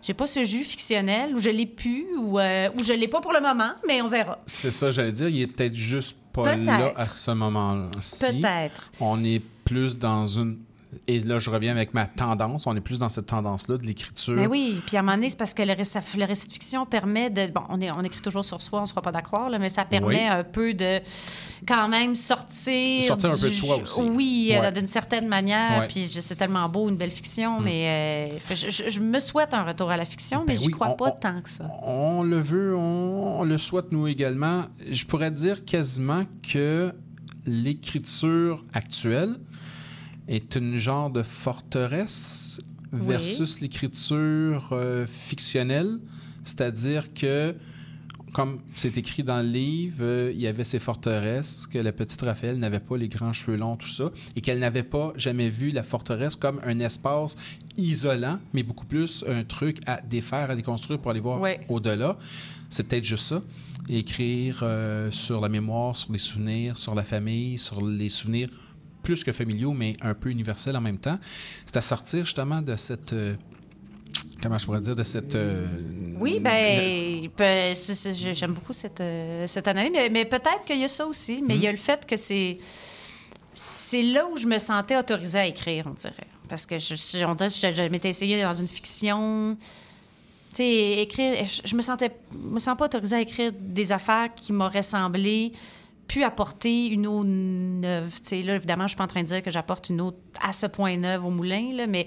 [0.00, 3.20] j'ai pas ce jus fictionnel, ou je l'ai pu, ou, euh, ou je l'ai pas
[3.20, 4.38] pour le moment, mais on verra.
[4.46, 8.40] C'est ça, j'allais dire, il est peut-être juste pas là à ce moment-ci.
[8.40, 8.90] Peut-être.
[9.00, 10.58] On est plus dans une.
[11.06, 12.66] Et là, je reviens avec ma tendance.
[12.66, 14.34] On est plus dans cette tendance-là de l'écriture.
[14.34, 16.52] Mais oui, puis à un moment donné, c'est parce que le récit, le récit de
[16.54, 17.46] fiction permet de...
[17.52, 19.68] Bon, on, est, on écrit toujours sur soi, on ne se fera pas d'accord, mais
[19.68, 20.26] ça permet Oui.
[20.26, 21.00] un peu de
[21.66, 23.04] quand même sortir...
[23.04, 24.00] Sortir un peu de soi aussi.
[24.00, 24.64] Oui, Ouais.
[24.66, 25.80] euh, d'une certaine manière.
[25.80, 25.88] Ouais.
[25.88, 29.52] Puis je- c'est tellement beau, une belle fiction, mais euh, je, je- je me souhaite
[29.52, 31.50] un retour à la fiction, mais Ben j'y oui, crois on- pas on- tant que
[31.50, 31.68] ça.
[31.82, 34.64] On le veut, on, on le souhaite nous également.
[34.90, 36.92] Je pourrais dire quasiment que
[37.46, 39.36] l'écriture actuelle
[40.28, 42.60] est une genre de forteresse
[42.92, 43.00] Oui.
[43.02, 45.98] versus l'écriture euh, fictionnelle.
[46.44, 47.54] C'est-à-dire que,
[48.32, 52.20] comme c'est écrit dans le livre, euh, il y avait ces forteresses, que la petite
[52.22, 55.70] Raphaël n'avait pas les grands cheveux longs, tout ça, et qu'elle n'avait pas jamais vu
[55.70, 57.36] la forteresse comme un espace
[57.76, 62.16] isolant, mais beaucoup plus un truc à défaire, à déconstruire pour aller voir au-delà.
[62.70, 63.40] C'est peut-être juste ça.
[63.90, 68.48] Écrire euh, sur la mémoire, sur les souvenirs, sur la famille, sur les souvenirs
[69.08, 71.18] plus que familiaux, mais un peu universels en même temps.
[71.64, 73.14] C'est à sortir justement de cette...
[73.14, 73.34] euh,
[74.42, 74.94] comment je pourrais dire?
[74.94, 75.34] De cette...
[75.34, 75.66] euh,
[76.20, 80.88] Oui, ben, je- j'aime beaucoup cette, euh, cette analyse, mais, mais peut-être qu'il y a
[80.88, 82.58] ça aussi, mais il y a le fait que c'est
[83.54, 86.28] c'est là où je me sentais autorisée à écrire, on dirait.
[86.50, 89.56] Parce que je, je- on dirait que je, je m'étais essayée dans une fiction.
[90.50, 94.28] Tu sais, écrire, je, je me sentais, me sens pas autorisée à écrire des affaires
[94.36, 95.52] qui m'auraient semblé
[96.08, 98.20] pu apporter une eau neuve.
[98.22, 100.52] Tu là, évidemment, je suis pas en train de dire que j'apporte une eau à
[100.52, 102.06] ce point neuve au moulin, là, mais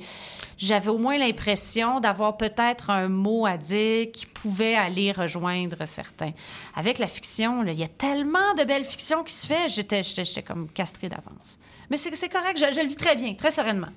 [0.58, 6.32] j'avais au moins l'impression d'avoir peut-être un mot à dire qui pouvait aller rejoindre certains.
[6.76, 10.68] Avec la fiction, il y a tellement de belles fictions qui se fait, j'étais comme
[10.70, 11.60] castrée d'avance.
[11.92, 13.90] Mais c'est, correct, je, le vis très bien, très sereinement.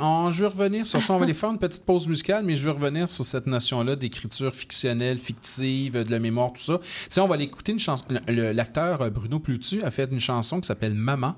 [0.00, 1.12] On- je revenir sur ça.
[1.12, 3.94] On va aller faire une petite pause musicale, mais je vais revenir sur cette notion-là
[3.94, 6.78] d'écriture fictionnelle, fictive, de la mémoire, tout ça.
[6.78, 8.04] Tu sais, on va aller écouter une chanson.
[8.26, 11.34] L'acteur euh, Bruno Plutu a fait une chanson qui s'appelle Maman.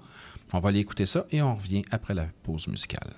[0.53, 3.11] On va aller écouter ça et on revient après la pause musicale.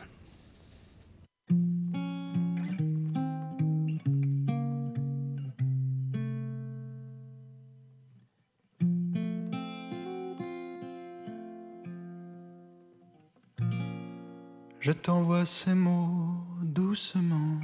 [14.86, 17.58] Je t'envoie ces mots doucement,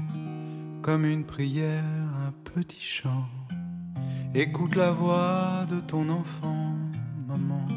[0.82, 1.84] comme une prière,
[2.26, 3.28] un petit chant.
[4.34, 6.74] Écoute la voix de ton enfant,
[7.28, 7.68] maman.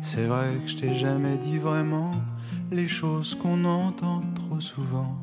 [0.00, 2.14] C'est vrai que je t'ai jamais dit vraiment
[2.70, 5.20] les choses qu'on entend trop souvent.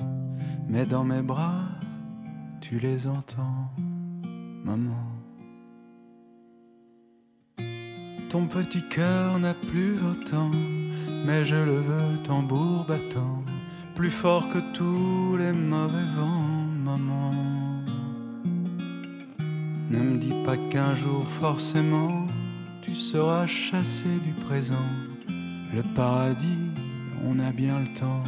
[0.68, 1.64] mais dans mes bras,
[2.62, 3.74] tu les entends,
[4.64, 5.04] maman.
[8.30, 9.98] Ton petit cœur n'a plus
[10.36, 10.52] ans,
[11.26, 13.44] mais je le veux tambour battant,
[13.96, 17.32] plus fort que tous les mauvais vents, maman.
[19.90, 22.28] Ne me dis pas qu'un jour forcément
[22.82, 24.90] tu seras chassé du présent.
[25.74, 26.72] Le paradis,
[27.28, 28.24] on a bien le temps,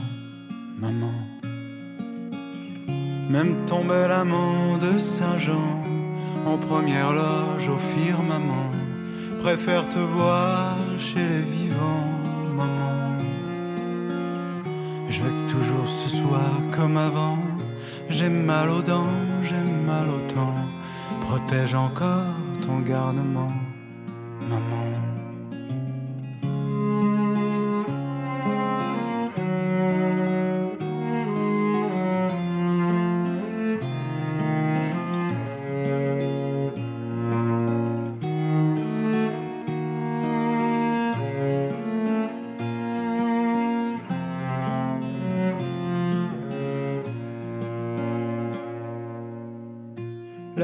[0.78, 1.14] maman.
[3.30, 5.82] Même tomber l'amant de Saint-Jean
[6.46, 8.72] en première loge au firmament
[9.40, 12.11] préfère te voir chez les vivants,
[15.12, 17.38] Je veux que toujours ce soit comme avant.
[18.10, 19.14] J'ai mal aux dents,
[19.44, 20.56] j'ai mal au temps.
[21.20, 23.52] Protège encore ton garnement,
[24.50, 24.81] maman.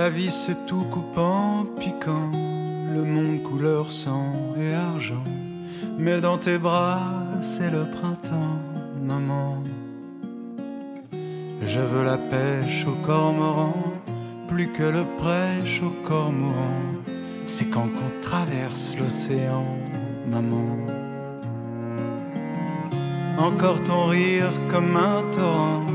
[0.07, 2.31] La vie c'est tout coupant, piquant,
[2.95, 5.25] le monde couleur sang et argent.
[5.99, 7.01] Mais dans tes bras
[7.41, 8.61] c'est le printemps,
[9.03, 9.63] maman.
[11.61, 13.75] Je veux la pêche au cormoran,
[14.47, 16.84] plus que le prêche au cormoran.
[17.45, 19.65] C'est quand qu'on traverse l'océan,
[20.25, 20.77] maman.
[23.38, 25.85] Encore ton rire comme un torrent,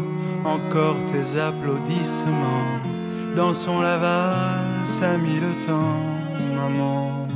[0.45, 2.93] encore tes applaudissements
[3.35, 6.01] dans son laval, ça mit le temps,
[6.55, 7.27] maman.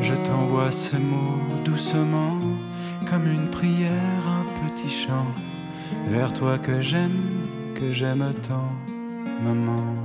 [0.00, 2.38] Je t'envoie ces mots doucement,
[3.10, 5.26] comme une prière, un petit chant,
[6.06, 8.72] vers toi que j'aime, que j'aime tant,
[9.42, 10.03] maman.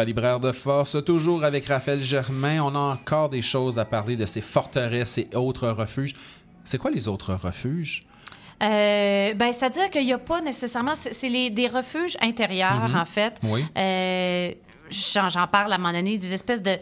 [0.00, 2.60] À Libraire de Force, toujours avec Raphaël Germain.
[2.62, 6.14] On a encore des choses à parler de ces forteresses et autres refuges.
[6.64, 8.02] C'est quoi les autres refuges?
[8.62, 10.94] Euh, ben, c'est-à-dire qu'il n'y a pas nécessairement.
[10.94, 12.96] C'est des refuges intérieurs, Mhm.
[12.96, 13.38] en fait.
[13.44, 13.64] Oui.
[13.76, 14.52] Euh,
[14.90, 16.76] J'en j'en parle à un moment donné, des espèces de.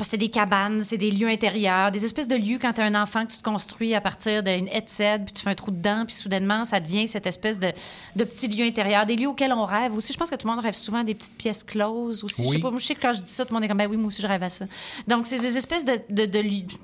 [0.00, 2.94] C'est des cabanes, c'est des lieux intérieurs, des espèces de lieux quand tu as un
[3.00, 6.04] enfant que tu te construis à partir d'une headset, puis tu fais un trou dedans,
[6.06, 7.72] puis soudainement, ça devient cette espèce de,
[8.16, 10.12] de petits lieux intérieurs, des lieux auxquels on rêve aussi.
[10.14, 12.42] Je pense que tout le monde rêve souvent des petites pièces closes aussi.
[12.42, 12.56] Je Oui.
[12.56, 13.76] sais pas, moi, je sais que quand je dis ça, tout le monde est comme,
[13.78, 14.64] ben oui, moi aussi, je rêve à ça.
[15.06, 16.24] Donc, c'est des espèces de, de,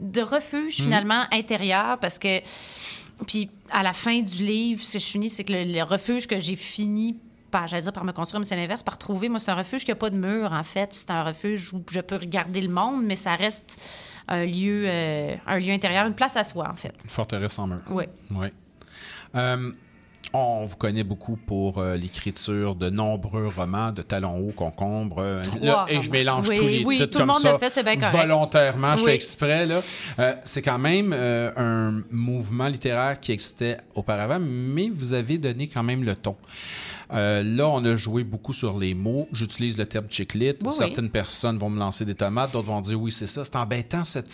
[0.01, 0.85] de, refuges, Mhm.
[0.85, 2.41] finalement, intérieurs, parce que.
[3.27, 6.27] Puis, à la fin du livre, ce que je finis, c'est que le, le refuge
[6.29, 7.17] que j'ai fini
[7.51, 9.29] par, j'allais dire par me construire, mais c'est l'inverse, par trouver.
[9.29, 10.91] Moi, c'est un refuge qui n'a pas de mur, en fait.
[10.93, 13.81] C'est un refuge où je peux regarder le monde, mais ça reste
[14.29, 16.95] un lieu, euh, un lieu intérieur, une place à soi, en fait.
[17.05, 17.81] Une forteresse en mur.
[17.91, 18.05] Oui.
[18.31, 18.49] Oui.
[19.35, 19.73] Euh,
[20.35, 25.25] on vous connaît beaucoup pour euh, l'écriture de nombreux romans de Talons hauts, Concombre.
[25.63, 27.53] là, et je mélange Oui, tous les oui, titres tout le comme monde ça.
[27.53, 28.15] le fait, c'est bien correct.
[28.15, 29.65] Volontairement, je fais exprès.
[29.65, 29.81] là.
[30.19, 35.67] Euh, c'est quand même euh, un mouvement littéraire qui existait auparavant, mais vous avez donné
[35.67, 36.37] quand même le ton.
[37.13, 39.29] Euh, là, on a joué beaucoup sur les mots.
[39.33, 40.07] J'utilise le terme.
[40.19, 40.73] Oui, oui.
[40.73, 43.45] Certaines personnes vont me lancer des tomates, d'autres vont dire oui, c'est ça.
[43.45, 44.31] C'est embêtant, cette,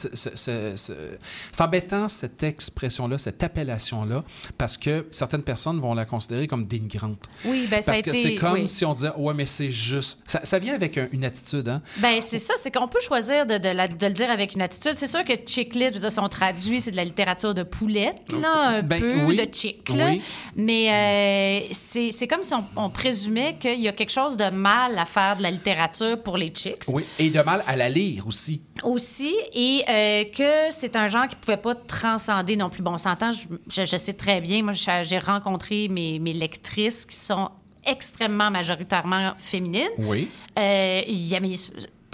[1.60, 4.24] embêtant cette expression-là, cette appellation-là,
[4.58, 7.18] parce que certaines personnes vont la considérer comme dénigrante.
[7.44, 8.68] Oui, ben ça Parce a que été- c'est comme oui.
[8.68, 10.20] si on disait ouais, mais c'est juste.
[10.26, 11.82] Ça, ça vient avec un- une attitude, hein?
[11.98, 14.62] Ben c'est ça, c'est qu'on peut choisir de, de la- de le dire avec une
[14.62, 14.92] attitude.
[14.94, 17.54] C'est sûr que chick lit, je veux dire, si on traduit, c'est de la littérature
[17.54, 20.12] de poulette, là, un Ben, peu de chick, là.
[20.56, 24.50] Mais euh, c'est c'est comme si on, on présumait qu'il y a quelque chose de
[24.50, 26.84] mal à faire de la littérature pour les chicks.
[26.88, 27.04] Oui.
[27.18, 28.62] Et de mal à la lire aussi.
[28.82, 32.82] aussi et euh, que c'est un genre qui pouvait pas transcender non plus.
[32.82, 37.06] Bon, on s'entend, je, je- je sais très bien, moi j'ai rencontré mes, mes lectrices
[37.06, 37.50] qui sont
[37.86, 39.88] extrêmement majoritairement féminines.
[39.98, 40.28] Oui.
[40.58, 41.40] Euh, y a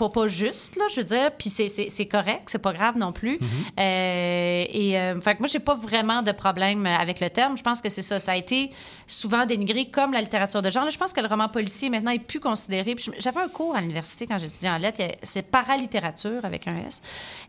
[0.00, 1.30] pas, pas juste, là, je veux dire.
[1.38, 3.38] Puis c'est- correct, c'est pas grave non plus.
[3.78, 7.56] Euh, et euh, fait que moi, j'ai pas vraiment de problème avec le terme.
[7.56, 8.18] Je pense que c'est ça.
[8.18, 8.70] Ça a été
[9.06, 10.84] souvent dénigré comme la littérature de genre.
[10.84, 12.96] Là, je pense que le roman policier maintenant est plus considéré.
[13.18, 15.02] J'avais un cours à l'université quand j'étudiais en lettres.
[15.22, 17.02] C'est paralittérature avec un S.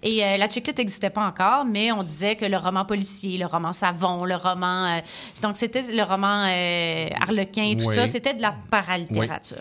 [0.03, 3.45] Et euh, la chiclette n'existait pas encore, mais on disait que le roman policier, le
[3.45, 4.98] roman savon, le roman.
[4.98, 4.99] euh,
[5.41, 7.95] donc c'était le roman euh, harlequin, tout Oui.
[7.95, 9.57] ça, c'était de la paralittérature.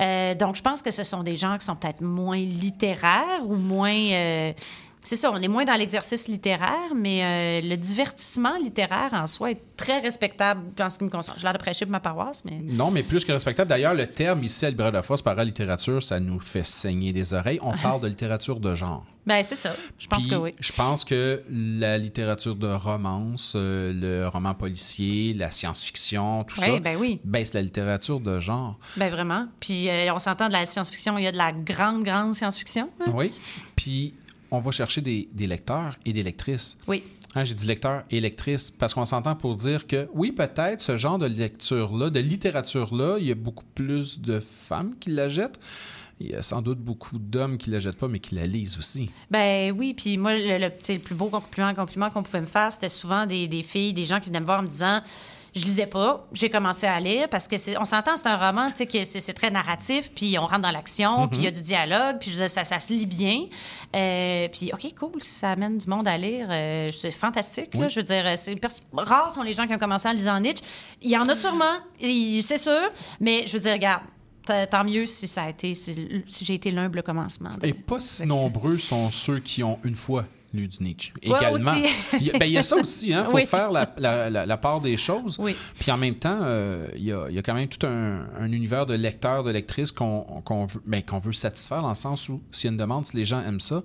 [0.00, 3.56] Euh, donc je pense que ce sont des gens qui sont peut-être moins littéraires ou
[3.56, 3.94] moins.
[3.94, 4.52] euh,
[5.04, 9.50] c'est ça, on est moins dans l'exercice littéraire, mais euh, le divertissement littéraire en soi
[9.50, 11.36] est très respectable en ce qui me concerne.
[11.38, 12.60] J'ai l'air de prêcher pour ma paroisse, mais.
[12.62, 13.68] Non, mais plus que respectable.
[13.68, 17.58] D'ailleurs, le terme ici à Libraire de Force, paralittérature, ça nous fait saigner des oreilles.
[17.62, 19.04] On parle de littérature de genre.
[19.26, 19.72] Ben, c'est ça.
[19.98, 20.50] Je pense Puis, que oui.
[20.58, 26.78] Je pense que la littérature de romance, euh, le roman policier, la science-fiction, tout ça,
[26.80, 27.20] ben oui.
[27.22, 28.78] ben, c'est la littérature de genre.
[28.96, 29.46] Ben vraiment.
[29.60, 32.88] Puis euh, on s'entend de la science-fiction, il y a de la grande, grande science-fiction.
[33.00, 33.12] hein?
[33.14, 33.32] Oui.
[33.76, 34.14] Puis
[34.52, 36.76] on va chercher des, des lecteurs et des lectrices.
[36.86, 37.02] Oui.
[37.34, 40.98] Hein, J'ai dit lecteurs et lectrices parce qu'on s'entend pour dire que oui, peut-être ce
[40.98, 45.58] genre de lecture-là, de littérature-là, il y a beaucoup plus de femmes qui la jettent.
[46.20, 48.76] Il y a sans doute beaucoup d'hommes qui la jettent pas, mais qui la lisent
[48.78, 49.10] aussi.
[49.30, 52.90] Ben oui, puis moi, le, le, plus beau compliment, compliment qu'on pouvait me faire, c'était
[52.90, 55.00] souvent des, des filles, des gens qui venaient me voir en me disant
[55.54, 58.76] je lisais pas, j'ai commencé à lire parce que on s'entend, c'est un roman, tu
[58.78, 61.28] sais, que c'est, très narratif, puis on rentre dans l'action, Mhm.
[61.28, 63.44] puis il y a du dialogue, puis je ça, ça se lit bien.
[63.94, 67.74] Euh, puis ok, cool, ça amène du monde à lire, euh, c'est fantastique.
[67.74, 68.56] Là, je veux dire, c'est
[68.96, 70.64] rares sont les gens qui ont commencé en lisant Nietzsche.
[71.02, 72.88] Il y en a sûrement, c'est sûr,
[73.20, 74.02] mais je veux dire, regarde.
[74.72, 77.50] Tant mieux si ça a été, si, si j'ai été l'humble commencement.
[77.62, 80.24] Et pas si nombreux sont ceux qui ont une fois
[80.54, 81.12] lu du Nietzsche.
[81.26, 81.54] Ouais, Également.
[81.54, 81.84] aussi.
[82.20, 83.46] il, y a, ben, il y a ça aussi, il faut Oui.
[83.46, 85.38] faire la, la- la- la part des choses.
[85.78, 88.26] Puis en même temps, euh, il, y a, il y a quand même tout un,
[88.38, 91.94] un univers de lecteurs, de lectrices qu'on qu'on veut, ben, qu'on veut satisfaire dans le
[91.94, 93.82] sens où s'il y a une demande, si les gens aiment ça,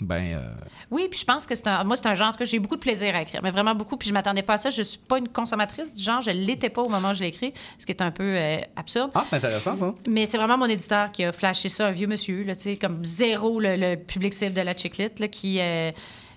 [0.00, 0.50] ben euh,
[0.90, 1.82] Oui, puis je pense que c'est un.
[1.84, 3.74] Moi, c'est un genre, en tout cas, j'ai beaucoup de plaisir à écrire, mais vraiment
[3.74, 3.96] beaucoup.
[3.96, 4.70] Puis je m'attendais pas à ça.
[4.70, 6.20] Je suis pas une consommatrice du genre.
[6.20, 8.58] Je l'étais pas au moment où je l'ai écrit, ce qui est un peu euh,
[8.76, 9.10] absurde.
[9.14, 9.94] Ah, c'est intéressant ça.
[10.08, 12.76] Mais c'est vraiment mon éditeur qui a flashé ça, un vieux monsieur, là, tu sais,
[12.76, 15.60] comme zéro le, le public cible de la chiclite, là, qui.
[15.60, 15.90] euh,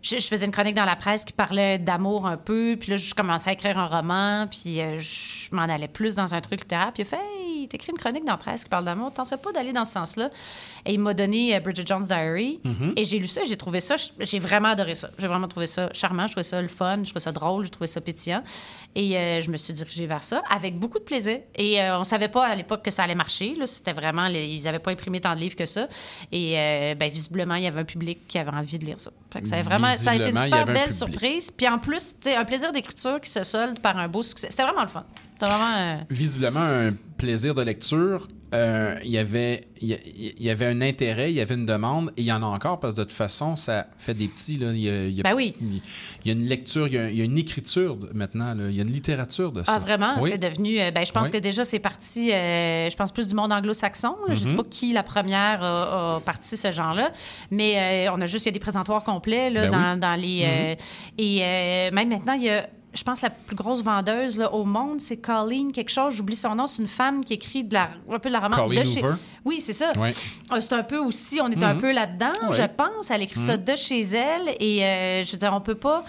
[0.03, 2.97] je, je faisais une chronique dans la presse qui parlait d'amour un peu, puis là,
[2.97, 6.91] je commençais à écrire un roman, puis je m'en allais plus dans un truc littéraire,
[6.91, 7.21] puis il a fait
[7.61, 9.91] Hey, t'écris une chronique dans la presse qui parle d'amour, tenterais pas d'aller dans ce
[9.93, 10.31] sens-là?
[10.85, 12.93] Et il m'a donné euh, Bridget Jones' Diary, Mhm.
[12.95, 15.09] et j'ai lu ça, j'ai trouvé ça, j'ai vraiment adoré ça.
[15.17, 17.69] J'ai vraiment trouvé ça charmant, je trouvais ça le fun, je trouvais ça drôle, je
[17.71, 18.43] trouvais ça pétillant.
[18.93, 21.39] Et euh, je me suis dirigée vers ça avec beaucoup de plaisir.
[21.55, 23.53] Et euh, on savait pas à l'époque que ça allait marcher.
[23.65, 25.87] C'était vraiment, les- ils avaient pas imprimé tant de livres que ça.
[26.31, 29.11] Et euh, ben, visiblement, il y avait un public qui avait envie de lire ça.
[29.31, 31.51] Fait que ça, a vraiment, ça a été une super belle surprise.
[31.51, 34.47] Puis en plus, un plaisir d'écriture qui se solde par un beau succès.
[34.49, 35.05] C'était vraiment le fun.
[35.39, 36.03] C'était vraiment.
[36.09, 38.27] visiblement un plaisir de lecture.
[38.53, 39.97] Euh, il y avait il
[40.39, 42.79] y avait un intérêt, il y avait une demande et il y en a encore
[42.81, 44.71] parce que de toute façon ça fait des petits là.
[44.73, 45.55] Il y a, il y a- Ben oui.
[45.61, 45.81] il
[46.25, 48.69] y a une lecture, il y a, il y a une écriture maintenant, là.
[48.69, 49.73] il y a une littérature de ça.
[49.75, 50.15] Ah, vraiment?
[50.21, 50.29] Oui.
[50.31, 50.79] C'est devenu.
[50.81, 51.31] euh, ben, je pense Oui.
[51.31, 54.15] que déjà, c'est parti, euh, je pense, plus du monde anglo-saxon.
[54.27, 54.57] Je ne sais Mhm.
[54.57, 57.11] pas qui la première a, a parti ce genre-là,
[57.51, 60.43] mais euh, on a juste, il y a des présentoirs complets là, Ben dans, les.
[60.45, 60.75] euh,
[61.17, 62.67] et euh, même maintenant, il y a.
[62.93, 66.13] Je pense que la plus grosse vendeuse là, au monde, c'est Colleen quelque chose.
[66.13, 66.65] J'oublie son nom.
[66.67, 68.59] C'est une femme qui écrit de la, un peu de la romance.
[68.59, 69.15] Colleen de chez- Hoover.
[69.45, 69.91] Oui, c'est ça.
[69.97, 70.13] Ouais.
[70.51, 71.81] Euh, C'est un peu aussi, on est un Mhm.
[71.81, 72.55] peu là-dedans, Ouais.
[72.57, 73.09] je pense.
[73.09, 73.63] Elle écrit ça Mhm.
[73.63, 74.55] de chez elle.
[74.59, 76.03] Et euh, je veux dire, on peut pas.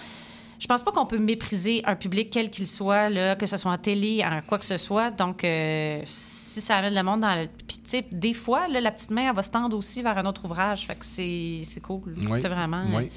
[0.59, 3.71] Je pense pas qu'on peut mépriser un public quel qu'il soit, là, que ce soit
[3.71, 5.09] en télé, en quoi que ce soit.
[5.11, 7.47] Donc, euh, si ça amène le monde dans le.
[7.67, 10.17] Puis, tu sais, des fois, là, la petite main, elle va se tendre aussi vers
[10.17, 10.85] un autre ouvrage.
[10.87, 12.15] Fait que c'est c'est cool.
[12.29, 12.39] Oui.
[12.41, 12.83] C'est vraiment.
[12.93, 13.05] Oui.
[13.05, 13.07] euh,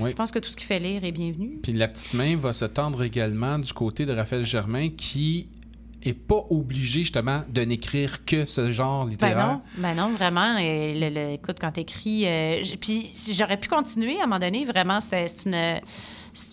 [0.00, 0.10] Oui.
[0.10, 1.58] Je pense que tout ce qui fait lire est bienvenu.
[1.62, 5.48] Puis la petite main va se tendre également du côté de Raphaël Germain qui
[6.04, 9.46] est pas obligé justement de n'écrire que ce genre Ben littéraire.
[9.48, 10.56] non, ben non, vraiment.
[10.58, 12.26] Et le- le- écoute, quand t'écris...
[12.26, 15.80] euh, j- puis j'aurais pu continuer à un moment donné, vraiment, c'est une...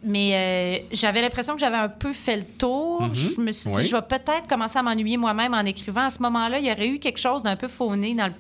[0.03, 3.03] Mais euh, j'avais l'impression que j'avais un peu fait le tour.
[3.03, 3.13] Mhm.
[3.13, 3.85] Je me suis dit, Oui.
[3.85, 6.01] je vais peut-être commencer à m'ennuyer moi-même en écrivant.
[6.05, 8.33] À ce moment-là, il y aurait eu quelque chose d'un peu fauné dans le,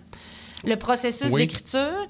[0.71, 1.41] le processus Oui.
[1.41, 2.07] d'écriture.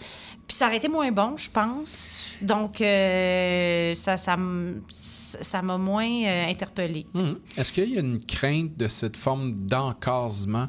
[0.48, 2.36] Puis ça aurait été moins bon, je pense.
[2.42, 7.08] Donc, euh, ça ça m'a moins euh, interpellée.
[7.14, 7.40] Mhm.
[7.58, 10.68] Est-ce qu'il y a une crainte de cette forme d'encasement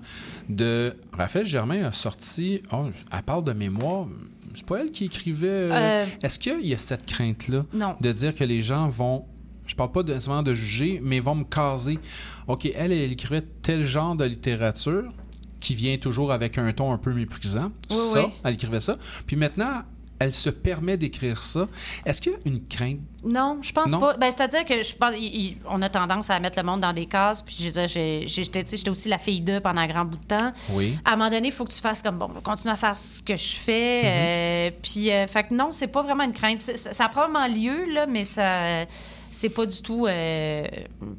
[0.48, 4.06] de Raphaël Germain a sorti oh, elle parle de mémoire
[4.54, 7.94] c'est pas elle qui écrivait euh, est-ce qu'il y a cette crainte là Non.
[8.00, 9.26] de dire que les gens vont
[9.66, 11.98] je parle pas de, nécessairement de juger mais vont me caser
[12.46, 15.12] OK elle elle écrivait tel genre de littérature
[15.60, 18.32] qui vient toujours avec un ton un peu méprisant Oui, ça oui.
[18.44, 18.96] elle écrivait ça
[19.26, 19.82] puis maintenant
[20.18, 21.68] elle se permet d'écrire ça.
[22.06, 23.00] Est-ce qu'il y a une crainte?
[23.22, 24.00] Non, je pense Non?
[24.00, 24.16] pas.
[24.16, 26.94] Ben, C'est-à-dire que je pense il- il- on a tendance à mettre le monde dans
[26.94, 27.42] des cases.
[27.42, 30.52] Puis j'étais aussi la fille d'eux pendant un grand bout de temps.
[30.70, 30.96] Oui.
[31.04, 33.20] À un moment donné, il faut que tu fasses comme bon, continue à faire ce
[33.20, 34.02] que je fais.
[34.04, 34.08] Mhm.
[34.08, 36.62] euh, puis, euh, fait que non, c'est pas vraiment une crainte.
[36.62, 38.86] Ça, ça a probablement lieu, là, mais ça,
[39.30, 40.66] c'est pas du tout euh,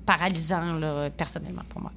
[0.08, 1.92] paralysant, là, personnellement, pour moi.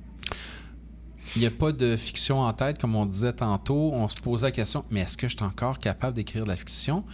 [1.37, 3.93] Il n'y a pas de fiction en tête, comme on disait tantôt.
[3.93, 6.57] On se posait la question, mais est-ce que je suis encore capable d'écrire de la
[6.57, 7.05] fiction?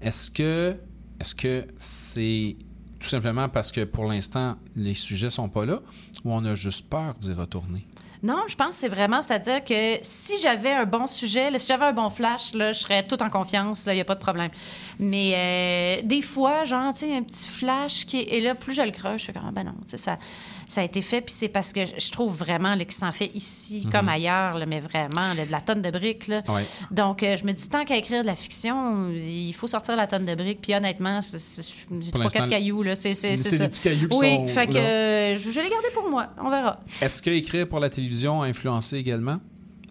[0.00, 2.56] Est-ce que c'est
[2.98, 5.80] tout simplement parce que pour l'instant, les sujets sont pas là
[6.24, 7.86] ou on a juste peur d'y retourner?
[8.22, 11.84] Non, je pense que c'est vraiment, c'est-à-dire que si j'avais un bon sujet, si j'avais
[11.84, 14.50] un bon flash, je serais tout en confiance, il n'y a pas de problème.
[14.98, 18.82] Mais euh, des fois, genre, tu un petit flash qui est et là, plus je
[18.82, 20.18] le creuse, je suis comme, ah, ben non, tu ça,
[20.66, 23.30] ça a été fait, puis c'est parce que je trouve vraiment là, qu'il s'en fait
[23.34, 23.92] ici Mhm.
[23.92, 26.26] comme ailleurs, là, mais vraiment, là, de la tonne de briques.
[26.28, 26.42] Là.
[26.48, 26.64] Ouais.
[26.90, 30.06] Donc, euh, je me dis, tant qu'à écrire de la fiction, il faut sortir la
[30.06, 34.34] tonne de briques, puis honnêtement, j'ai trois, quatre cailloux, c'est des petits cailloux qui oui,
[34.36, 36.80] sont fait que euh, je je vais les garder pour moi, on verra.
[37.00, 39.38] Est-ce que écrire pour la télévision a influencé également?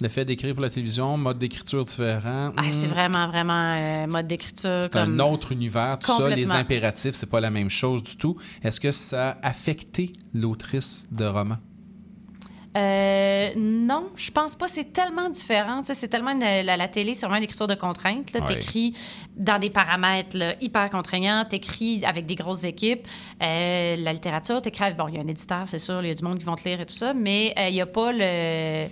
[0.02, 2.52] Le fait d'écrire pour la télévision, mode d'écriture différent.
[2.58, 4.80] Ah, c'est hmm, vraiment, vraiment euh, mode d'écriture.
[4.84, 6.28] C'est comme- un autre univers, tout ça.
[6.30, 8.36] Les impératifs, c'est pas la même chose du tout.
[8.62, 11.56] Est-ce que ça a affecté l'autrice de roman?
[12.76, 14.68] Euh, non, je pense pas.
[14.68, 15.80] C'est tellement différent.
[15.84, 18.34] C'est tellement une- la, la télé, c'est vraiment une écriture de contraintes.
[18.34, 18.54] Tu Ouais.
[18.58, 18.94] écris
[19.38, 21.46] dans des paramètres là, hyper contraignants.
[21.50, 23.08] Tu écris avec des grosses équipes.
[23.42, 24.94] Euh, la littérature, tu écris.
[24.98, 26.02] Bon, il y a un éditeur, c'est sûr.
[26.04, 27.14] Il y a du monde qui vont te lire et tout ça.
[27.14, 28.88] Mais euh, il n'y a pas le.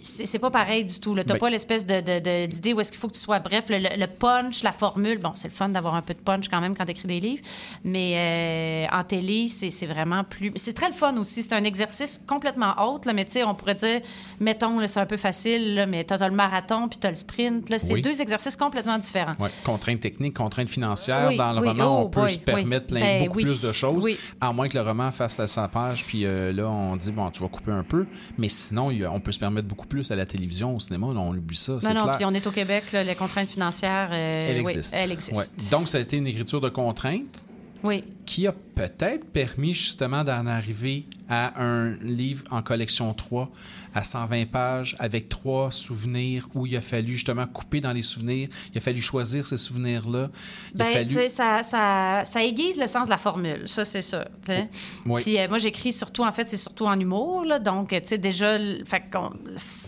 [0.00, 1.12] C'est pas pareil du tout.
[1.12, 3.20] Tu n'as Ben- pas l'espèce de- de- de- d'idée où est-ce qu'il faut que tu
[3.20, 3.38] sois.
[3.40, 5.18] Bref, le, punch, la formule.
[5.18, 7.20] Bon, c'est le fun d'avoir un peu de punch quand même quand tu écris des
[7.20, 7.42] livres.
[7.84, 10.52] Mais euh, en télé, c'est vraiment plus.
[10.56, 11.42] C'est très le fun aussi.
[11.42, 13.08] C'est un exercice complètement autre.
[13.08, 14.00] Là, mais tu sais, on pourrait dire,
[14.40, 17.16] mettons, c'est un peu facile, là, mais tu as, le marathon puis tu as le
[17.16, 17.70] sprint.
[17.70, 17.78] là.
[17.78, 18.02] C'est Oui.
[18.02, 19.34] deux exercices complètement différents.
[19.40, 19.50] Ouais.
[19.64, 21.26] Contraintes techniques, contraintes financières.
[21.28, 23.62] Oui, Dans le oui, roman, oh on peut boy, se permettre plein- Ben beaucoup plus
[23.62, 24.04] de choses.
[24.40, 27.30] À moins que le roman fasse à 100 pages, puis euh, là, on dit, bon,
[27.30, 28.06] tu vas couper un peu.
[28.36, 31.06] Mais sinon, on peut se permettre beaucoup plus à la télévision, au cinéma.
[31.12, 31.72] là, on oublie ça.
[31.82, 32.16] Non, non, clair.
[32.16, 34.08] puis on est au Québec, là, les contraintes financières.
[34.12, 34.94] euh, Elle oui, existe.
[34.96, 35.38] elles existent.
[35.38, 35.46] Ouais.
[35.70, 37.44] Donc, ça a été une écriture de contraintes
[37.84, 38.04] Oui.
[38.26, 43.50] qui a peut-être permis justement d'en arriver à un livre en collection 3
[43.98, 48.48] à 120 pages avec trois souvenirs où il a fallu justement couper dans les souvenirs.
[48.72, 50.30] Il a fallu choisir ces souvenirs-là.
[50.74, 51.28] Ben, fallu...
[51.28, 54.68] ça, ça, ça aiguise le sens de la formule, ça, c'est sais.
[55.06, 55.22] Oui.
[55.22, 58.18] Puis euh, moi, j'écris surtout, en fait, c'est surtout en humour, là, donc, tu sais,
[58.18, 59.02] déjà, fait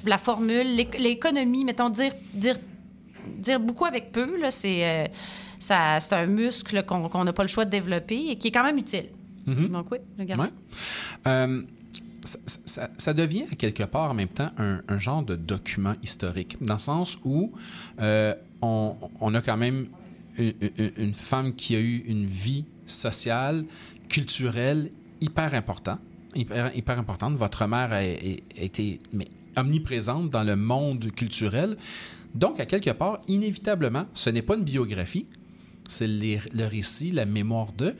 [0.05, 2.57] la formule, l'éc- l'économie, mettons, dire, dire,
[3.37, 5.07] dire beaucoup avec peu, c'est euh,
[5.59, 5.75] c'est
[6.15, 8.79] un muscle qu'on qu'on n'a pas le choix de développer et qui est quand même
[8.79, 9.09] utile.
[9.47, 9.69] Mhm.
[9.69, 10.41] Donc oui, je garde.
[10.41, 10.49] Ouais.
[11.27, 11.63] Euh,
[12.25, 16.81] ça, devient à quelque part en même temps un, genre de document historique, dans le
[16.81, 17.53] sens où
[18.01, 19.89] euh, on, a quand même
[20.39, 23.65] une, femme qui a eu une vie sociale,
[24.09, 24.91] culturelle
[25.21, 26.01] hyper importante.
[26.37, 27.35] Hyper, importante.
[27.35, 29.01] Votre mère a, été
[29.57, 31.77] omniprésente dans le monde culturel.
[32.35, 35.27] Donc, à quelque part, inévitablement, ce n'est pas une biographie,
[35.89, 37.97] c'est le récit, la mémoire de,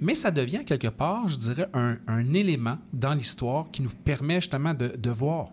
[0.00, 4.74] mais ça devient quelque part, je dirais, un, élément dans l'histoire qui nous permet justement
[4.74, 5.48] de, de voir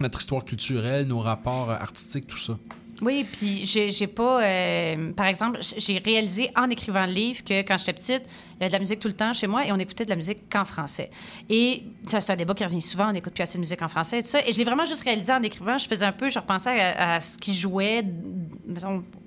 [0.00, 2.58] notre histoire culturelle, nos rapports euh, artistiques, tout ça.
[3.02, 4.42] Oui, puis j'ai pas.
[4.42, 8.64] euh, par exemple, j'ai réalisé en écrivant le livre que quand j'étais petite, il y
[8.64, 10.50] avait de la musique tout le temps chez moi et on écoutait de la musique
[10.50, 11.10] qu'en français.
[11.48, 13.88] Et ça, c'est un débat qui revient souvent, on n'écoute plus assez de musique en
[13.88, 14.46] français et tout ça.
[14.46, 15.78] Et je l'ai vraiment juste réalisé en écrivant.
[15.78, 18.04] Je faisais un peu, je repensais à, ce qui jouait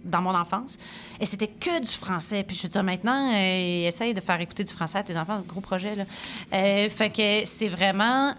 [0.04, 0.78] dans mon enfance.
[1.20, 2.44] Et c'était que du français.
[2.44, 5.42] Puis je veux dire, maintenant, euh, essaye de faire écouter du français à tes enfants,
[5.48, 6.06] gros projet, là.
[6.54, 8.36] Euh, fait que c'est vraiment.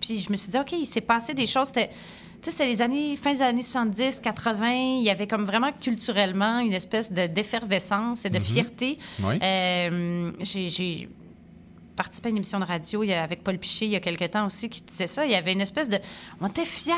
[0.00, 1.66] Puis je me suis dit, OK, il s'est passé des choses.
[1.68, 1.90] C'était.
[2.42, 4.70] Tu sais, c'était les années, fin des années 70, 80.
[4.98, 8.44] Il y avait comme vraiment culturellement une espèce de, d'effervescence et de Mhm.
[8.44, 8.98] fierté.
[9.22, 9.38] Oui.
[9.42, 11.08] Euh, j'ai,
[11.96, 14.00] participé à une émission de radio il y a- avec Paul Piché il y a
[14.00, 15.26] quelque temps aussi qui disait ça.
[15.26, 15.98] Il y avait une espèce de...
[16.40, 16.94] On était fiers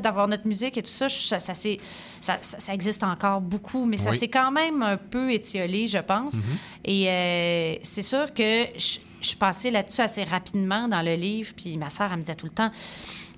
[0.00, 1.10] d'avoir notre musique et tout ça.
[1.10, 1.78] Ça, ça, s'est-
[2.22, 4.16] ça, ça- ça existe encore beaucoup, mais ça Oui.
[4.16, 6.36] s'est quand même un peu étiolé, je pense.
[6.36, 6.42] Mhm.
[6.86, 11.52] Et euh, c'est sûr que je, je suis passée là-dessus assez rapidement dans le livre.
[11.54, 12.70] Puis ma sœur, elle me disait tout le temps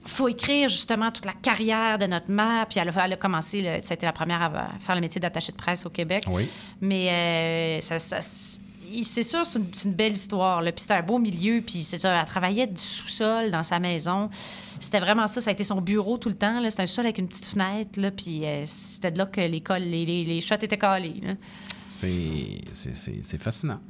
[0.09, 2.67] faut écrire justement toute la carrière de notre mère.
[2.67, 5.21] Puis elle a, elle a commencé, ça a été la première à faire le métier
[5.21, 6.25] d'attaché de presse au Québec.
[6.29, 6.49] Oui.
[6.81, 8.21] Mais euh, ça, ça-
[9.03, 10.63] c'est sûr, c'est une, belle histoire.
[10.63, 10.73] Là.
[10.73, 11.61] Puis c'était un beau milieu.
[11.61, 14.31] Puis c'est elle travaillait du sous-sol dans sa maison.
[14.81, 15.41] C'était vraiment ça.
[15.41, 16.63] Ça a été son bureau tout le temps.
[16.71, 18.01] C'était un sous-sol avec une petite fenêtre.
[18.01, 18.11] Là.
[18.11, 21.21] Puis euh, c'était de là que les, les, les, les shots étaient collés.
[21.91, 23.81] c'est fascinant.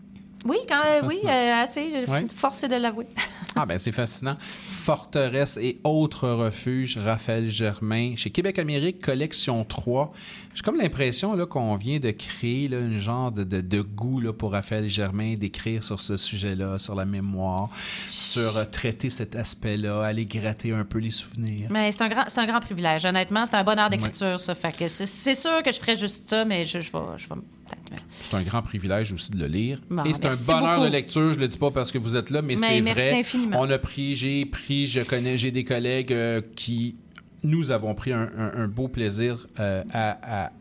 [0.45, 1.91] Oui, quand, euh, oui euh, assez.
[1.91, 2.27] J'ai Ouais.
[2.35, 3.07] forcé de l'avouer.
[3.61, 4.37] Ah ben c'est fascinant.
[4.39, 10.11] Forteresse et autres refuges, Raphaël Germain, chez Québec Amérique, collection 3.
[10.55, 14.33] J'ai comme l'impression qu'on vient de créer là, un genre de, de- de goût là,
[14.33, 17.69] pour Raphaël Germain d'écrire sur ce sujet-là, sur la mémoire,
[18.07, 21.67] sur euh, traiter cet aspect-là, aller gratter un peu les souvenirs.
[21.71, 23.05] Mais c'est un, grand, c'est un grand privilège.
[23.07, 24.55] Honnêtement, c'est un bonheur d'écriture, ça.
[24.55, 27.29] Fait que c'est, c'est sûr que je ferais juste ça, mais je, je vais, je
[27.29, 27.35] vais
[27.77, 28.03] peut-être.
[28.21, 29.81] C'est un grand privilège aussi de le lire.
[29.91, 30.31] Bon, et c'est un
[30.61, 30.87] bonheur beaucoup.
[30.89, 31.33] de lecture.
[31.33, 33.21] Je le dis pas parce que vous êtes là, mais, Mais c'est vrai.
[33.21, 33.59] infiniment.
[33.61, 36.97] On a pris, j'ai pris, je connais, j'ai des collègues euh, qui,
[37.43, 40.53] nous avons pris un, un- un beau plaisir euh, à, à-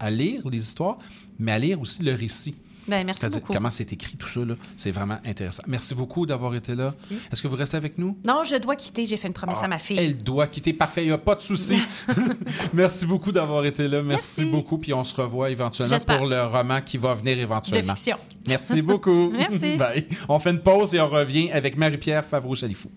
[0.00, 0.98] à lire les histoires,
[1.38, 2.56] mais à lire aussi le récit.
[2.88, 3.52] Ben, merci beaucoup.
[3.52, 4.54] comment c'est écrit tout ça, là.
[4.76, 5.62] c'est vraiment intéressant.
[5.66, 6.92] Merci beaucoup d'avoir été là.
[7.32, 8.18] Est-ce que vous restez avec nous?
[8.26, 9.06] Non, je dois quitter.
[9.06, 9.96] J'ai fait une promesse à ma fille.
[9.98, 10.72] Ah, Elle doit quitter.
[10.72, 11.76] Parfait, il n'y a pas de souci.
[12.72, 14.02] Merci beaucoup d'avoir été là.
[14.02, 14.78] Merci, beaucoup.
[14.78, 17.92] Puis on se revoit éventuellement pour le roman qui va venir éventuellement.
[17.92, 18.18] De fiction.
[18.46, 19.30] Merci beaucoup.
[19.36, 19.76] Merci.
[19.76, 20.06] Bye.
[20.28, 22.90] On fait une pause et on revient avec Marie-Pierre Favreau-Chalifou.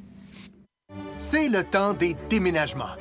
[1.18, 2.96] C'est le temps des déménagements.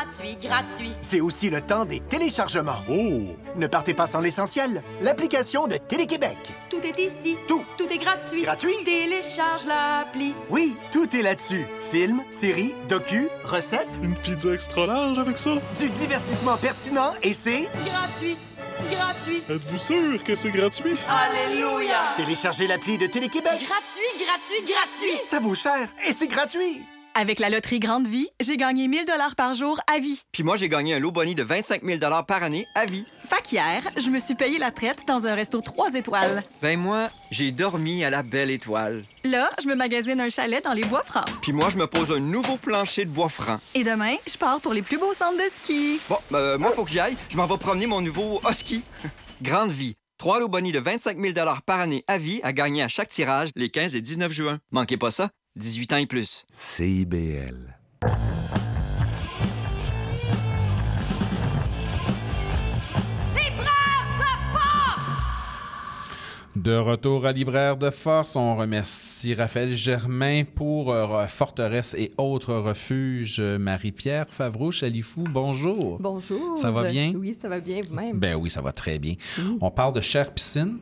[0.00, 0.92] Gratuit, gratuit.
[1.02, 2.78] C'est aussi le temps des téléchargements.
[2.88, 3.36] Oh!
[3.56, 6.38] Ne partez pas sans l'essentiel, l'application de Télé-Québec.
[6.70, 7.36] Tout est ici.
[7.46, 7.62] Tout.
[7.76, 8.42] Tout est gratuit.
[8.42, 8.72] Gratuit.
[8.84, 10.34] Télécharge l'appli.
[10.48, 11.66] Oui, tout est là-dessus.
[11.90, 14.00] Films, séries, docu, recettes.
[14.02, 15.56] Une pizza extra large avec ça?
[15.78, 17.68] Du divertissement pertinent et c'est...
[17.84, 18.38] Gratuit.
[18.90, 19.42] Gratuit.
[19.50, 20.96] Êtes-vous sûr que c'est gratuit?
[21.08, 22.14] Alléluia.
[22.16, 23.52] Téléchargez l'appli de Télé-Québec.
[23.52, 25.20] Gratuit, gratuit, gratuit.
[25.26, 26.86] Ça vaut cher et c'est gratuit.
[27.14, 30.22] Avec la loterie Grande Vie, j'ai gagné 1000 dollars par jour à vie.
[30.30, 33.04] Puis moi, j'ai gagné un lot boni de 25 000 par année à vie.
[33.28, 36.44] Fait qu'hier, je me suis payé la traite dans un resto 3 étoiles.
[36.62, 39.02] Ben moi, j'ai dormi à la belle étoile.
[39.24, 41.26] Là, je me magasine un chalet dans les bois francs.
[41.42, 43.58] Puis moi, je me pose un nouveau plancher de bois franc.
[43.74, 46.00] Et demain, je pars pour les plus beaux centres de ski.
[46.08, 47.16] Bon, euh, moi, faut que j'y aille.
[47.28, 48.82] Je m'en vais promener mon nouveau husky.
[49.42, 49.96] Grande vie.
[50.16, 51.34] Trois lots boni de 25 000
[51.66, 54.58] par année à vie à gagner à chaque tirage les 15 et 19 juin.
[54.70, 55.30] Manquez pas ça.
[55.60, 56.46] 18 ans et plus.
[56.50, 57.76] CIBL.
[66.62, 72.52] De retour à Libraire de Force, on remercie Raphaël Germain pour euh, Forteresse et autres
[72.52, 73.36] refuges.
[73.38, 75.96] Euh, Marie-Pierre Favreau-Chalifou, bonjour.
[76.00, 76.58] Bonjour.
[76.58, 77.12] Ça va bien?
[77.16, 78.18] Oui, ça va bien vous-même?
[78.18, 79.14] Ben oui, ça va très bien.
[79.62, 80.76] On parle de Cher Piscine.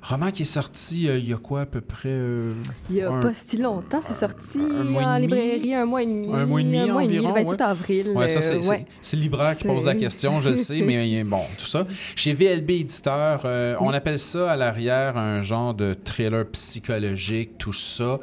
[0.00, 2.08] Roman qui est sorti euh, il y a quoi à peu près?
[2.12, 2.54] euh,
[2.88, 6.06] Il n'y a un- pas si longtemps, c'est sorti un en librairie un mois et
[6.06, 6.32] demi.
[6.32, 7.62] Un mois et demi Un mois et demi, environ, le 27 ouais.
[7.66, 8.08] avril.
[8.16, 8.86] Ouais, ça, c'est, ouais.
[9.12, 11.86] le libraire qui pose la question, je le sais, mais bon, tout ça.
[12.16, 13.44] Chez VLB Éditeur,
[13.82, 18.16] on appelle ça à l'arrière un genre de thriller psychologique, tout ça.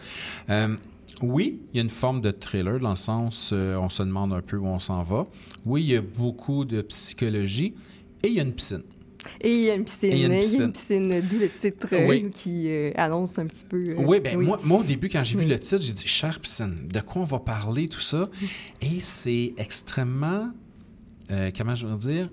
[0.49, 0.75] Euh,
[1.21, 4.33] oui, il y a une forme de thriller dans le sens, euh, on se demande
[4.33, 5.25] un peu où on s'en va.
[5.65, 7.73] Oui, il y a beaucoup de psychologie
[8.23, 8.83] et il y a une piscine.
[9.41, 10.11] Et il y a une piscine.
[10.13, 10.71] Il y a une piscine.
[10.71, 12.29] piscine, d'où le titre euh, Oui.
[12.31, 13.83] qui euh, annonce un petit peu.
[13.89, 16.39] euh, Oui, ben Moi, moi, au début, quand j'ai vu le titre, j'ai dit Cher
[16.39, 18.23] piscine, de quoi on va parler, tout ça?
[18.81, 20.49] Et c'est extrêmement,
[21.31, 22.29] euh, comment je veux dire,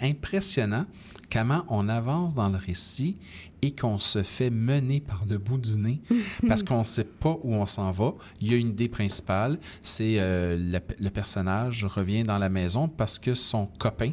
[0.00, 0.86] impressionnant
[1.34, 3.16] comment on avance dans le récit
[3.60, 6.00] et qu'on se fait mener par le bout du nez
[6.48, 8.14] parce qu'on ne sait pas où on s'en va.
[8.40, 12.88] Il y a une idée principale, c'est euh, le, le personnage revient dans la maison
[12.88, 14.12] parce que son copain,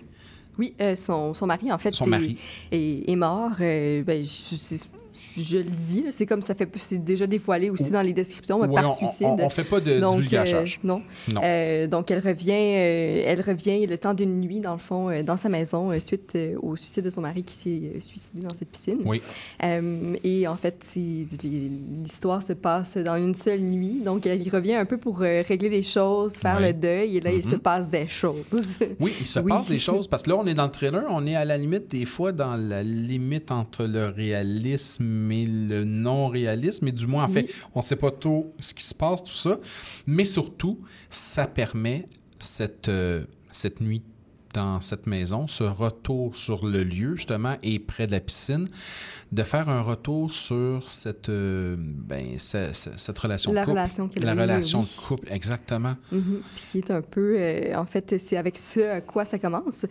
[0.57, 2.38] Oui, euh, son, son mari, en fait, Son est, mari.
[2.72, 3.52] est- est mort.
[3.61, 4.76] euh, ben, je,
[5.38, 8.74] je- le dis, c'est comme ça fait, c'est déjà dévoilé aussi dans les descriptions, mais
[8.74, 9.28] par on- suicide.
[9.28, 10.80] on- on fait pas de Donc, divulgachage.
[10.84, 11.02] euh, non.
[11.28, 11.41] Non.
[11.44, 15.24] Euh, donc, elle revient, euh, elle revient le temps d'une nuit, dans le fond, euh,
[15.24, 18.53] dans sa maison, euh, suite euh, au suicide de son mari qui s'est suicidé dans
[18.53, 18.99] cette piscine.
[19.06, 19.22] Oui.
[20.24, 24.02] Et en fait, l'histoire se passe dans une seule nuit.
[24.03, 27.44] Donc, elle revient un peu pour régler les choses, faire le deuil, et là, il
[27.44, 28.38] se passe des choses.
[28.99, 29.49] Oui, il se Oui.
[29.52, 31.58] passe des choses parce que là, on est dans le trailer, on est à la
[31.58, 37.26] limite, des fois, dans la limite entre le réalisme et le non-réalisme, mais du moins,
[37.26, 37.52] en fait, Oui.
[37.76, 39.60] on ne sait pas trop ce qui se passe, tout ça.
[40.07, 40.80] Mais surtout,
[41.10, 42.07] ça permet
[42.39, 44.02] cette, euh, cette nuit
[44.53, 48.68] dans cette maison, ce retour sur le lieu, justement, et près de la piscine,
[49.32, 53.78] de faire un retour sur cette, euh, ben, ce- ce- cette relation La de couple.
[53.78, 54.86] relation La relation oui.
[55.02, 55.95] de couple, exactement.
[56.12, 56.41] Mhm.
[56.56, 59.86] Puis qui est un peu, euh, en fait, c'est avec ce à quoi ça commence.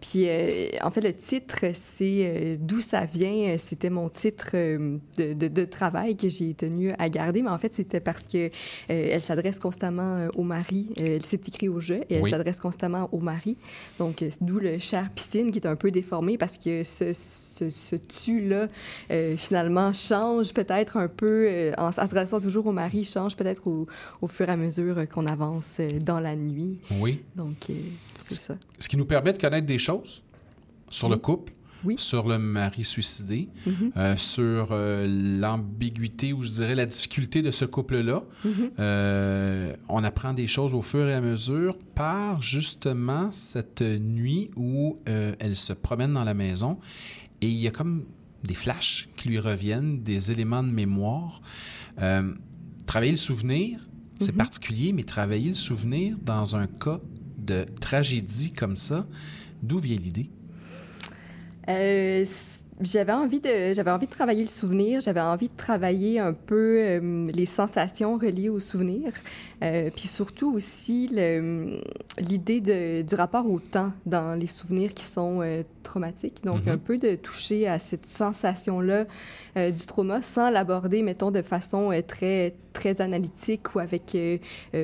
[0.00, 3.56] Puis euh, en fait, le titre, c'est d'où ça vient.
[3.58, 4.98] C'était mon titre de,
[5.34, 8.50] de- de travail que j'ai tenu à garder, mais en fait, c'était parce que
[8.88, 10.88] elle s'adresse constamment au mari.
[10.96, 12.30] Elle s'est écrit au jeu et elle Oui.
[12.30, 13.58] s'adresse constamment au mari.
[13.98, 17.96] Donc, d'où le cher piscine qui est un peu déformé parce que ce, ce, ce
[17.96, 18.68] tu-là,
[19.10, 23.86] euh, finalement, change peut-être un peu, euh, en s'adressant toujours au mari, change peut-être au,
[24.22, 26.78] au fur et à mesure euh, qu'on avance dans la nuit.
[27.00, 27.22] Oui.
[27.34, 27.70] Donc,
[28.18, 28.54] c'est ça.
[28.78, 30.22] Ce qui nous permet de connaître des choses
[30.90, 31.52] sur le couple,
[31.98, 33.92] sur le mari suicidé, Mhm.
[33.96, 35.06] euh, sur euh,
[35.40, 38.24] l'ambiguïté ou je dirais la difficulté de ce couple-là.
[38.44, 38.70] Mhm.
[38.80, 44.98] Euh, on apprend des choses au fur et à mesure par justement cette nuit où
[45.06, 46.78] elle se promène dans la maison
[47.40, 48.04] et il y a comme
[48.46, 51.40] des flashs qui lui reviennent, des éléments de mémoire.
[52.00, 52.32] Euh,
[52.86, 53.80] travailler le souvenir,
[54.18, 54.38] c'est Mhm.
[54.38, 57.00] particulier, mais travailler le souvenir dans un cas
[57.38, 59.06] de tragédie comme ça,
[59.62, 60.30] d'où vient l'idée?
[61.68, 62.24] Euh,
[62.80, 66.78] j'avais envie de j'avais envie de travailler le souvenir, j'avais envie de travailler un peu
[66.78, 69.12] euh, les sensations reliées au souvenir,
[69.62, 72.60] euh, puis surtout aussi l'idée
[73.02, 76.44] du rapport au temps dans les souvenirs qui sont euh, traumatiques.
[76.44, 76.72] Donc Mhm.
[76.72, 79.06] un peu de toucher à cette sensation là
[79.54, 84.16] du trauma sans l'aborder mettons de façon très très analytique ou avec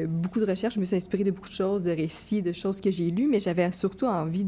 [0.09, 0.75] beaucoup de recherches.
[0.75, 3.27] Je me suis inspirée de beaucoup de choses, de récits, de choses que j'ai lues,
[3.27, 4.47] mais j'avais surtout envie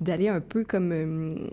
[0.00, 1.48] d'aller un peu comme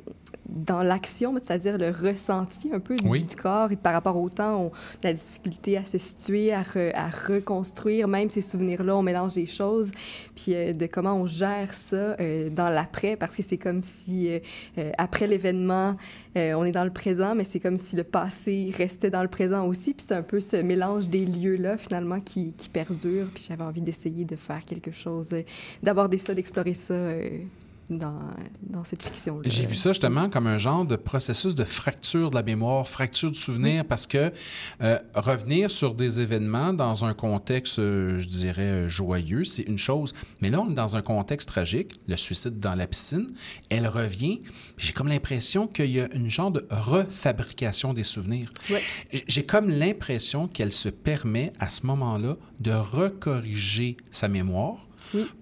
[0.50, 3.24] dans l'action, c'est-à-dire le ressenti un peu du, Oui.
[3.24, 4.72] du corps et par rapport au temps, on,
[5.04, 9.46] la difficulté à se situer, à, re- à reconstruire même ces souvenirs-là, on mélange des
[9.46, 9.92] choses,
[10.36, 14.30] puis euh, de comment on gère ça euh, dans l'après, parce que c'est comme si
[14.78, 15.96] euh, après l'événement,
[16.36, 19.66] on est dans le présent, mais c'est comme si le passé restait dans le présent
[19.68, 23.64] aussi, puis c'est un peu ce mélange des lieux-là finalement qui, qui perdure, puis j'avais
[23.64, 25.36] envie d'essayer de faire quelque chose,
[25.84, 26.94] d'aborder ça, d'explorer ça.
[27.90, 28.20] Dans,
[28.62, 29.42] dans cette fiction-là.
[29.50, 33.32] J'ai vu ça justement comme un genre de processus de fracture de la mémoire, fracture
[33.32, 34.32] du souvenir, parce que
[34.82, 39.78] euh, revenir sur des événements dans un contexte, euh, je dirais, euh, joyeux, c'est une
[39.78, 40.14] chose.
[40.42, 43.28] Mais là, on est dans un contexte tragique, le suicide dans la piscine.
[43.70, 44.40] Elle revient.
[44.78, 48.52] J'ai comme l'impression qu'il y a une genre de refabrication des souvenirs.
[48.68, 54.88] J- J'ai comme l'impression qu'elle se permet à ce moment-là de recorriger sa mémoire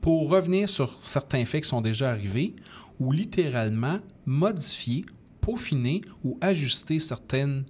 [0.02, 2.56] pour revenir sur certains faits qui sont déjà arrivés
[2.99, 5.06] ou littéralement modifier,
[5.41, 7.65] peaufiner ou ajuster certaines,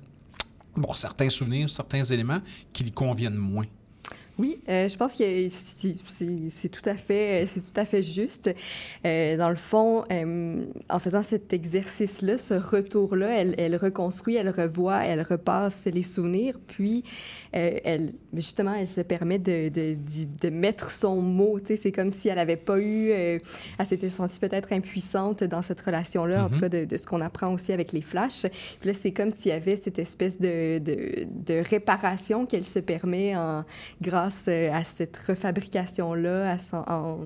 [0.96, 2.42] certains souvenirs, certains éléments
[2.74, 3.66] qui lui conviennent moins.
[4.40, 8.52] Oui, euh, je pense que c'est tout à fait, c'est tout à fait juste.
[9.06, 14.50] Euh, dans le fond, euh, en faisant cet exercice-là, ce retour-là, elle, elle reconstruit, elle
[14.50, 17.04] revoit, elle repasse les souvenirs, puis
[17.56, 19.96] euh, elle, justement, elle se permet de, de,
[20.42, 21.60] de mettre son mot.
[21.60, 23.40] Tu sais, c'est comme si elle n'avait pas eu, euh,
[23.80, 26.62] elle s'était sentie peut-être impuissante dans cette relation-là, en tout Mhm.
[26.62, 28.46] cas de, de ce qu'on apprend aussi avec les flashs.
[28.82, 32.80] Puis là, c'est comme s'il y avait cette espèce de, de, de réparation qu'elle se
[32.80, 33.64] permet en,
[34.02, 37.20] grâce euh, à cette refabrication-là en-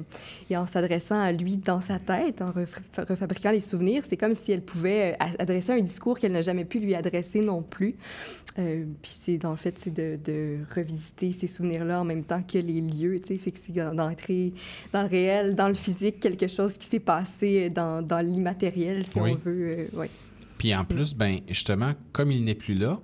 [0.50, 4.04] et en s'adressant à lui dans sa tête, en ref- refabriquant les souvenirs.
[4.06, 7.42] C'est comme si elle pouvait euh, adresser un discours qu'elle n'a jamais pu lui adresser
[7.42, 7.96] non plus.
[8.60, 12.42] Euh, puis c'est, dans le fait, c'est de, de revisiter ces souvenirs-là en même temps
[12.44, 14.54] que les lieux, tu sais, fait que c'est dans- d'entrer
[14.94, 19.20] dans le réel, dans le physique, quelque chose qui s'est passé dans, dans l'immatériel, si
[19.20, 19.32] Oui.
[19.34, 19.88] on veut.
[19.94, 20.10] euh, ouais.
[20.58, 23.00] Puis en plus, ben justement, comme il n'est plus là,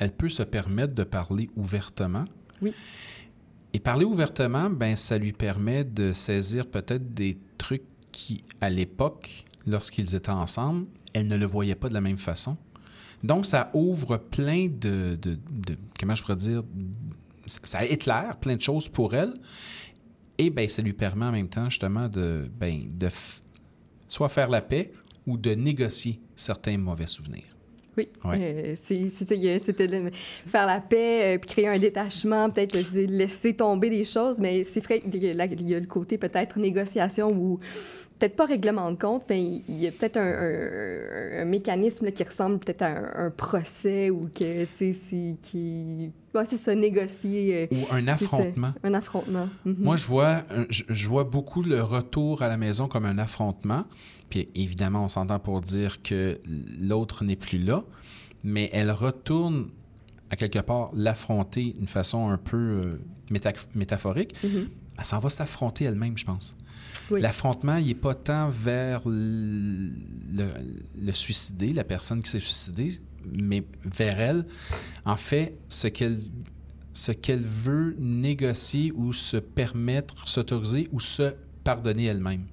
[0.00, 2.24] elle peut se permettre de parler ouvertement.
[2.62, 2.72] Oui.
[3.72, 9.44] Et parler ouvertement, ben ça lui permet de saisir peut-être des trucs qui, à l'époque,
[9.66, 12.56] lorsqu'ils étaient ensemble, elle ne le voyait pas de la même façon.
[13.22, 15.18] Donc, ça ouvre plein de,
[15.98, 16.62] comment je pourrais dire,
[17.46, 19.34] ça éclaire plein de choses pour elle.
[20.38, 23.08] Et ben, ça lui permet en même temps, justement, de, ben, de
[24.06, 24.92] soit faire la paix
[25.26, 27.47] ou de négocier certains mauvais souvenirs.
[27.98, 28.38] Oui, Ouais.
[28.68, 29.88] euh, c'était
[30.46, 34.80] faire la paix, euh, puis créer un détachement, peut-être laisser tomber des choses, mais c'est
[34.84, 37.58] vrai qu'il y, a y le côté peut-être négociation ou
[38.18, 42.10] peut-être pas règlement de compte, mais il y a peut-être un, un- un mécanisme là,
[42.12, 46.10] qui ressemble peut-être à un, un procès ou que, tu sais, c'est qui...
[46.34, 47.68] Ouais, c'est ça, négocier.
[47.72, 48.72] euh, Ou un affrontement.
[48.84, 49.48] Un affrontement.
[49.64, 49.76] mhm.
[49.80, 53.84] Moi, je vois, je vois beaucoup le retour à la maison comme un affrontement.
[54.30, 56.38] Puis évidemment, on s'entend pour dire que
[56.80, 57.84] l'autre n'est plus là,
[58.44, 59.68] mais elle retourne
[60.30, 62.90] à quelque part l'affronter d'une façon un peu euh,
[63.30, 64.34] méta- métaphorique.
[64.44, 64.68] Mhm.
[64.98, 66.56] Elle s'en va s'affronter elle-même, je pense.
[67.10, 67.20] Oui.
[67.20, 69.90] L'affrontement, il n'est pas tant vers le,
[70.32, 70.52] le-
[71.00, 73.00] le suicidé, la personne qui s'est suicidée,
[73.32, 74.44] mais vers elle.
[75.04, 76.20] En fait, ce qu'elle
[76.92, 81.32] ce qu'elle veut négocier ou se permettre, s'autoriser ou se
[81.62, 82.44] pardonner elle-même.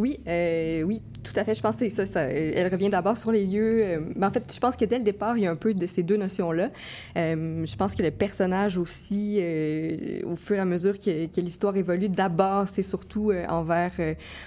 [0.00, 1.54] Oui, euh, oui, tout à fait.
[1.54, 2.20] Je pense que ça, ça.
[2.20, 3.82] euh, Elle revient d'abord sur les lieux.
[3.84, 5.74] euh, mais en fait, je pense que dès le départ, il y a un peu
[5.74, 6.70] de ces deux notions-là.
[7.16, 9.42] Je pense que le personnage aussi,
[10.24, 13.92] au fur et à mesure que, l'histoire évolue, d'abord, c'est surtout envers,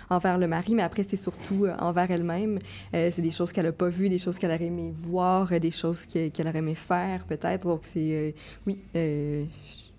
[0.10, 2.58] envers le mari, mais après, c'est surtout envers elle-même.
[2.92, 6.08] C'est des choses qu'elle n'a pas vues, des choses qu'elle aurait aimé voir, des choses
[6.08, 7.68] que- qu'elle aurait aimé faire, peut-être.
[7.68, 8.34] Donc, c'est...
[8.66, 8.80] oui,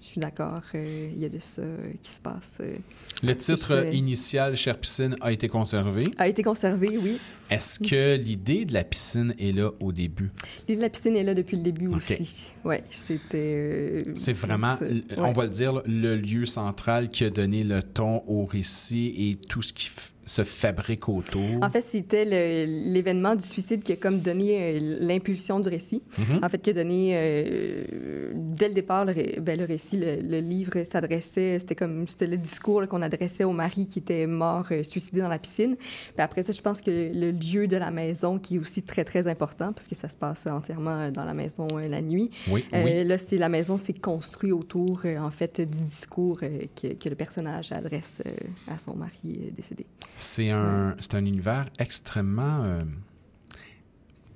[0.05, 2.59] je suis d'accord, euh, il y a de ça euh, qui se passe.
[2.60, 2.74] euh.
[3.22, 6.02] Le titre fais- initial, Chère piscine, a été conservé.
[6.18, 7.18] A été conservé, oui.
[7.48, 10.31] Est-ce que l'idée de la piscine est là au début?
[10.68, 12.52] L'idée de la piscine est là depuis le début aussi.
[12.64, 14.02] Oui, c'était...
[14.14, 14.76] C'est vraiment,
[15.16, 15.32] on ouais.
[15.32, 19.62] va le dire, le lieu central qui a donné le ton au récit et tout
[19.62, 21.42] ce qui f- se fabrique autour?
[21.62, 22.24] En fait, c'était
[22.66, 26.02] l'événement du suicide qui a comme donné euh, l'impulsion du récit.
[26.18, 26.40] Mhm.
[26.42, 30.16] En fait, qui a donné, euh, dès le départ, le, ré- ben, le récit, le,
[30.22, 34.66] le livre s'adressait, c'était comme, c'était le discours qu'on adressait au mari qui était mort,
[34.70, 35.76] euh, suicidé dans la piscine.
[35.76, 39.05] Puis après ça, je pense que le, lieu de la maison, qui est aussi très,
[39.05, 42.30] très important, parce que ça se passe entièrement dans la maison la nuit.
[42.48, 43.05] Oui, oui.
[43.05, 47.72] Là, c'est la maison s'est construite autour, en fait, du discours que, que le personnage
[47.72, 48.22] adresse
[48.68, 49.86] à son mari décédé.
[50.16, 52.62] C'est un, c'est un univers extrêmement.
[52.62, 52.81] euh,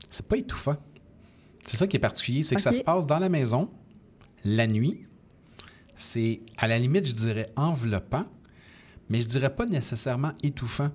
[0.09, 0.77] c'est pas étouffant.
[1.63, 3.71] C'est ça qui est particulier, c'est que ça se passe dans la maison,
[4.45, 5.07] la nuit.
[5.95, 8.25] C'est, à la limite, je dirais enveloppant,
[9.11, 10.89] mais je dirais pas nécessairement étouffant.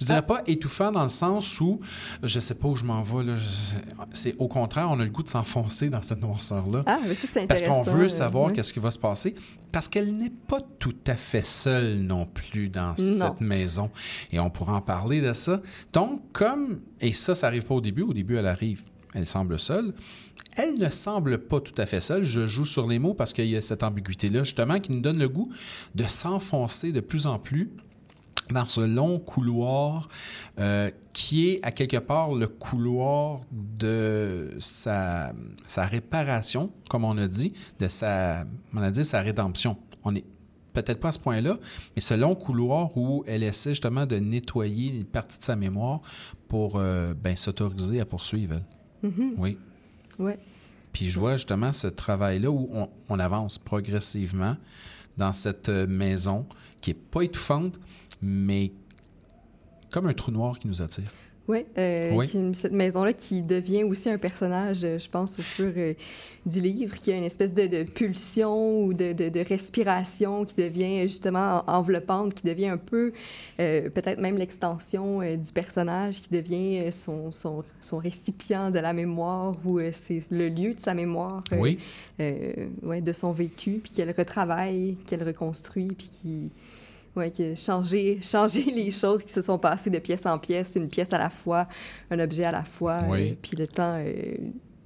[0.00, 1.80] Je dirais pas étouffant dans le sens où
[2.22, 3.24] je sais pas où je m'en vais.
[3.24, 3.34] Là,
[4.12, 6.82] c'est au contraire, on a le goût de s'enfoncer dans cette noirceur-là.
[6.86, 9.34] Ah, mais ça, c'est Parce qu'on intéressant, veut savoir qu'est-ce qui va se passer.
[9.72, 12.94] Parce qu'elle n'est pas tout à fait seule non plus dans Non.
[12.96, 13.90] cette maison.
[14.32, 15.60] Et on pourra en parler de ça.
[15.92, 18.02] Donc, comme, et ça, ça arrive pas au début.
[18.02, 18.82] Au début, elle arrive,
[19.14, 19.92] elle semble seule.
[20.56, 22.24] Elle ne semble pas tout à fait seule.
[22.24, 25.18] Je joue sur les mots parce qu'il y a cette ambiguïté-là, justement, qui nous donne
[25.18, 25.50] le goût
[25.94, 27.70] de s'enfoncer de plus en plus
[28.50, 30.08] dans ce long couloir
[30.58, 35.32] euh, qui est à quelque part le couloir de sa,
[35.66, 38.44] sa réparation, comme on a dit, de sa,
[38.74, 39.76] on a dit sa rédemption.
[40.04, 40.24] On est
[40.72, 41.58] peut-être pas à ce point-là,
[41.94, 46.00] mais ce long couloir où elle essaie justement de nettoyer une partie de sa mémoire
[46.48, 48.60] pour euh, ben, s'autoriser à poursuivre.
[49.02, 49.34] Mhm.
[49.38, 49.58] Oui.
[50.18, 50.38] Ouais.
[50.92, 54.56] Puis je vois justement ce travail-là où on, avance progressivement
[55.16, 56.46] dans cette euh, maison
[56.80, 57.78] qui est pas étouffante,
[58.22, 58.72] mais
[59.90, 61.10] comme un trou noir qui nous attire.
[61.48, 62.28] Ouais, euh, Oui.
[62.52, 65.94] cette maison-là qui devient aussi un personnage, euh, je pense, au fur euh,
[66.44, 70.54] du livre, qui a une espèce de, de pulsion ou de, de- de respiration qui
[70.56, 73.12] devient justement en- enveloppante, qui devient un peu,
[73.60, 79.56] euh, peut-être même l'extension du personnage, qui devient son, son, son récipient de la mémoire
[79.64, 81.78] ou c'est le lieu de sa mémoire, Oui.
[82.20, 82.52] euh,
[82.82, 86.50] ouais, de son vécu, puis qu'elle retravaille, qu'elle reconstruit, puis qui...
[87.18, 91.12] Ouais, changé, changé les choses qui se sont passées de pièce en pièce, une pièce
[91.12, 91.66] à la fois,
[92.10, 93.02] un objet à la fois.
[93.08, 93.30] Oui.
[93.30, 94.12] euh, puis le temps, euh,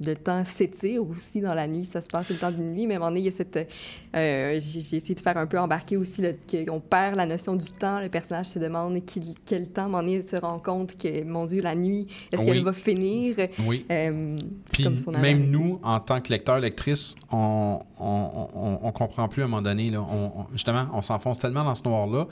[0.04, 1.84] le temps s'étire aussi dans la nuit.
[1.84, 2.86] Ça se passe le temps d'une nuit.
[2.86, 3.68] Mais à un moment donné, il y a cette.
[4.14, 7.66] euh, j'ai essayé de faire un peu embarquer aussi le- qu'on perd la notion du
[7.72, 8.00] temps.
[8.00, 8.98] Le personnage se demande
[9.46, 9.82] quel temps.
[9.82, 12.46] À un moment donné, il se rend compte que, mon Dieu, la nuit, est-ce Oui.
[12.48, 13.36] qu'elle va finir?
[13.66, 13.84] Oui.
[13.90, 14.36] Euh,
[14.72, 19.28] Puis comme son même nous, en tant que lecteur, lectrice, on, on, on, on comprend
[19.28, 19.90] plus à un moment donné.
[19.90, 20.00] Là.
[20.02, 22.26] On, on- justement, on s'enfonce tellement dans ce noir-là.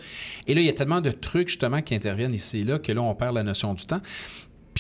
[0.47, 2.93] Et là, il y a tellement de trucs justement qui interviennent ici et là que
[2.93, 4.01] là, on perd la notion du temps.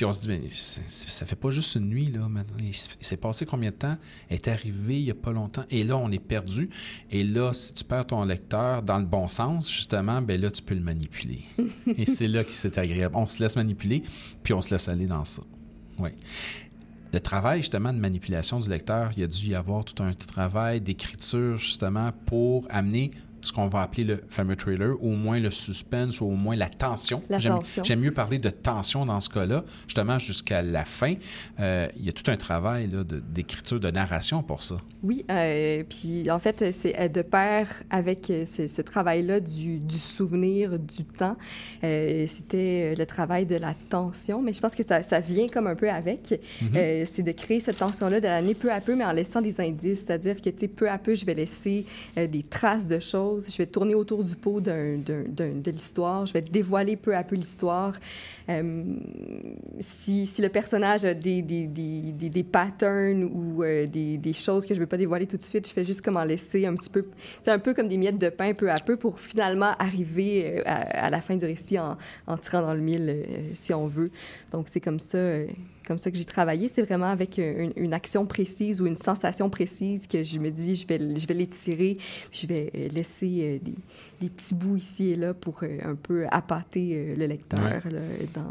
[0.01, 2.27] Puis on se dit, mais ça fait pas juste une nuit, là.
[2.27, 2.57] maintenant.
[2.59, 3.99] Il s'est passé combien de temps?
[4.31, 5.67] Elle est arrivé il y a pas longtemps.
[5.71, 6.71] Et là, on est perdu.
[7.11, 10.63] Et là, si tu perds ton lecteur dans le bon sens, justement, ben là, tu
[10.63, 11.43] peux le manipuler.
[11.99, 13.15] et c'est là que c'est agréable.
[13.15, 14.03] On se laisse manipuler,
[14.43, 15.43] puis on se laisse aller dans ça.
[15.99, 16.09] Oui.
[17.13, 20.15] Le travail, justement, de manipulation du lecteur, il y a dû y avoir tout un
[20.15, 23.11] travail d'écriture, justement, pour amener
[23.43, 26.69] ce qu'on va appeler le fameux trailer, au moins le suspense, ou au moins la
[26.69, 27.23] tension.
[27.29, 27.85] La J'aime- tension.
[27.85, 31.15] J'aime mieux parler de tension dans ce cas-là, justement, jusqu'à la fin.
[31.59, 34.77] Euh, il y a tout un travail là, de- d'écriture, de, narration pour ça.
[35.03, 39.99] Oui, euh, puis en fait, c'est euh, de pair avec ce, ce travail-là du, du
[39.99, 41.37] souvenir, du temps.
[41.85, 45.67] Euh, C'était le travail de la tension, mais je pense que ça, ça vient comme
[45.67, 46.41] un peu avec.
[46.63, 47.05] Mhm.
[47.07, 50.01] C'est de créer cette tension-là, de l'amener peu à peu, mais en laissant des indices.
[50.01, 51.85] C'est-à-dire que, tu sais, peu à peu, je vais laisser
[52.17, 53.30] des traces de choses.
[53.39, 56.27] Je vais tourner autour du pot de l'histoire.
[56.27, 57.95] Je vais dévoiler peu à peu l'histoire.
[58.49, 58.85] Euh,
[59.79, 64.97] si, le personnage a des, patterns ou euh, des, choses que je ne veux pas
[64.97, 67.05] dévoiler tout de suite, je fais juste comme en laisser un petit peu.
[67.43, 70.63] C'est un peu comme des miettes de pain peu à peu pour finalement arriver euh,
[70.67, 71.97] à, la fin du récit en,
[72.27, 73.25] en tirant dans le mille,
[73.55, 74.11] si on veut.
[74.51, 75.19] Donc c'est comme ça.
[75.91, 79.51] Comme ça que j'ai travaillé, c'est vraiment avec une, une action précise ou une sensation
[79.51, 81.99] précise que je me dis, je vais, je vais l'étirer,
[82.31, 83.75] je vais euh, laisser euh, des,
[84.21, 87.91] des petits bouts ici et là pour euh, un peu appâter le lecteur Ouais.
[87.91, 88.01] là,
[88.33, 88.47] dans,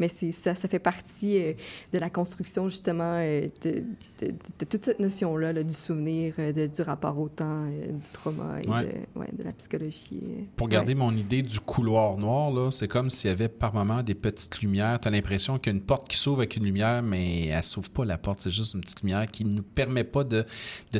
[0.00, 1.52] Mais ça, ça fait partie euh,
[1.92, 6.34] de la construction, justement, euh, de, de- de- de toute cette notion-là, là, du souvenir,
[6.38, 8.84] euh, de- du rapport au temps, du trauma et Ouais.
[8.84, 10.20] de, ouais, de la psychologie.
[10.56, 14.02] Pour garder mon idée du couloir noir, là, c'est comme s'il y avait par moment
[14.02, 14.98] des petites lumières.
[15.00, 17.62] Tu as l'impression qu'il y a une porte qui s'ouvre avec une lumière, mais elle
[17.62, 18.40] s'ouvre pas la porte.
[18.40, 20.44] C'est juste une petite lumière qui ne nous permet pas de,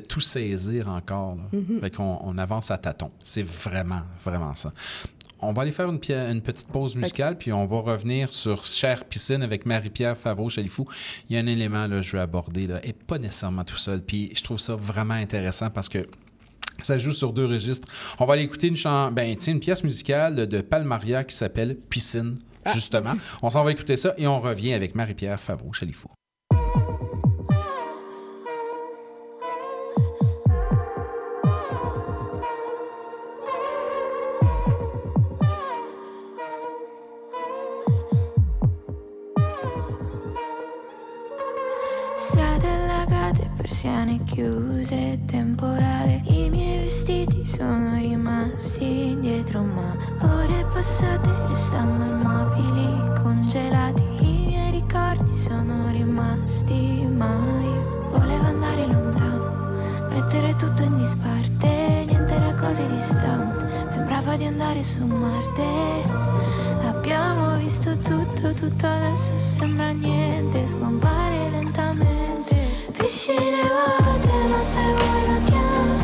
[0.08, 1.34] tout saisir encore.
[1.36, 1.58] Là.
[1.58, 1.80] Mhm.
[1.80, 3.10] Fait qu'on on avance à tâtons.
[3.24, 4.72] C'est vraiment, vraiment ça.
[5.42, 9.42] On va aller faire une, petite pause musicale, puis on va revenir sur Cher Piscine
[9.42, 10.86] avec Marie-Pierre Favreau-Chalifou.
[11.28, 14.02] Il y a un élément là, je veux aborder, là, et pas nécessairement tout seul.
[14.02, 16.06] Puis je trouve ça vraiment intéressant parce que
[16.82, 17.88] ça joue sur deux registres.
[18.18, 22.36] On va aller écouter une, chan- ben, une pièce musicale de, Palmaria qui s'appelle Piscine,
[22.74, 23.14] justement.
[23.42, 26.08] On s'en va écouter ça et on revient avec Marie-Pierre Favreau-Chalifou.
[43.70, 46.22] Persiane chiuse, temporale.
[46.24, 54.02] I miei vestiti sono rimasti indietro, ma ore passate restando immobili, congelati.
[54.18, 62.04] I miei ricordi sono rimasti, ma io volevo andare lontano, mettere tutto in disparte.
[62.08, 65.62] Niente era così distante, sembrava di andare su Marte.
[66.88, 72.59] Abbiamo visto tutto, tutto adesso sembra niente, scompare lentamente.
[73.00, 75.99] Piscine vuote, ma se vuoi nuotiamo,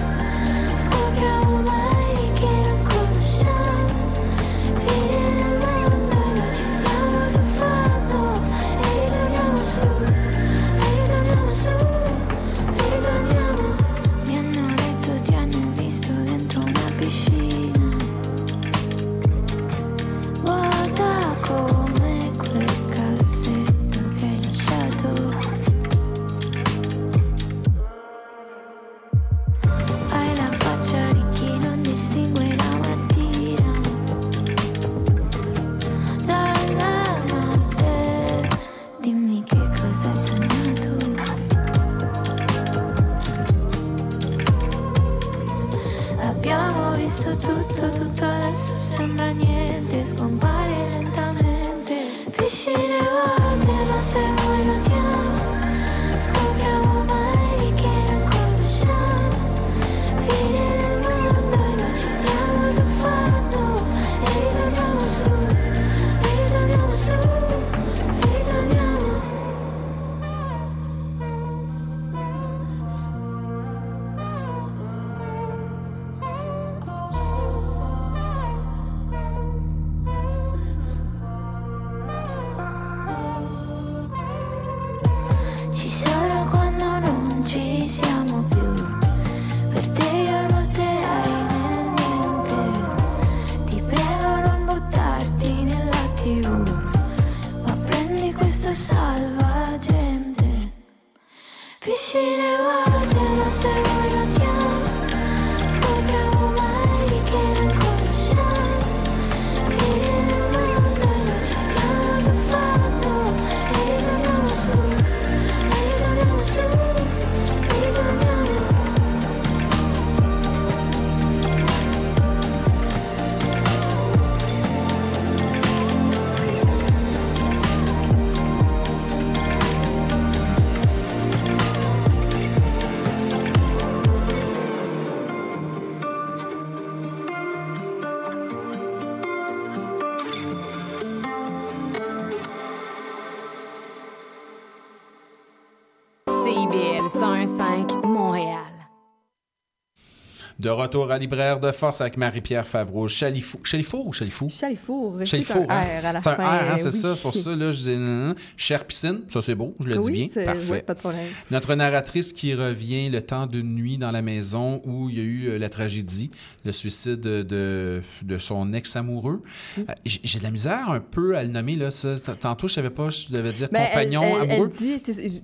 [150.66, 153.06] De retour à Libraire de Force avec Marie-Pierre Favreau.
[153.06, 153.60] Chalifou.
[153.62, 154.48] Chalifou ou Chalifou?
[154.48, 156.00] Chalifour, Chalifou, c'est un hein?
[156.02, 156.34] R à la C'est un.
[156.34, 156.92] R, hein, c'est oui.
[156.92, 157.14] ça.
[157.22, 160.44] Pour ça, là, je dis, Chère piscine, ça c'est beau, je le dis Oui, bien.
[160.44, 160.72] Parfait.
[160.72, 161.22] ouais, pas de problème.
[161.52, 165.22] Notre narratrice qui revient le temps d'une nuit dans la maison où il y a
[165.22, 166.32] eu euh, la tragédie,
[166.64, 169.44] le suicide de, de son ex-amoureux.
[169.78, 171.92] Euh, J'ai de la misère un peu à le nommer, là.
[171.92, 172.16] Ça.
[172.40, 174.72] Tantôt, je savais pas, je devais dire Ben, compagnon elle, elle amoureux.
[174.76, 174.96] dit,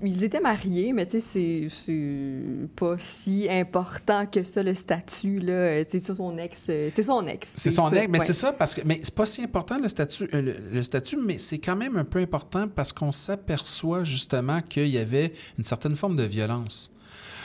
[0.02, 5.84] ils étaient mariés, mais tu sais, c'est pas si important que ça, le statut, là.
[5.84, 6.66] C'est ça, son ex.
[6.68, 7.52] euh, C'est son ex.
[7.56, 8.24] C'est son ex, mais ouais.
[8.24, 11.16] c'est ça parce que mais c'est pas si important le statut euh, le, le statut
[11.16, 15.64] mais c'est quand même un peu important parce qu'on s'aperçoit justement qu'il y avait une
[15.64, 16.94] certaine forme de violence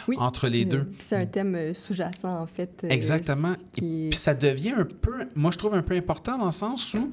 [0.08, 0.92] Oui, entre les c'est- deux.
[1.00, 2.82] C'est un thème euh, sous-jacent, en fait.
[2.84, 3.54] euh, Exactement.
[3.74, 6.94] qui- Puis ça devient un peu moi je trouve un peu important dans le sens
[6.94, 7.12] où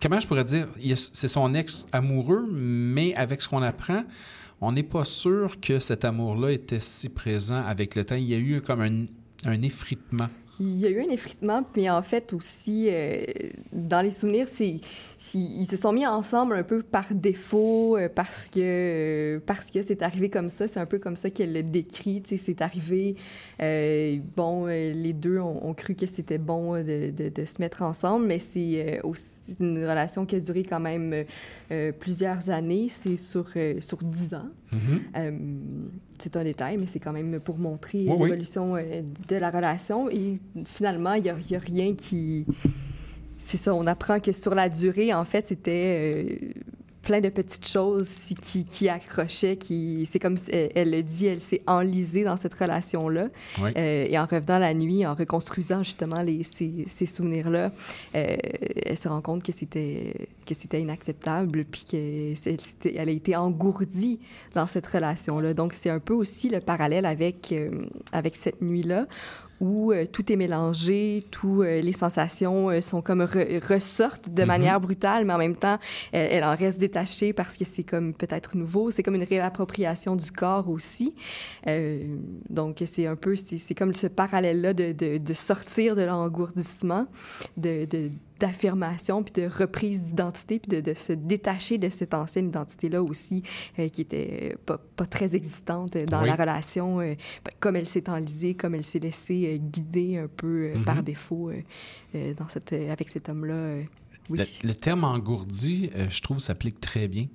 [0.00, 0.68] comment je pourrais dire,
[1.12, 4.04] c'est son ex amoureux, mais avec ce qu'on apprend,
[4.60, 8.16] on n'est pas sûr que cet amour-là était si présent avec le temps.
[8.16, 10.28] Il y a eu comme un, effritement.
[10.60, 13.24] Il y a eu un effritement, puis en fait aussi, euh,
[13.72, 14.80] dans les souvenirs, c'est-
[15.34, 19.82] ils se sont mis ensemble un peu par défaut, euh, parce que euh, parce que
[19.82, 20.68] c'est arrivé comme ça.
[20.68, 22.22] C'est un peu comme ça qu'elle le décrit.
[22.36, 23.16] C'est arrivé,
[23.60, 27.82] euh, bon, les deux ont, ont cru que c'était bon de, de- de se mettre
[27.82, 31.24] ensemble, mais c'est aussi une relation qui a duré quand même
[31.72, 32.86] euh, plusieurs années.
[32.88, 34.48] C'est sur, euh, sur 10 ans.
[35.16, 35.30] Euh,
[36.18, 40.08] c'est un détail, mais c'est quand même pour montrer Oui, l'évolution de la relation.
[40.10, 40.34] Et
[40.64, 42.46] finalement, il n'y a, il y a rien qui...
[43.38, 46.48] C'est ça, on apprend que sur la durée, en fait, c'était euh,
[47.02, 49.56] plein de petites choses qui, qui accrochaient.
[49.56, 53.28] Qui, c'est comme elle, elle le dit, elle s'est enlisée dans cette relation-là.
[53.62, 53.70] Oui.
[53.78, 57.72] Euh, et en revenant la nuit, en reconstruisant justement les, ces, ces souvenirs-là,
[58.16, 58.36] euh,
[58.84, 60.12] elle se rend compte que c'était,
[60.44, 64.18] que c'était inacceptable, puis que c'est- c'était- elle a été engourdie
[64.54, 65.54] dans cette relation-là.
[65.54, 67.54] Donc, c'est un peu aussi le parallèle avec,
[68.12, 69.06] avec cette nuit-là,
[69.60, 74.42] où euh, tout est mélangé, tous euh, les sensations euh, sont comme re- ressortent de
[74.42, 74.48] Mhm.
[74.48, 75.78] manière brutale, mais en même temps,
[76.12, 80.14] elle, elle en reste détachée parce que c'est comme peut-être nouveau, c'est comme une réappropriation
[80.16, 81.14] du corps aussi.
[81.66, 82.16] Euh,
[82.50, 87.06] donc, c'est un peu, c'est c'est comme ce parallèle-là de, de, de sortir de l'engourdissement,
[87.56, 92.48] de, de- d'affirmation, puis de reprise d'identité, puis de, de se détacher de cette ancienne
[92.48, 93.42] identité-là aussi,
[93.78, 96.28] euh, qui était pas, pas très existante dans Oui.
[96.28, 100.28] la relation, euh, ben, comme elle s'est enlisée, comme elle s'est laissée euh, guider un
[100.28, 100.84] peu euh, Mhm.
[100.84, 101.62] par défaut euh,
[102.14, 103.54] euh, dans cette, euh, avec cet homme-là.
[103.54, 103.82] euh,
[104.30, 104.38] oui.
[104.62, 107.26] Le, le terme engourdi, euh, je trouve, s'applique très bien.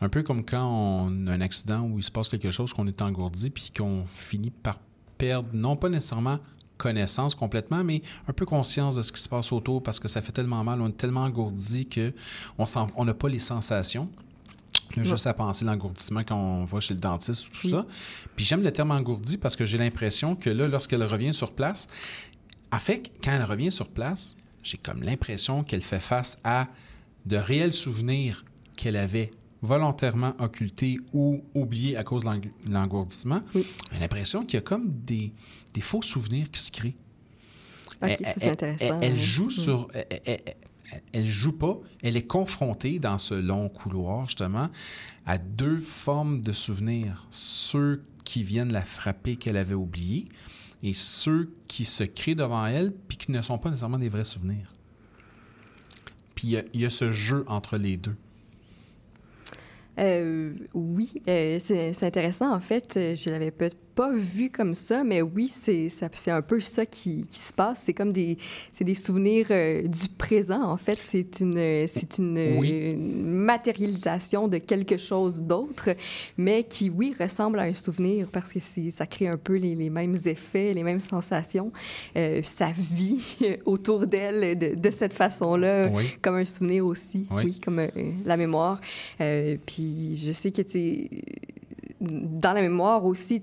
[0.00, 2.86] Un peu comme quand on a un accident où il se passe quelque chose, qu'on
[2.88, 4.80] est engourdi, puis qu'on finit par
[5.18, 6.38] perdre, non pas nécessairement
[6.82, 10.20] connaissance complètement, mais un peu conscience de ce qui se passe autour parce que ça
[10.20, 12.12] fait tellement mal, on est tellement engourdi que
[12.58, 14.08] on n'a pas les sensations.
[14.96, 17.70] Là, juste à penser l'engourdissement quand on va chez le dentiste, tout Oui.
[17.70, 17.86] ça.
[18.36, 21.88] Puis j'aime le terme engourdi parce que j'ai l'impression que là, lorsqu'elle revient sur place,
[22.70, 26.68] en fait, quand elle revient sur place, j'ai comme l'impression qu'elle fait face à
[27.24, 28.44] de réels souvenirs
[28.76, 29.30] qu'elle avait
[29.62, 33.40] volontairement occultés ou oubliés à cause de l'eng- l'engourdissement.
[33.54, 35.32] J'ai l'impression qu'il y a comme des,
[35.74, 36.96] des faux souvenirs qui se créent.
[38.00, 38.98] Elle- ça, intéressant.
[39.00, 39.50] Elle, elle joue Mm.
[39.50, 39.88] sur.
[41.12, 44.68] Elle, joue pas, elle est confrontée dans ce long couloir, justement,
[45.24, 47.26] à deux formes de souvenirs.
[47.30, 50.28] Ceux qui viennent la frapper qu'elle avait oubliés
[50.82, 54.26] et ceux qui se créent devant elle puis qui ne sont pas nécessairement des vrais
[54.26, 54.74] souvenirs.
[56.34, 58.16] Puis il y a- il y, a ce jeu entre les deux.
[59.98, 62.52] Euh, oui, euh, c'est intéressant.
[62.52, 65.88] En fait, je l'avais peut-être pas vu comme ça, mais oui, c'est
[66.28, 67.82] un peu ça qui, qui se passe.
[67.84, 68.36] C'est comme des,
[68.80, 70.62] des souvenirs euh, du présent.
[70.62, 72.92] En fait, c'est une, une, Oui.
[72.94, 75.90] une matérialisation de quelque chose d'autre,
[76.36, 79.90] mais qui, oui, ressemble à un souvenir parce que ça crée un peu les, les
[79.90, 81.72] mêmes effets, les mêmes sensations.
[82.16, 86.04] Euh, ça vit autour d'elle de, de cette façon-là, Oui.
[86.22, 87.26] comme un souvenir aussi.
[87.30, 87.42] Oui.
[87.44, 87.88] Oui, comme euh,
[88.24, 88.80] la mémoire.
[89.20, 91.08] Euh, puis je sais que, tu
[92.02, 93.40] dans la mémoire aussi,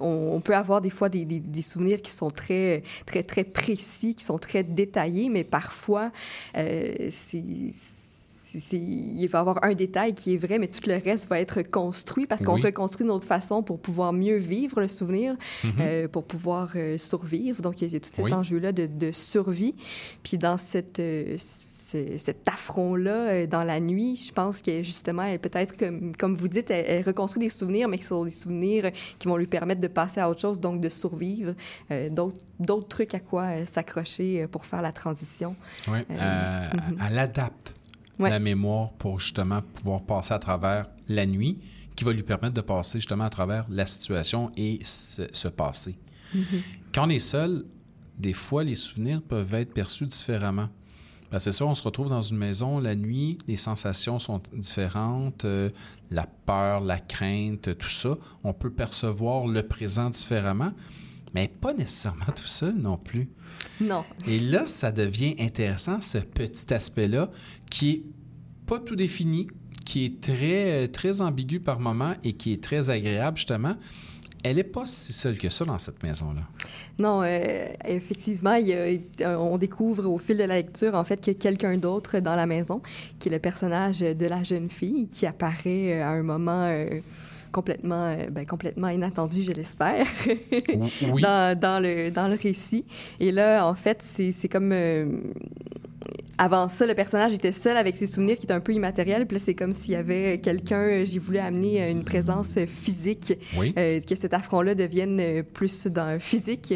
[0.00, 4.38] on, peut avoir des fois des souvenirs qui sont très, très, très précis, qui sont
[4.38, 6.12] très détaillés, mais parfois,
[6.56, 7.42] euh, c'est...
[8.60, 11.40] c'est- il va y avoir un détail qui est vrai, mais tout le reste va
[11.40, 12.62] être construit parce qu'on Oui.
[12.62, 15.72] reconstruit autre façon pour pouvoir mieux vivre le souvenir, Mhm.
[15.80, 17.60] euh, pour pouvoir euh, survivre.
[17.62, 18.32] Donc, il y a tout cet Oui.
[18.32, 19.74] enjeu-là de, de survie.
[20.22, 25.38] Puis dans cette, euh, ce- cet affront-là, dans la nuit, je pense que justement, elle
[25.38, 28.90] peut-être, comme, comme vous dites, elle, elle reconstruit des souvenirs, mais qui sont des souvenirs
[29.18, 31.54] qui vont lui permettre de passer à autre chose, donc de survivre.
[32.10, 35.54] D'autres d'autres trucs à quoi s'accrocher pour faire la transition.
[35.88, 36.98] Euh, euh, mhm.
[37.08, 37.74] Elle adapte
[38.18, 38.30] Ouais.
[38.30, 41.58] la mémoire pour justement pouvoir passer à travers la nuit,
[41.96, 45.98] qui va lui permettre de passer justement à travers la situation et se, se passer.
[46.34, 46.44] Mhm.
[46.94, 47.64] Quand on est seul,
[48.18, 50.68] des fois, les souvenirs peuvent être perçus différemment.
[51.30, 55.46] Ben, c'est sûr, on se retrouve dans une maison la nuit, les sensations sont différentes,
[55.46, 55.70] euh,
[56.10, 58.14] la peur, la crainte, tout ça.
[58.44, 60.72] On peut percevoir le présent différemment,
[61.34, 63.30] mais pas nécessairement tout seul non plus.
[63.80, 64.04] Non.
[64.28, 67.30] Et là, ça devient intéressant, ce petit aspect-là,
[67.70, 68.02] qui est
[68.66, 69.48] pas tout défini,
[69.84, 73.76] qui est très, très ambigu par moment et qui est très agréable, justement.
[74.44, 76.42] Elle n'est pas si seule que ça dans cette maison-là.
[76.98, 78.72] Non, euh, effectivement, il
[79.20, 82.18] euh, on découvre au fil de la lecture, en fait, qu'il y a quelqu'un d'autre
[82.18, 82.82] dans la maison,
[83.20, 87.00] qui est le personnage de la jeune fille, qui apparaît euh, à un moment euh,
[87.52, 90.06] complètement, euh, ben, complètement inattendu, je l'espère,
[91.12, 91.22] oui.
[91.22, 92.84] dans, dans le, dans le récit.
[93.20, 94.72] Et là, en fait, c'est c'est comme...
[96.08, 99.26] euh, avant ça, le personnage était seul avec ses souvenirs qui étaient un peu immatériels.
[99.26, 103.72] Puis là, c'est comme s'il y avait quelqu'un, j'ai voulu amener une présence physique, Oui.
[103.78, 106.74] euh, que cet affront-là devienne euh, plus dans physique,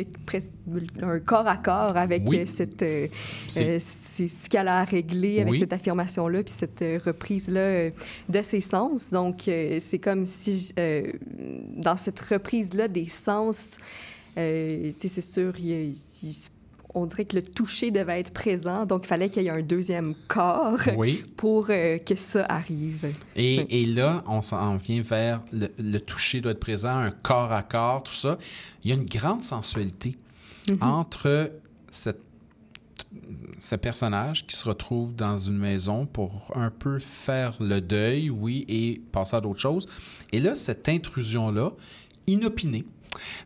[1.02, 2.40] un corps à corps avec Oui.
[2.40, 3.08] euh, cette, euh,
[3.58, 5.58] euh, ce qu'elle a à régler avec Oui.
[5.60, 7.90] cette affirmation-là, puis cette euh, reprise-là euh,
[8.28, 9.10] de ses sens.
[9.10, 11.10] Donc, euh, c'est comme si, euh,
[11.76, 13.78] dans cette reprise-là des sens,
[14.38, 15.90] euh, tu sais, c'est sûr, il
[16.22, 16.36] il-
[16.96, 19.62] on dirait que le toucher devait être présent, donc il fallait qu'il y ait un
[19.62, 21.24] deuxième corps Oui.
[21.36, 23.12] pour euh, que ça arrive.
[23.36, 27.52] Et, et là, on s'en vient vers le, le toucher doit être présent, un corps
[27.52, 28.38] à corps, tout ça.
[28.82, 30.16] Il y a une grande sensualité
[30.68, 30.78] Mhm.
[30.82, 31.52] entre
[31.92, 32.20] cette,
[33.58, 38.64] ce personnage qui se retrouve dans une maison pour un peu faire le deuil, oui,
[38.68, 39.86] et passer à d'autres choses.
[40.32, 41.70] Et là, cette intrusion-là,
[42.26, 42.84] inopinée,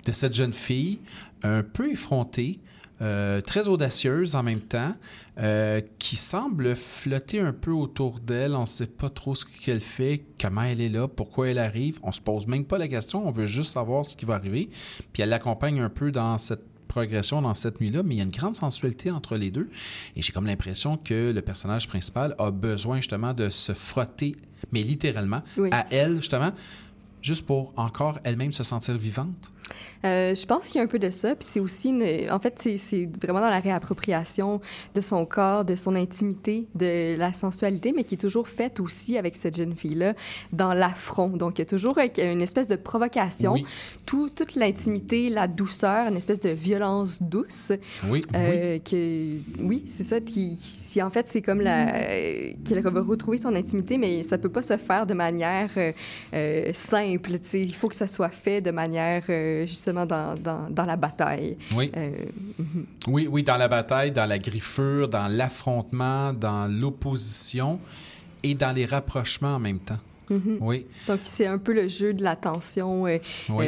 [0.06, 1.00] de cette jeune fille,
[1.42, 2.58] un peu effrontée,
[3.02, 4.94] euh, très audacieuse en même temps,
[5.38, 8.54] euh, qui semble flotter un peu autour d'elle.
[8.54, 11.98] On ne sait pas trop ce qu'elle fait, comment elle est là, pourquoi elle arrive.
[12.02, 14.68] On se pose même pas la question, on veut juste savoir ce qui va arriver.
[15.12, 18.24] Puis elle l'accompagne un peu dans cette progression dans cette nuit-là, mais il y a
[18.24, 19.70] une grande sensualité entre les deux.
[20.16, 24.34] Et j'ai comme l'impression que le personnage principal a besoin justement de se frotter,
[24.72, 25.68] mais littéralement, Oui.
[25.70, 26.50] à elle, justement,
[27.22, 29.52] juste pour encore elle-même se sentir vivante.
[30.04, 31.34] Euh, je pense qu'il y a un peu de ça.
[31.34, 32.30] Puis c'est aussi, une...
[32.30, 34.60] en fait, c'est- vraiment dans la réappropriation
[34.94, 39.18] de son corps, de son intimité, de la sensualité, mais qui est toujours faite aussi
[39.18, 40.14] avec cette jeune fille-là
[40.52, 41.28] dans l'affront.
[41.28, 43.52] Donc, il y a toujours un- une espèce de provocation.
[43.54, 43.64] Oui.
[44.06, 47.72] Tout- toute l'intimité, la douceur, une espèce de violence douce.
[48.08, 50.20] Oui, Euh, que, oui, c'est ça.
[50.20, 51.86] Qui, qui- en fait, c'est comme la,
[52.64, 55.70] qu'elle va retrouver son intimité, mais ça peut pas se faire de manière
[56.34, 57.30] euh, simple.
[57.54, 59.24] Il faut que ça soit fait de manière
[59.66, 61.56] justement dans, dans, dans la bataille.
[61.74, 61.90] Oui.
[61.96, 62.10] Euh,
[62.58, 62.86] mhm.
[63.08, 67.78] Oui, oui, dans la bataille, dans la griffure, dans l'affrontement, dans l'opposition
[68.42, 69.98] et dans les rapprochements en même temps.
[70.30, 70.58] Mhm.
[70.60, 70.86] Oui.
[71.08, 73.06] Donc, c'est un peu le jeu de la tension.
[73.06, 73.18] euh,
[73.48, 73.66] Oui.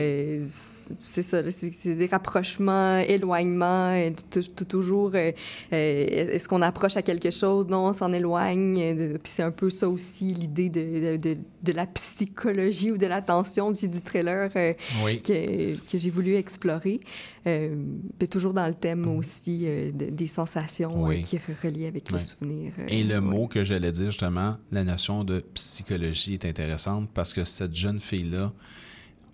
[0.93, 5.33] Euh, c'est ça, c'est des rapprochements, éloignements, euh, t- t- toujours, euh,
[5.73, 7.67] euh, est-ce qu'on approche à quelque chose?
[7.69, 8.79] Non, on s'en éloigne.
[8.81, 13.23] euh, Puis c'est un peu ça aussi, l'idée de, de, la psychologie ou de la
[13.23, 14.75] tension puis du trailer euh,
[15.05, 15.23] Oui.
[15.23, 17.01] que, que j'ai voulu explorer.
[17.47, 17.75] Euh,
[18.19, 21.19] puis toujours dans le thème aussi euh, de- des sensations Oui.
[21.19, 22.19] euh, qui re- relient avec Ouais.
[22.19, 22.73] les souvenirs.
[22.79, 23.21] euh, Et le ouais.
[23.21, 27.99] mot que j'allais dire, justement, la notion de psychologie est intéressante parce que cette jeune
[28.01, 28.53] fille-là,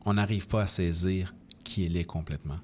[0.07, 1.35] on n'arrive pas à saisir
[1.69, 2.59] qui elle est complètement.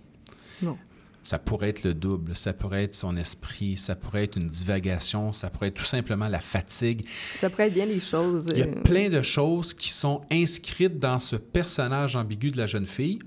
[0.63, 0.79] Non.
[1.23, 5.33] Ça pourrait être le double, ça pourrait être son esprit, ça pourrait être une divagation,
[5.33, 7.07] ça pourrait être tout simplement la fatigue.
[7.33, 8.49] Ça pourrait être bien des choses.
[8.51, 12.59] Il y a euh, plein de choses qui sont inscrites dans ce personnage ambigu de
[12.59, 13.21] la jeune fille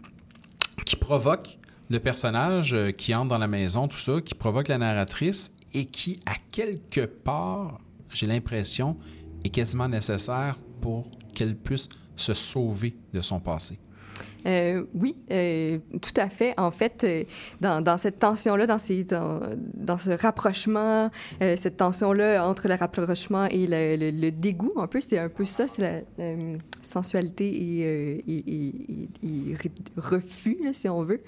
[0.85, 1.57] qui provoquent
[1.89, 5.85] le personnage euh, qui entre dans la maison, tout ça, qui provoque la narratrice et
[5.85, 7.79] qui, à quelque part,
[8.13, 8.95] j'ai l'impression,
[9.43, 13.79] est quasiment nécessaire pour qu'elle puisse se sauver de son passé.
[14.45, 16.53] Euh, oui, euh, tout à fait.
[16.57, 17.23] En fait, euh,
[17.61, 21.09] dans, cette tension-là, dans, ce rapprochement,
[21.39, 26.03] cette tension-là entre le rapprochement et le, dégoût, un peu, c'est un peu ça, c'est
[26.17, 26.25] la,
[26.81, 31.21] sensualité et, et- et- et- et re- refus, si on veut.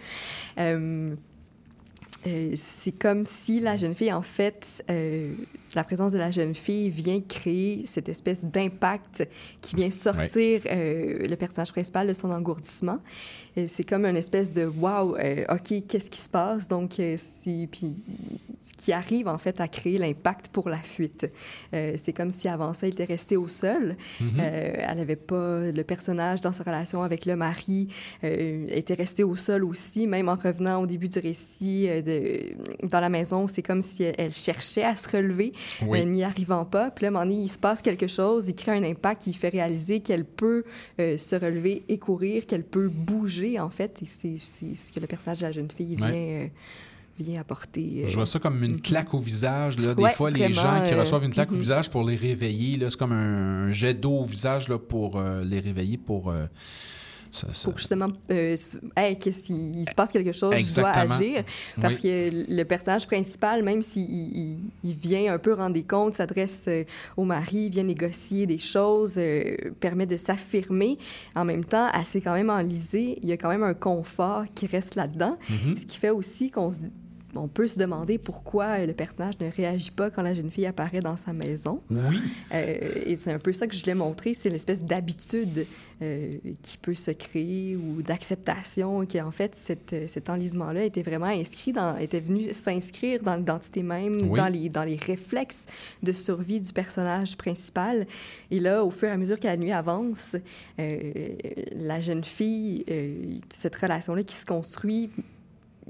[2.28, 5.34] Euh, c'est comme si la jeune fille, en fait, euh,
[5.76, 9.28] la présence de la jeune fille vient créer cette espèce d'impact
[9.62, 13.00] qui vient sortir euh, le personnage principal de son engourdissement.
[13.68, 16.68] C'est comme une espèce de wow, euh, ok, qu'est-ce qui se passe?
[16.68, 17.94] Donc, euh, c'est puis
[18.62, 21.32] ce qui arrive en fait à créer l'impact pour la fuite.
[21.74, 23.96] Euh, c'est comme si avant ça, elle était restée au sol.
[24.20, 24.30] Mhm.
[24.40, 27.88] Euh, elle n'avait pas le personnage dans sa relation avec le mari
[28.24, 32.54] euh, était resté au sol aussi, même en revenant au début du récit de,
[32.88, 35.54] dans la maison, c'est comme si elle, elle cherchait à se relever,
[35.88, 36.06] Oui.
[36.06, 36.92] n'y arrivant pas.
[36.92, 39.24] Puis là, à un moment donné, il se passe quelque chose, il crée un impact
[39.24, 40.64] qui fait réaliser qu'elle peut
[40.98, 44.02] se relever et courir, qu'elle peut bouger en fait.
[44.06, 46.52] C'est ce que le personnage de la jeune fille vient, Ouais.
[47.20, 48.04] euh, vient apporter.
[48.04, 49.78] euh, Je vois ça comme une claque au visage.
[49.80, 49.94] Là.
[49.94, 51.60] Des Ouais, fois, les gens qui euh, reçoivent une claque au mhm.
[51.62, 55.44] visage pour les réveiller, c'est comme un, un jet d'eau au visage là, pour euh,
[55.44, 56.34] les réveiller, pour...
[57.32, 58.56] ça- ça- pour justement, euh,
[58.98, 61.16] hey, qu'il se passe quelque chose, je dois Exactement.
[61.16, 61.44] agir.
[61.82, 62.02] Parce Oui.
[62.02, 66.64] que le personnage principal, même s'il il, il vient un peu rendre des comptes, s'adresse
[66.68, 66.84] euh,
[67.18, 70.98] au mari, vient négocier des choses, euh, permet de s'affirmer,
[71.36, 73.20] en même temps, s'est quand même enlisée.
[73.22, 75.38] Il y a quand même un confort qui reste là-dedans.
[75.50, 75.78] Mhm.
[75.78, 76.80] Ce qui fait aussi qu'on se
[77.36, 81.00] on peut se demander pourquoi le personnage ne réagit pas quand la jeune fille apparaît
[81.00, 81.82] dans sa maison.
[81.90, 82.20] Oui.
[82.54, 85.66] Euh, et c'est un peu ça que je voulais montrer, c'est l'espèce d'habitude
[86.02, 91.28] euh, qui peut se créer ou d'acceptation, qui en fait, cette, cet enlisement-là était vraiment
[91.28, 94.38] inscrit dans, était venu s'inscrire dans l'identité même, Oui.
[94.40, 95.66] dans, les, dans les réflexes
[96.02, 98.08] de survie du personnage principal.
[98.50, 100.36] Et là, au fur et à mesure que la nuit avance,
[100.80, 100.98] euh,
[101.76, 105.10] la jeune fille, euh, cette relation-là qui se construit,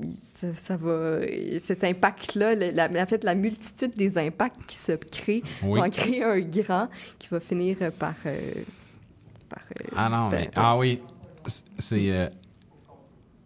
[0.10, 1.20] ça, ça va,
[1.60, 2.54] cet impact-là,
[3.02, 5.80] en fait, la multitude des impacts qui se créent Oui.
[5.82, 8.14] en créer un grand qui va finir par.
[8.26, 8.40] euh,
[9.50, 10.50] par, euh, Ah non, mais.
[10.56, 11.00] Ah oui.
[11.78, 12.30] C'est.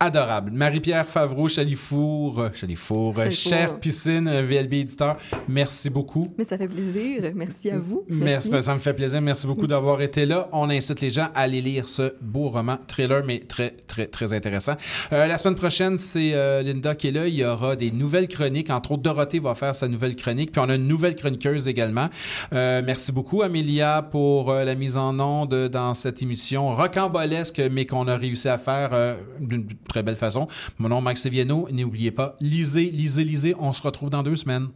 [0.04, 0.52] Adorable.
[0.52, 3.50] Marie-Pierre Favreau, Chalifour, euh, Chalifour, euh, Chalifour.
[3.50, 5.16] chère piscine, euh, VLB éditeur,
[5.48, 6.28] merci beaucoup.
[6.38, 7.32] Mais ça fait plaisir.
[7.34, 8.04] Merci à vous.
[8.10, 9.22] Merci, ben, ça me fait plaisir.
[9.22, 10.50] Merci beaucoup d'avoir été là.
[10.52, 14.34] On incite les gens à aller lire ce beau roman, thriller, mais très, très, très
[14.34, 14.74] intéressant.
[15.14, 17.26] Euh, la semaine prochaine, c'est euh, Linda qui est là.
[17.26, 18.70] Il y aura des nouvelles chroniques.
[18.70, 20.52] Entre autres, Dorothée va faire sa nouvelle chronique.
[20.52, 22.10] Puis on a une nouvelle chroniqueuse également.
[22.52, 28.10] Euh, merci beaucoup, Amélia, pour la mise en onde dans cette émission rocambolesque, mais qu'on
[28.10, 30.48] a réussi à faire euh, d'une très belle façon.
[30.80, 31.68] Mon nom est Max Seviano.
[31.72, 33.56] N'oubliez pas, lisez, lisez, lisez.
[33.60, 34.70] On se retrouve dans deux semaines.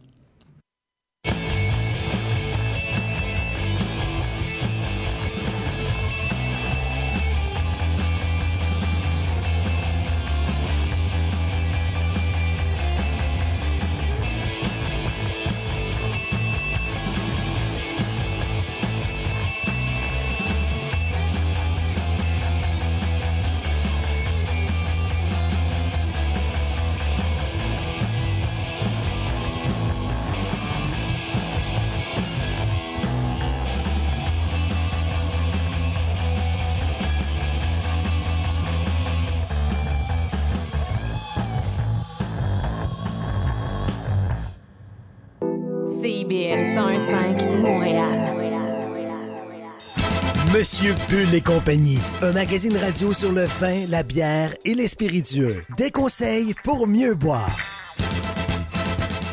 [50.78, 55.60] Monsieur Bull et compagnie, un magazine radio sur le vin, la bière et les spiritueux.
[55.76, 57.50] Des conseils pour mieux boire.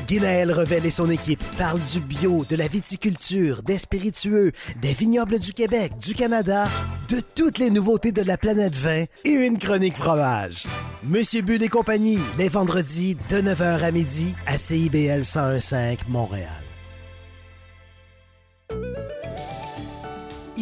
[0.07, 5.37] Guinaël Revel et son équipe parlent du bio, de la viticulture, des spiritueux, des vignobles
[5.37, 6.67] du Québec, du Canada,
[7.09, 10.63] de toutes les nouveautés de la planète vin et une chronique fromage.
[11.03, 16.64] Monsieur Bull et compagnie, les vendredis de 9h à midi à CIBL 1015 Montréal.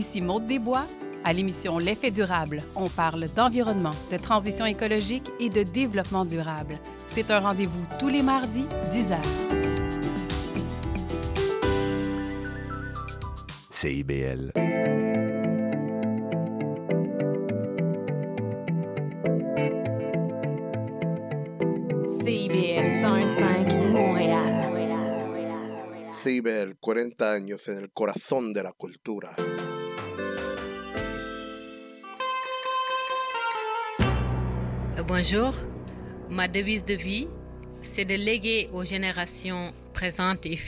[0.04, 0.86] Ici Maude Desbois.
[1.24, 6.78] À l'émission L'effet durable, on parle d'environnement, de transition écologique et de développement durable.
[7.08, 9.20] C'est un rendez-vous tous les mardis, 10 heures.
[13.70, 14.52] CIBL.
[22.20, 24.64] CIBL 101.5 Montréal.
[26.12, 29.36] CIBEL, 40 años en el corazón de la cultura.
[35.06, 35.54] Bonjour.
[36.30, 37.28] Ma devise de vie,
[37.82, 40.62] c'est de léguer aux générations présentes et futures